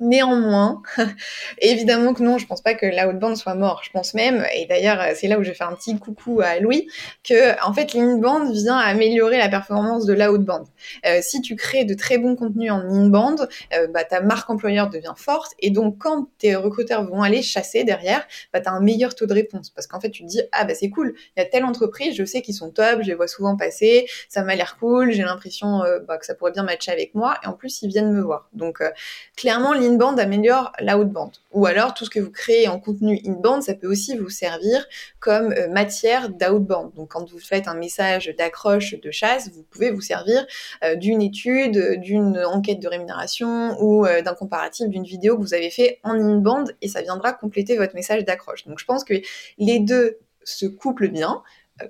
Néanmoins, 0.00 0.82
évidemment 1.58 2.14
que 2.14 2.22
non, 2.22 2.38
je 2.38 2.46
pense 2.46 2.60
pas 2.60 2.74
que 2.74 2.86
l'outbound 2.86 3.36
soit 3.36 3.54
mort. 3.54 3.82
Je 3.84 3.90
pense 3.90 4.14
même, 4.14 4.44
et 4.54 4.66
d'ailleurs 4.66 5.00
c'est 5.14 5.28
là 5.28 5.38
où 5.38 5.42
je 5.42 5.50
vais 5.50 5.54
faire 5.54 5.68
un 5.68 5.74
petit 5.74 5.96
coucou 5.98 6.40
à 6.40 6.58
Louis, 6.58 6.88
que 7.22 7.60
en 7.64 7.72
fait 7.72 7.94
l'inbound 7.94 8.52
vient 8.52 8.76
améliorer 8.76 9.38
la 9.38 9.48
performance 9.48 10.04
de 10.04 10.12
l'outbound. 10.12 10.66
Euh, 11.06 11.20
si 11.22 11.40
tu 11.40 11.56
crées 11.56 11.84
de 11.84 11.94
très 11.94 12.18
bons 12.18 12.36
contenus 12.36 12.72
en 12.72 12.80
inbound, 12.80 13.48
euh, 13.74 13.86
bah, 13.88 14.04
ta 14.04 14.20
marque 14.20 14.50
employeur 14.50 14.90
devient 14.90 15.14
forte 15.16 15.52
et 15.60 15.70
donc 15.70 15.98
quand 15.98 16.28
tes 16.38 16.56
recruteurs 16.56 17.04
vont 17.04 17.22
aller 17.22 17.42
chasser 17.42 17.84
derrière, 17.84 18.26
bah, 18.52 18.60
tu 18.60 18.68
as 18.68 18.72
un 18.72 18.80
meilleur 18.80 19.14
taux 19.14 19.26
de 19.26 19.34
réponse 19.34 19.70
parce 19.70 19.86
qu'en 19.86 20.00
fait 20.00 20.10
tu 20.10 20.22
te 20.24 20.28
dis 20.28 20.40
ah 20.52 20.64
bah 20.64 20.74
c'est 20.74 20.90
cool, 20.90 21.14
il 21.36 21.40
y 21.40 21.42
a 21.42 21.46
telle 21.46 21.64
entreprise, 21.64 22.16
je 22.16 22.24
sais 22.24 22.42
qu'ils 22.42 22.54
sont 22.54 22.70
top, 22.70 23.02
je 23.02 23.06
les 23.06 23.14
vois 23.14 23.28
souvent 23.28 23.56
passer, 23.56 24.08
ça 24.28 24.42
m'a 24.42 24.54
l'air 24.54 24.76
cool, 24.78 25.12
j'ai 25.12 25.22
l'impression 25.22 25.84
euh, 25.84 26.00
bah, 26.00 26.18
que 26.18 26.26
ça 26.26 26.34
pourrait 26.34 26.52
bien 26.52 26.62
matcher 26.64 26.90
avec 26.90 27.14
moi 27.14 27.38
et 27.44 27.46
en 27.46 27.52
plus 27.52 27.82
ils 27.82 27.88
viennent 27.88 28.12
me 28.12 28.20
voir. 28.20 28.48
Donc 28.52 28.80
euh, 28.80 28.90
clairement 29.36 29.72
inbound 29.92 30.18
améliore 30.18 30.72
l'outbound. 30.80 31.32
Ou 31.52 31.66
alors, 31.66 31.94
tout 31.94 32.04
ce 32.04 32.10
que 32.10 32.20
vous 32.20 32.30
créez 32.30 32.68
en 32.68 32.78
contenu 32.78 33.20
inbound, 33.26 33.62
ça 33.62 33.74
peut 33.74 33.86
aussi 33.86 34.16
vous 34.16 34.30
servir 34.30 34.86
comme 35.20 35.52
euh, 35.52 35.68
matière 35.68 36.30
d'outbound. 36.30 36.94
Donc, 36.94 37.10
quand 37.10 37.28
vous 37.30 37.38
faites 37.38 37.68
un 37.68 37.74
message 37.74 38.34
d'accroche 38.38 38.94
de 39.00 39.10
chasse, 39.10 39.50
vous 39.52 39.62
pouvez 39.62 39.90
vous 39.90 40.00
servir 40.00 40.46
euh, 40.84 40.96
d'une 40.96 41.22
étude, 41.22 42.00
d'une 42.00 42.38
enquête 42.38 42.80
de 42.80 42.88
rémunération 42.88 43.76
ou 43.80 44.06
euh, 44.06 44.22
d'un 44.22 44.34
comparatif 44.34 44.88
d'une 44.88 45.04
vidéo 45.04 45.36
que 45.36 45.42
vous 45.42 45.54
avez 45.54 45.70
fait 45.70 46.00
en 46.02 46.14
inbound 46.14 46.74
et 46.80 46.88
ça 46.88 47.02
viendra 47.02 47.32
compléter 47.32 47.76
votre 47.76 47.94
message 47.94 48.24
d'accroche. 48.24 48.66
Donc, 48.66 48.78
je 48.78 48.84
pense 48.84 49.04
que 49.04 49.14
les 49.58 49.78
deux 49.80 50.18
se 50.44 50.66
couplent 50.66 51.08
bien. 51.08 51.42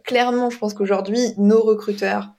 clairement, 0.04 0.50
je 0.50 0.58
pense 0.58 0.74
qu'aujourd'hui, 0.74 1.34
nos 1.38 1.62
recruteurs 1.62 2.30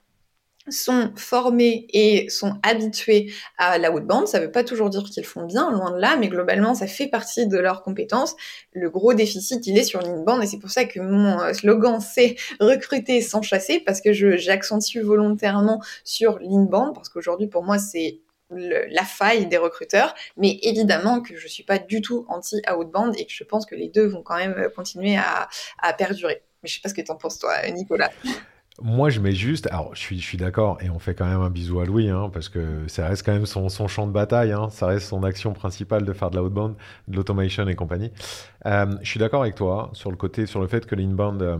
sont 0.68 1.12
formés 1.16 1.86
et 1.92 2.28
sont 2.28 2.54
habitués 2.62 3.32
à 3.58 3.78
la 3.78 3.90
bande. 3.90 4.28
Ça 4.28 4.40
ne 4.40 4.46
veut 4.46 4.50
pas 4.50 4.64
toujours 4.64 4.90
dire 4.90 5.04
qu'ils 5.04 5.24
font 5.24 5.44
bien, 5.44 5.70
loin 5.70 5.92
de 5.92 5.98
là, 5.98 6.16
mais 6.16 6.28
globalement, 6.28 6.74
ça 6.74 6.86
fait 6.86 7.06
partie 7.06 7.46
de 7.46 7.58
leurs 7.58 7.82
compétences. 7.82 8.34
Le 8.72 8.90
gros 8.90 9.14
déficit, 9.14 9.66
il 9.66 9.78
est 9.78 9.84
sur 9.84 10.00
l'inbound 10.00 10.42
et 10.42 10.46
c'est 10.46 10.58
pour 10.58 10.70
ça 10.70 10.84
que 10.84 11.00
mon 11.00 11.40
euh, 11.40 11.52
slogan, 11.52 12.00
c'est 12.14 12.36
recruter 12.60 13.20
sans 13.20 13.42
chasser 13.42 13.80
parce 13.80 14.00
que 14.00 14.12
j'accentue 14.12 14.98
volontairement 15.00 15.82
sur 16.04 16.38
l'inbound 16.38 16.94
parce 16.94 17.08
qu'aujourd'hui, 17.08 17.46
pour 17.46 17.62
moi, 17.62 17.78
c'est 17.78 18.20
la 18.50 19.04
faille 19.04 19.46
des 19.46 19.56
recruteurs, 19.56 20.14
mais 20.36 20.58
évidemment 20.62 21.20
que 21.20 21.36
je 21.36 21.48
suis 21.48 21.64
pas 21.64 21.78
du 21.78 22.02
tout 22.02 22.24
anti-outbound 22.28 23.14
et 23.18 23.26
que 23.26 23.32
je 23.32 23.42
pense 23.42 23.66
que 23.66 23.74
les 23.74 23.88
deux 23.88 24.06
vont 24.06 24.22
quand 24.22 24.36
même 24.36 24.68
continuer 24.76 25.16
à, 25.16 25.48
à 25.78 25.92
perdurer. 25.92 26.42
Mais 26.62 26.68
je 26.68 26.74
sais 26.74 26.80
pas 26.80 26.88
ce 26.88 26.94
que 26.94 27.00
tu 27.00 27.10
en 27.10 27.16
penses 27.16 27.38
toi, 27.38 27.54
Nicolas. 27.70 28.10
Moi, 28.82 29.08
je 29.08 29.20
mets 29.20 29.32
juste. 29.34 29.68
Alors, 29.68 29.94
je 29.94 30.14
suis, 30.16 30.36
d'accord, 30.36 30.78
et 30.82 30.90
on 30.90 30.98
fait 30.98 31.14
quand 31.14 31.26
même 31.26 31.40
un 31.40 31.50
bisou 31.50 31.78
à 31.78 31.84
Louis, 31.84 32.08
hein, 32.08 32.28
parce 32.32 32.48
que 32.48 32.88
ça 32.88 33.06
reste 33.06 33.24
quand 33.24 33.32
même 33.32 33.46
son, 33.46 33.68
champ 33.68 34.06
de 34.06 34.12
bataille, 34.12 34.50
hein, 34.50 34.68
ça 34.70 34.86
reste 34.86 35.08
son 35.08 35.22
action 35.22 35.52
principale 35.52 36.04
de 36.04 36.12
faire 36.12 36.30
de 36.30 36.38
l'outbound, 36.38 36.74
de 37.06 37.16
l'automation 37.16 37.68
et 37.68 37.76
compagnie. 37.76 38.10
Euh, 38.66 38.86
je 39.00 39.08
suis 39.08 39.20
d'accord 39.20 39.42
avec 39.42 39.54
toi 39.54 39.90
sur 39.92 40.10
le 40.10 40.16
côté, 40.16 40.46
sur 40.46 40.60
le 40.60 40.66
fait 40.66 40.86
que 40.86 40.96
l'inbound 40.96 41.40
euh, 41.42 41.58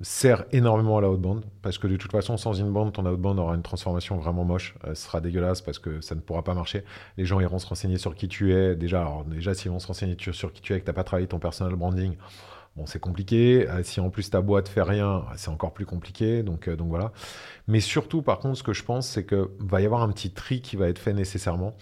sert 0.00 0.44
énormément 0.50 0.98
à 0.98 1.02
l'outbound, 1.02 1.44
parce 1.62 1.78
que 1.78 1.86
de 1.86 1.96
toute 1.96 2.10
façon, 2.10 2.36
sans 2.36 2.60
inbound, 2.60 2.92
ton 2.92 3.06
outbound 3.06 3.38
aura 3.38 3.54
une 3.54 3.62
transformation 3.62 4.16
vraiment 4.16 4.44
moche. 4.44 4.74
Euh, 4.84 4.94
ce 4.96 5.04
sera 5.04 5.20
dégueulasse 5.20 5.62
parce 5.62 5.78
que 5.78 6.00
ça 6.00 6.16
ne 6.16 6.20
pourra 6.20 6.42
pas 6.42 6.54
marcher. 6.54 6.82
Les 7.16 7.26
gens 7.26 7.38
iront 7.38 7.60
se 7.60 7.66
renseigner 7.68 7.96
sur 7.96 8.16
qui 8.16 8.26
tu 8.26 8.52
es. 8.52 8.74
Déjà, 8.74 9.02
alors, 9.02 9.24
déjà 9.24 9.54
s'ils 9.54 9.70
vont 9.70 9.78
se 9.78 9.86
renseigner 9.86 10.16
sur 10.32 10.52
qui 10.52 10.62
tu 10.62 10.72
es 10.72 10.76
et 10.76 10.80
que 10.80 10.84
tu 10.84 10.90
n'as 10.90 10.94
pas 10.94 11.04
travaillé 11.04 11.28
ton 11.28 11.38
personal 11.38 11.76
branding, 11.76 12.16
Bon, 12.76 12.86
c'est 12.86 12.98
compliqué. 12.98 13.68
Euh, 13.68 13.82
si 13.84 14.00
en 14.00 14.10
plus 14.10 14.30
ta 14.30 14.40
boîte 14.40 14.68
fait 14.68 14.82
rien, 14.82 15.24
c'est 15.36 15.50
encore 15.50 15.72
plus 15.72 15.86
compliqué. 15.86 16.42
Donc, 16.42 16.68
euh, 16.68 16.76
donc 16.76 16.88
voilà. 16.88 17.12
Mais 17.68 17.80
surtout, 17.80 18.22
par 18.22 18.40
contre, 18.40 18.58
ce 18.58 18.62
que 18.62 18.72
je 18.72 18.82
pense, 18.82 19.08
c'est 19.08 19.24
que 19.24 19.52
va 19.60 19.80
y 19.80 19.86
avoir 19.86 20.02
un 20.02 20.10
petit 20.10 20.30
tri 20.30 20.60
qui 20.60 20.76
va 20.76 20.88
être 20.88 20.98
fait 20.98 21.12
nécessairement. 21.12 21.74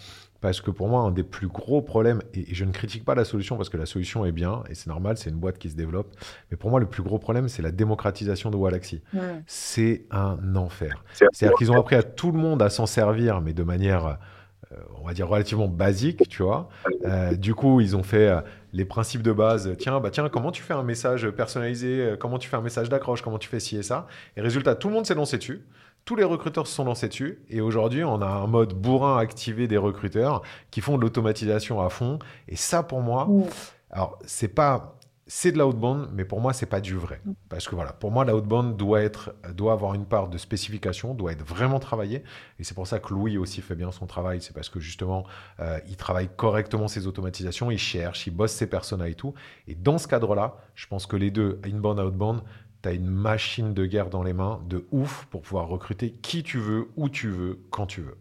Parce 0.43 0.61
que 0.61 0.73
pour 0.73 0.89
moi, 0.89 1.03
un 1.03 1.13
des 1.13 1.23
plus 1.23 1.47
gros 1.47 1.83
problèmes, 1.83 2.21
et 2.35 2.53
je 2.53 2.65
ne 2.65 2.73
critique 2.73 3.05
pas 3.05 3.15
la 3.15 3.25
solution 3.25 3.57
parce 3.57 3.69
que 3.69 3.77
la 3.77 3.87
solution 3.87 4.27
est 4.27 4.33
bien, 4.33 4.65
et 4.69 4.75
c'est 4.75 4.89
normal, 4.89 5.17
c'est 5.17 5.31
une 5.31 5.37
boîte 5.37 5.57
qui 5.57 5.71
se 5.71 5.77
développe, 5.77 6.17
mais 6.51 6.57
pour 6.57 6.69
moi, 6.71 6.81
le 6.81 6.87
plus 6.87 7.05
gros 7.05 7.21
problème, 7.21 7.49
c'est 7.49 7.63
la 7.63 7.71
démocratisation 7.71 8.51
de 8.51 8.57
Walaxy. 8.57 9.03
C'est 9.47 10.05
un 10.11 10.57
enfer. 10.57 11.05
C'est-à-dire 11.13 11.57
qu'ils 11.57 11.71
ont 11.71 11.79
appris 11.79 11.95
à 11.95 12.03
tout 12.03 12.33
le 12.33 12.39
monde 12.39 12.61
à 12.61 12.71
s'en 12.71 12.87
servir, 12.87 13.41
mais 13.41 13.53
de 13.53 13.63
manière 13.63 14.19
euh, 14.73 14.77
on 15.01 15.07
va 15.07 15.15
dire 15.15 15.29
relativement 15.29 15.69
basique, 15.69 16.29
tu 16.29 16.43
vois. 16.43 16.69
Euh, 17.05 17.35
du 17.35 17.55
coup, 17.55 17.81
ils 17.81 17.97
ont 17.97 18.03
fait 18.03 18.29
euh, 18.29 18.41
les 18.73 18.85
principes 18.85 19.23
de 19.23 19.33
base. 19.33 19.75
Tiens, 19.79 20.01
bah 20.01 20.11
tiens, 20.11 20.29
comment 20.29 20.51
tu 20.51 20.63
fais 20.63 20.75
un 20.75 20.83
message 20.83 21.29
personnalisé 21.31 22.15
Comment 22.19 22.39
tu 22.39 22.49
fais 22.49 22.57
un 22.57 22.63
message 22.63 22.89
d'accroche 22.89 23.23
Comment 23.23 23.39
tu 23.39 23.49
fais 23.49 23.61
ci 23.61 23.77
et 23.77 23.83
ça 23.83 24.07
Et 24.37 24.41
résultat, 24.41 24.75
tout 24.75 24.89
le 24.89 24.95
monde 24.95 25.07
s'est 25.07 25.15
lancé 25.15 25.39
dessus. 25.39 25.63
Tous 26.05 26.17
les 26.17 26.25
recruteurs 26.25 26.67
se 26.67 26.75
sont 26.75 26.85
lancés 26.85 27.09
dessus. 27.09 27.43
Et 27.49 27.61
aujourd'hui, 27.61 28.03
on 28.03 28.21
a 28.23 28.27
un 28.27 28.47
mode 28.47 28.75
bourrin 28.75 29.19
activé 29.19 29.69
des 29.69 29.77
recruteurs 29.77 30.43
qui 30.71 30.81
font 30.81 30.97
de 30.97 31.03
l'automatisation 31.03 31.81
à 31.81 31.89
fond. 31.91 32.19
Et 32.49 32.57
ça, 32.57 32.83
pour 32.83 33.03
moi, 33.03 33.29
alors 33.91 34.19
c'est 34.25 34.49
pas 34.49 34.97
c'est 35.27 35.53
de 35.53 35.59
l'outbound, 35.59 36.09
mais 36.13 36.25
pour 36.25 36.41
moi, 36.41 36.53
c'est 36.53 36.67
pas 36.67 36.81
du 36.81 36.95
vrai. 36.95 37.21
Parce 37.49 37.69
que 37.69 37.75
voilà, 37.75 37.93
pour 37.93 38.11
moi, 38.11 38.25
l'outbound 38.25 38.77
doit, 38.77 39.03
être, 39.03 39.35
doit 39.55 39.73
avoir 39.73 39.95
une 39.95 40.05
part 40.05 40.29
de 40.29 40.37
spécification, 40.37 41.15
doit 41.15 41.33
être 41.33 41.45
vraiment 41.45 41.79
travaillé. 41.79 42.25
Et 42.59 42.65
c'est 42.65 42.75
pour 42.75 42.87
ça 42.87 42.99
que 42.99 43.15
Louis 43.15 43.39
aussi 43.39 43.61
fait 43.63 43.77
bien 43.77 43.93
son 43.93 44.07
travail. 44.07 44.43
C'est 44.43 44.53
parce 44.53 44.69
que 44.69 44.81
justement, 44.81 45.25
euh, 45.61 45.79
il 45.89 45.97
travaille 45.97 46.29
correctement 46.35 46.89
ses 46.89 47.07
automatisations, 47.07 47.71
il 47.71 47.79
cherche, 47.79 48.27
il 48.27 48.31
bosse 48.31 48.53
ses 48.53 48.67
personas 48.67 49.09
et 49.09 49.15
tout. 49.15 49.33
Et 49.69 49.75
dans 49.77 49.99
ce 49.99 50.09
cadre-là, 50.09 50.57
je 50.75 50.87
pense 50.89 51.07
que 51.07 51.17
les 51.17 51.31
deux, 51.31 51.61
inbound, 51.65 52.01
outbound, 52.01 52.43
tu 52.83 52.89
as 52.89 52.93
une 52.93 53.07
machine 53.07 53.75
de 53.75 53.87
guerre 53.87 54.11
dans 54.11 54.25
les 54.25 54.33
mains 54.33 54.61
de 54.69 54.87
ouf 54.91 55.27
pour 55.31 55.43
pouvoir 55.43 55.69
recruter 55.69 56.11
qui 56.11 56.43
tu 56.43 56.59
veux, 56.59 56.89
où 56.97 57.09
tu 57.09 57.29
veux, 57.29 57.61
quand 57.71 57.87
tu 57.87 58.01
veux. 58.01 58.19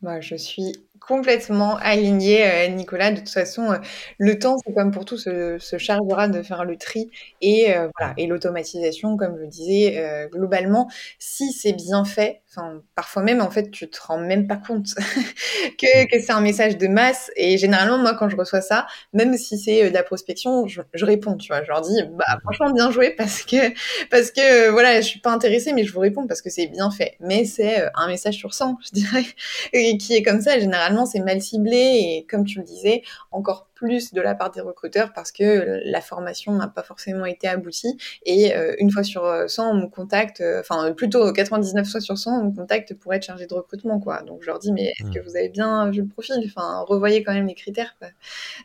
Moi, 0.00 0.20
je 0.20 0.36
suis 0.36 0.72
complètement 1.06 1.76
aligné, 1.76 2.46
euh, 2.46 2.68
Nicolas. 2.68 3.12
De 3.12 3.18
toute 3.18 3.28
façon, 3.30 3.72
euh, 3.72 3.78
le 4.18 4.38
temps, 4.38 4.56
c'est 4.64 4.74
comme 4.74 4.90
pour 4.90 5.04
tout, 5.04 5.18
se, 5.18 5.58
chargera 5.78 6.28
de 6.28 6.42
faire 6.42 6.64
le 6.64 6.76
tri 6.76 7.10
et 7.40 7.74
euh, 7.76 7.88
voilà 7.98 8.14
et 8.16 8.26
l'automatisation, 8.26 9.16
comme 9.16 9.38
je 9.40 9.46
disais, 9.46 10.28
globalement, 10.32 10.88
si 11.18 11.52
c'est 11.52 11.72
bien 11.72 12.04
fait, 12.04 12.42
enfin 12.56 12.82
parfois 12.94 13.22
même 13.22 13.40
en 13.40 13.50
fait, 13.50 13.70
tu 13.70 13.88
te 13.88 13.98
rends 14.02 14.18
même 14.18 14.46
pas 14.46 14.56
compte 14.56 14.86
que, 15.78 16.04
mm. 16.04 16.08
que 16.08 16.20
c'est 16.20 16.32
un 16.32 16.40
message 16.40 16.78
de 16.78 16.88
masse. 16.88 17.30
Et 17.36 17.58
généralement, 17.58 17.98
moi, 17.98 18.14
quand 18.14 18.28
je 18.28 18.36
reçois 18.36 18.62
ça, 18.62 18.86
même 19.12 19.36
si 19.36 19.58
c'est 19.58 19.90
de 19.90 19.94
la 19.94 20.02
prospection, 20.02 20.66
je, 20.66 20.80
réponds, 21.04 21.36
tu 21.36 21.48
vois, 21.48 21.62
je 21.62 21.68
leur 21.68 21.82
dis, 21.82 22.02
bah 22.12 22.24
mm. 22.28 22.40
franchement 22.42 22.72
bien 22.72 22.90
joué 22.90 23.10
parce 23.10 23.42
que 23.42 23.72
parce 24.10 24.30
que 24.30 24.70
voilà, 24.70 25.00
je 25.00 25.06
suis 25.06 25.20
pas 25.20 25.30
intéressée, 25.30 25.72
mais 25.72 25.84
je 25.84 25.92
vous 25.92 26.00
réponds 26.00 26.26
parce 26.26 26.42
que 26.42 26.50
c'est 26.50 26.66
bien 26.66 26.90
fait. 26.90 27.16
Mais 27.20 27.44
c'est 27.44 27.84
un 27.94 28.06
message 28.08 28.34
sur 28.34 28.54
100, 28.54 28.78
je 28.84 28.90
dirais, 28.92 29.24
et 29.72 29.98
qui 29.98 30.14
est 30.14 30.22
comme 30.22 30.40
ça 30.40 30.58
généralement 30.58 31.06
c'est 31.06 31.20
mal 31.20 31.40
ciblé 31.40 31.76
et 31.76 32.26
comme 32.28 32.44
tu 32.44 32.58
le 32.58 32.64
disais, 32.64 33.02
encore 33.30 33.68
plus 33.76 34.12
de 34.12 34.20
la 34.20 34.34
part 34.34 34.50
des 34.50 34.60
recruteurs 34.60 35.12
parce 35.12 35.30
que 35.30 35.80
la 35.84 36.00
formation 36.00 36.52
n'a 36.54 36.66
pas 36.66 36.82
forcément 36.82 37.26
été 37.26 37.46
aboutie 37.46 37.96
et 38.24 38.56
euh, 38.56 38.74
une 38.78 38.90
fois 38.90 39.04
sur 39.04 39.22
100 39.46 39.70
on 39.70 39.74
me 39.74 39.86
contacte, 39.86 40.40
euh, 40.40 40.60
enfin 40.60 40.92
plutôt 40.92 41.32
99 41.32 41.86
fois 41.86 42.00
sur 42.00 42.18
100 42.18 42.40
on 42.40 42.44
me 42.46 42.56
contacte 42.56 42.94
pour 42.94 43.14
être 43.14 43.24
chargé 43.24 43.46
de 43.46 43.54
recrutement 43.54 44.00
quoi. 44.00 44.22
Donc 44.22 44.42
je 44.42 44.46
leur 44.46 44.58
dis 44.58 44.72
mais 44.72 44.94
est-ce 44.98 45.10
que 45.10 45.18
mmh. 45.20 45.22
vous 45.22 45.36
avez 45.36 45.48
bien 45.50 45.90
vu 45.90 46.00
le 46.00 46.08
profil? 46.08 46.42
Enfin 46.46 46.84
revoyez 46.88 47.22
quand 47.22 47.34
même 47.34 47.46
les 47.46 47.54
critères 47.54 47.94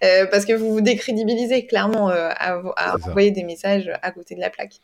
euh, 0.03 0.25
parce 0.31 0.45
que 0.45 0.53
vous 0.53 0.71
vous 0.71 0.81
décrédibilisez 0.81 1.67
clairement 1.67 2.09
à, 2.09 2.61
à 2.77 2.95
envoyer 2.95 3.31
des 3.31 3.43
messages 3.43 3.91
à 4.01 4.11
côté 4.11 4.35
de 4.35 4.39
la 4.39 4.49
plaque. 4.49 4.79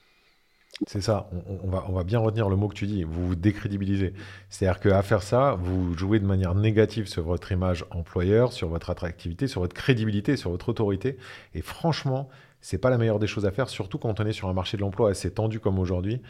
C'est 0.86 1.02
ça, 1.02 1.28
on, 1.64 1.70
va, 1.70 1.86
on 1.90 1.94
va 1.94 2.04
bien 2.04 2.20
retenir 2.20 2.50
le 2.50 2.56
mot 2.56 2.68
que 2.68 2.76
tu 2.76 2.86
dis, 2.86 3.04
vous 3.04 3.30
vous 3.30 3.36
décrédibilisez. 3.36 4.14
C'est-à-dire 4.50 4.80
qu'à 4.80 5.02
faire 5.02 5.24
ça, 5.24 5.58
vous 5.60 5.98
jouez 5.98 6.20
de 6.20 6.26
manière 6.26 6.54
négative 6.54 7.08
sur 7.08 7.24
votre 7.24 7.52
image 7.52 7.84
employeur, 7.90 8.54
sur 8.54 8.70
votre 8.70 8.92
attractivité, 8.92 9.48
sur 9.48 9.62
votre 9.62 9.74
crédibilité, 9.74 10.38
sur 10.38 10.52
votre 10.52 10.70
autorité. 10.70 11.18
Et 11.56 11.64
franchement, 11.64 12.30
c'est 12.62 12.78
pas 12.78 12.92
la 12.92 13.00
meilleure 13.00 13.18
des 13.18 13.26
choses 13.26 13.48
à 13.48 13.52
faire, 13.52 13.70
surtout 13.70 13.98
quand 13.98 14.20
on 14.20 14.26
est 14.26 14.34
sur 14.34 14.50
un 14.50 14.54
marché 14.54 14.78
de 14.78 14.84
l'emploi 14.84 15.10
assez 15.10 15.32
tendu 15.32 15.60
comme 15.60 15.80
aujourd'hui. 15.80 16.22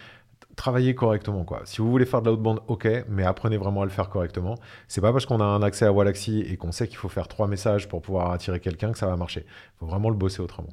Travaillez 0.56 0.96
correctement, 0.96 1.44
quoi. 1.44 1.62
Si 1.66 1.82
vous 1.82 1.92
voulez 1.92 2.06
faire 2.06 2.22
de 2.22 2.30
l'outbound, 2.30 2.60
ok, 2.68 2.88
mais 3.10 3.24
apprenez 3.24 3.58
vraiment 3.58 3.82
à 3.82 3.86
le 3.86 3.92
faire 3.92 4.10
correctement. 4.10 4.56
C'est 4.88 5.02
pas 5.02 5.12
parce 5.12 5.26
qu'on 5.26 5.42
a 5.42 5.46
un 5.46 5.62
accès 5.62 5.86
à 5.86 5.92
Wallaxy 5.92 6.40
et 6.42 6.56
qu'on 6.56 6.72
sait 6.72 6.88
qu'il 6.88 6.98
faut 6.98 7.10
faire 7.10 7.28
trois 7.28 7.48
messages 7.48 7.88
pour 7.90 8.02
pouvoir 8.02 8.32
attirer 8.32 8.60
quelqu'un 8.62 8.92
que 8.94 8.98
ça 8.98 9.08
va 9.08 9.18
marcher. 9.18 9.46
Il 9.46 9.80
faut 9.80 9.88
vraiment 9.88 10.10
le 10.10 10.16
bosser 10.16 10.42
autrement. 10.42 10.70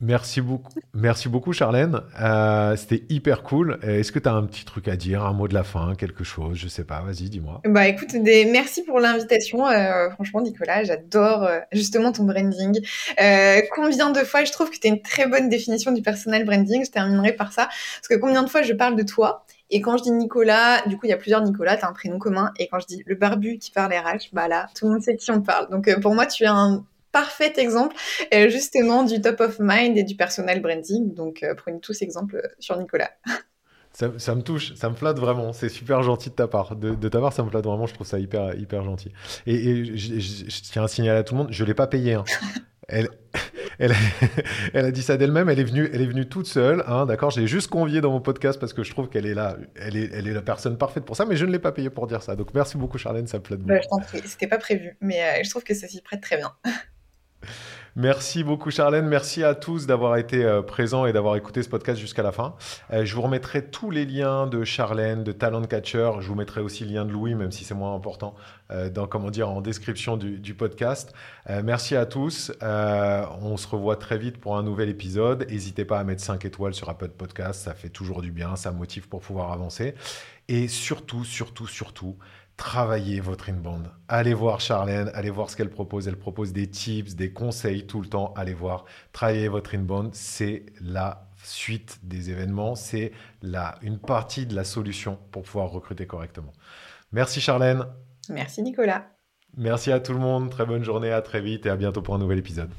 Merci 0.00 0.40
beaucoup, 0.40 0.72
merci 0.94 1.28
beaucoup 1.28 1.52
Charlène. 1.52 2.00
Euh, 2.20 2.76
c'était 2.76 3.04
hyper 3.08 3.42
cool. 3.42 3.78
Est-ce 3.82 4.12
que 4.12 4.18
tu 4.18 4.28
as 4.28 4.32
un 4.32 4.44
petit 4.44 4.64
truc 4.64 4.88
à 4.88 4.96
dire, 4.96 5.24
un 5.24 5.32
mot 5.32 5.48
de 5.48 5.54
la 5.54 5.64
fin, 5.64 5.94
quelque 5.94 6.24
chose? 6.24 6.56
Je 6.56 6.68
sais 6.68 6.84
pas, 6.84 7.00
vas-y, 7.00 7.28
dis-moi. 7.28 7.60
Bah 7.64 7.88
écoute, 7.88 8.14
des... 8.14 8.44
merci 8.44 8.82
pour 8.82 9.00
l'invitation. 9.00 9.66
Euh, 9.66 10.10
franchement, 10.10 10.40
Nicolas, 10.40 10.84
j'adore 10.84 11.44
euh, 11.44 11.60
justement 11.72 12.12
ton 12.12 12.24
branding. 12.24 12.80
combien 13.74 14.10
de 14.10 14.20
fois 14.20 14.44
je 14.44 14.52
trouve 14.52 14.70
que 14.70 14.78
tu 14.78 14.86
as 14.86 14.90
une 14.90 15.02
très 15.02 15.26
bonne 15.26 15.48
définition 15.48 15.92
du 15.92 16.02
personal 16.02 16.44
branding 16.44 16.84
Je 16.84 16.90
terminerai 16.90 17.32
par 17.32 17.52
ça. 17.52 17.66
Parce 17.66 18.08
que 18.08 18.14
combien 18.14 18.42
de 18.42 18.50
fois 18.50 18.62
je 18.62 18.72
parle 18.72 18.96
de 18.96 19.02
toi? 19.02 19.44
Et 19.70 19.80
quand 19.80 19.96
je 19.96 20.02
dis 20.02 20.10
Nicolas, 20.10 20.82
du 20.86 20.98
coup, 20.98 21.06
il 21.06 21.08
y 21.08 21.14
a 21.14 21.16
plusieurs 21.16 21.40
Nicolas, 21.40 21.78
tu 21.78 21.84
as 21.84 21.88
un 21.88 21.94
prénom 21.94 22.18
commun. 22.18 22.52
Et 22.58 22.68
quand 22.68 22.78
je 22.78 22.86
dis 22.86 23.02
le 23.06 23.14
barbu 23.14 23.58
qui 23.58 23.70
parle 23.70 23.92
RH, 23.92 24.28
bah 24.34 24.46
là, 24.46 24.68
tout 24.74 24.86
le 24.86 24.92
monde 24.92 25.02
sait 25.02 25.16
qui 25.16 25.30
on 25.30 25.40
parle. 25.40 25.70
Donc 25.70 25.88
pour 26.00 26.14
moi, 26.14 26.26
tu 26.26 26.44
es 26.44 26.48
un 26.48 26.84
parfait 27.12 27.52
exemple 27.58 27.94
euh, 28.34 28.48
justement 28.48 29.04
du 29.04 29.20
top 29.20 29.40
of 29.40 29.56
mind 29.60 29.96
et 29.96 30.02
du 30.02 30.16
personal 30.16 30.60
branding. 30.60 31.14
Donc 31.14 31.42
euh, 31.42 31.54
prenez 31.54 31.80
tous 31.80 32.02
exemple 32.02 32.36
euh, 32.36 32.48
sur 32.58 32.76
Nicolas. 32.78 33.10
Ça, 33.92 34.34
me 34.34 34.40
touche, 34.40 34.74
ça 34.74 34.88
me 34.88 34.94
flatte 34.94 35.18
vraiment. 35.18 35.52
C'est 35.52 35.68
super 35.68 36.02
gentil 36.02 36.30
de 36.30 36.34
ta 36.34 36.48
part. 36.48 36.76
De, 36.76 37.08
ta 37.08 37.20
part, 37.20 37.34
ça 37.34 37.42
me 37.42 37.50
flatte 37.50 37.66
vraiment. 37.66 37.86
Je 37.86 37.92
trouve 37.92 38.06
ça 38.06 38.18
hyper, 38.18 38.54
hyper 38.54 38.82
gentil. 38.84 39.12
Et, 39.46 39.84
je, 39.98 40.62
tiens 40.62 40.84
à 40.84 40.88
signaler 40.88 41.18
à 41.18 41.22
tout 41.22 41.34
le 41.34 41.42
monde, 41.42 41.48
je 41.50 41.62
l'ai 41.62 41.74
pas 41.74 41.86
payé. 41.86 42.14
Hein. 42.14 42.24
Elle, 42.88 43.08
elle, 43.78 43.94
elle, 44.74 44.84
a 44.84 44.90
dit 44.90 45.02
ça 45.02 45.16
d'elle-même. 45.16 45.48
Elle 45.48 45.60
est 45.60 45.64
venue, 45.64 45.88
elle 45.94 46.02
est 46.02 46.06
venue 46.06 46.28
toute 46.28 46.46
seule. 46.46 46.82
Hein, 46.86 47.06
D'accord. 47.06 47.30
J'ai 47.30 47.46
juste 47.46 47.68
convié 47.68 48.00
dans 48.00 48.10
mon 48.10 48.20
podcast 48.20 48.58
parce 48.58 48.72
que 48.72 48.82
je 48.82 48.90
trouve 48.90 49.08
qu'elle 49.08 49.24
est 49.24 49.34
là. 49.34 49.56
Elle 49.76 49.96
est, 49.96 50.10
elle 50.12 50.26
est 50.26 50.32
la 50.32 50.42
personne 50.42 50.76
parfaite 50.76 51.04
pour 51.04 51.16
ça. 51.16 51.24
Mais 51.24 51.36
je 51.36 51.46
ne 51.46 51.52
l'ai 51.52 51.60
pas 51.60 51.72
payé 51.72 51.88
pour 51.88 52.06
dire 52.06 52.22
ça. 52.22 52.34
Donc 52.34 52.52
merci 52.54 52.76
beaucoup, 52.76 52.98
Charlène. 52.98 53.28
Ça 53.28 53.38
me 53.38 53.44
flatte 53.44 53.60
beaucoup. 53.60 53.72
Bah, 53.72 53.80
je 53.82 53.88
t'en 53.88 54.00
prie. 54.00 54.20
C'était 54.26 54.48
pas 54.48 54.58
prévu, 54.58 54.96
mais 55.00 55.42
je 55.44 55.48
trouve 55.48 55.62
que 55.62 55.74
ça 55.74 55.86
s'y 55.86 56.02
prête 56.02 56.20
très 56.20 56.36
bien. 56.36 56.52
Merci 57.94 58.42
beaucoup 58.42 58.70
Charlène, 58.70 59.06
merci 59.06 59.44
à 59.44 59.54
tous 59.54 59.86
d'avoir 59.86 60.16
été 60.16 60.42
euh, 60.42 60.62
présents 60.62 61.04
et 61.04 61.12
d'avoir 61.12 61.36
écouté 61.36 61.62
ce 61.62 61.68
podcast 61.68 62.00
jusqu'à 62.00 62.22
la 62.22 62.32
fin. 62.32 62.54
Euh, 62.90 63.04
je 63.04 63.14
vous 63.14 63.20
remettrai 63.20 63.66
tous 63.66 63.90
les 63.90 64.06
liens 64.06 64.46
de 64.46 64.64
Charlène, 64.64 65.22
de 65.24 65.30
Talent 65.30 65.60
Catcher, 65.60 66.12
je 66.20 66.26
vous 66.26 66.34
mettrai 66.34 66.62
aussi 66.62 66.86
le 66.86 66.94
lien 66.94 67.04
de 67.04 67.12
Louis, 67.12 67.34
même 67.34 67.52
si 67.52 67.64
c'est 67.64 67.74
moins 67.74 67.94
important, 67.94 68.34
euh, 68.70 68.88
dans, 68.88 69.06
comment 69.06 69.28
dire, 69.28 69.50
en 69.50 69.60
description 69.60 70.16
du, 70.16 70.54
podcast. 70.54 71.12
merci 71.64 71.94
à 71.94 72.06
tous, 72.06 72.52
on 72.62 73.56
se 73.56 73.66
revoit 73.66 73.96
très 73.96 74.16
vite 74.16 74.38
pour 74.38 74.56
un 74.56 74.62
nouvel 74.62 74.88
épisode. 74.88 75.46
N'hésitez 75.50 75.84
pas 75.84 75.98
à 75.98 76.04
mettre 76.04 76.22
5 76.22 76.44
étoiles 76.44 76.74
sur 76.74 76.88
Apple 76.88 77.08
Podcast, 77.08 77.62
ça 77.62 77.74
fait 77.74 77.88
toujours 77.90 78.22
du 78.22 78.32
bien, 78.32 78.56
ça 78.56 78.70
motive 78.70 79.08
pour 79.08 79.20
pouvoir 79.20 79.52
avancer. 79.52 79.94
Et 80.48 80.68
surtout, 80.68 81.24
surtout, 81.24 81.66
surtout, 81.66 82.16
travaillez 82.56 83.20
votre 83.20 83.48
inbound. 83.50 83.90
Allez 84.08 84.34
voir 84.34 84.60
Charlène, 84.60 85.10
allez 85.14 85.30
voir 85.30 85.50
ce 85.50 85.56
qu'elle 85.56 85.70
propose. 85.70 86.08
Elle 86.08 86.18
propose 86.18 86.52
des 86.52 86.68
tips, 86.68 87.14
des 87.14 87.32
conseils 87.32 87.86
tout 87.86 88.00
le 88.00 88.08
temps. 88.08 88.32
Allez 88.36 88.54
voir. 88.54 88.84
Travaillez 89.12 89.48
votre 89.48 89.74
inbound. 89.74 90.14
C'est 90.14 90.66
la 90.80 91.28
suite 91.42 91.98
des 92.02 92.30
événements. 92.30 92.74
C'est 92.74 93.12
une 93.82 93.98
partie 93.98 94.46
de 94.46 94.54
la 94.54 94.64
solution 94.64 95.18
pour 95.30 95.42
pouvoir 95.42 95.70
recruter 95.70 96.06
correctement. 96.06 96.52
Merci 97.12 97.40
Charlène. 97.40 97.84
Merci 98.28 98.62
Nicolas. 98.62 99.06
Merci 99.56 99.92
à 99.92 100.00
tout 100.00 100.12
le 100.12 100.20
monde. 100.20 100.50
Très 100.50 100.64
bonne 100.64 100.84
journée. 100.84 101.10
À 101.10 101.20
très 101.20 101.40
vite 101.40 101.66
et 101.66 101.70
à 101.70 101.76
bientôt 101.76 102.00
pour 102.00 102.14
un 102.14 102.18
nouvel 102.18 102.38
épisode. 102.38 102.70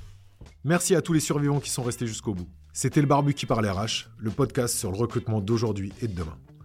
Merci 0.63 0.95
à 0.95 1.01
tous 1.01 1.13
les 1.13 1.19
survivants 1.19 1.59
qui 1.59 1.69
sont 1.69 1.83
restés 1.83 2.07
jusqu'au 2.07 2.33
bout. 2.33 2.47
C'était 2.71 3.01
le 3.01 3.07
Barbu 3.07 3.33
qui 3.33 3.45
parlait 3.45 3.69
RH, 3.69 4.09
le 4.17 4.31
podcast 4.31 4.75
sur 4.75 4.91
le 4.91 4.97
recrutement 4.97 5.41
d'aujourd'hui 5.41 5.93
et 6.01 6.07
de 6.07 6.15
demain. 6.15 6.37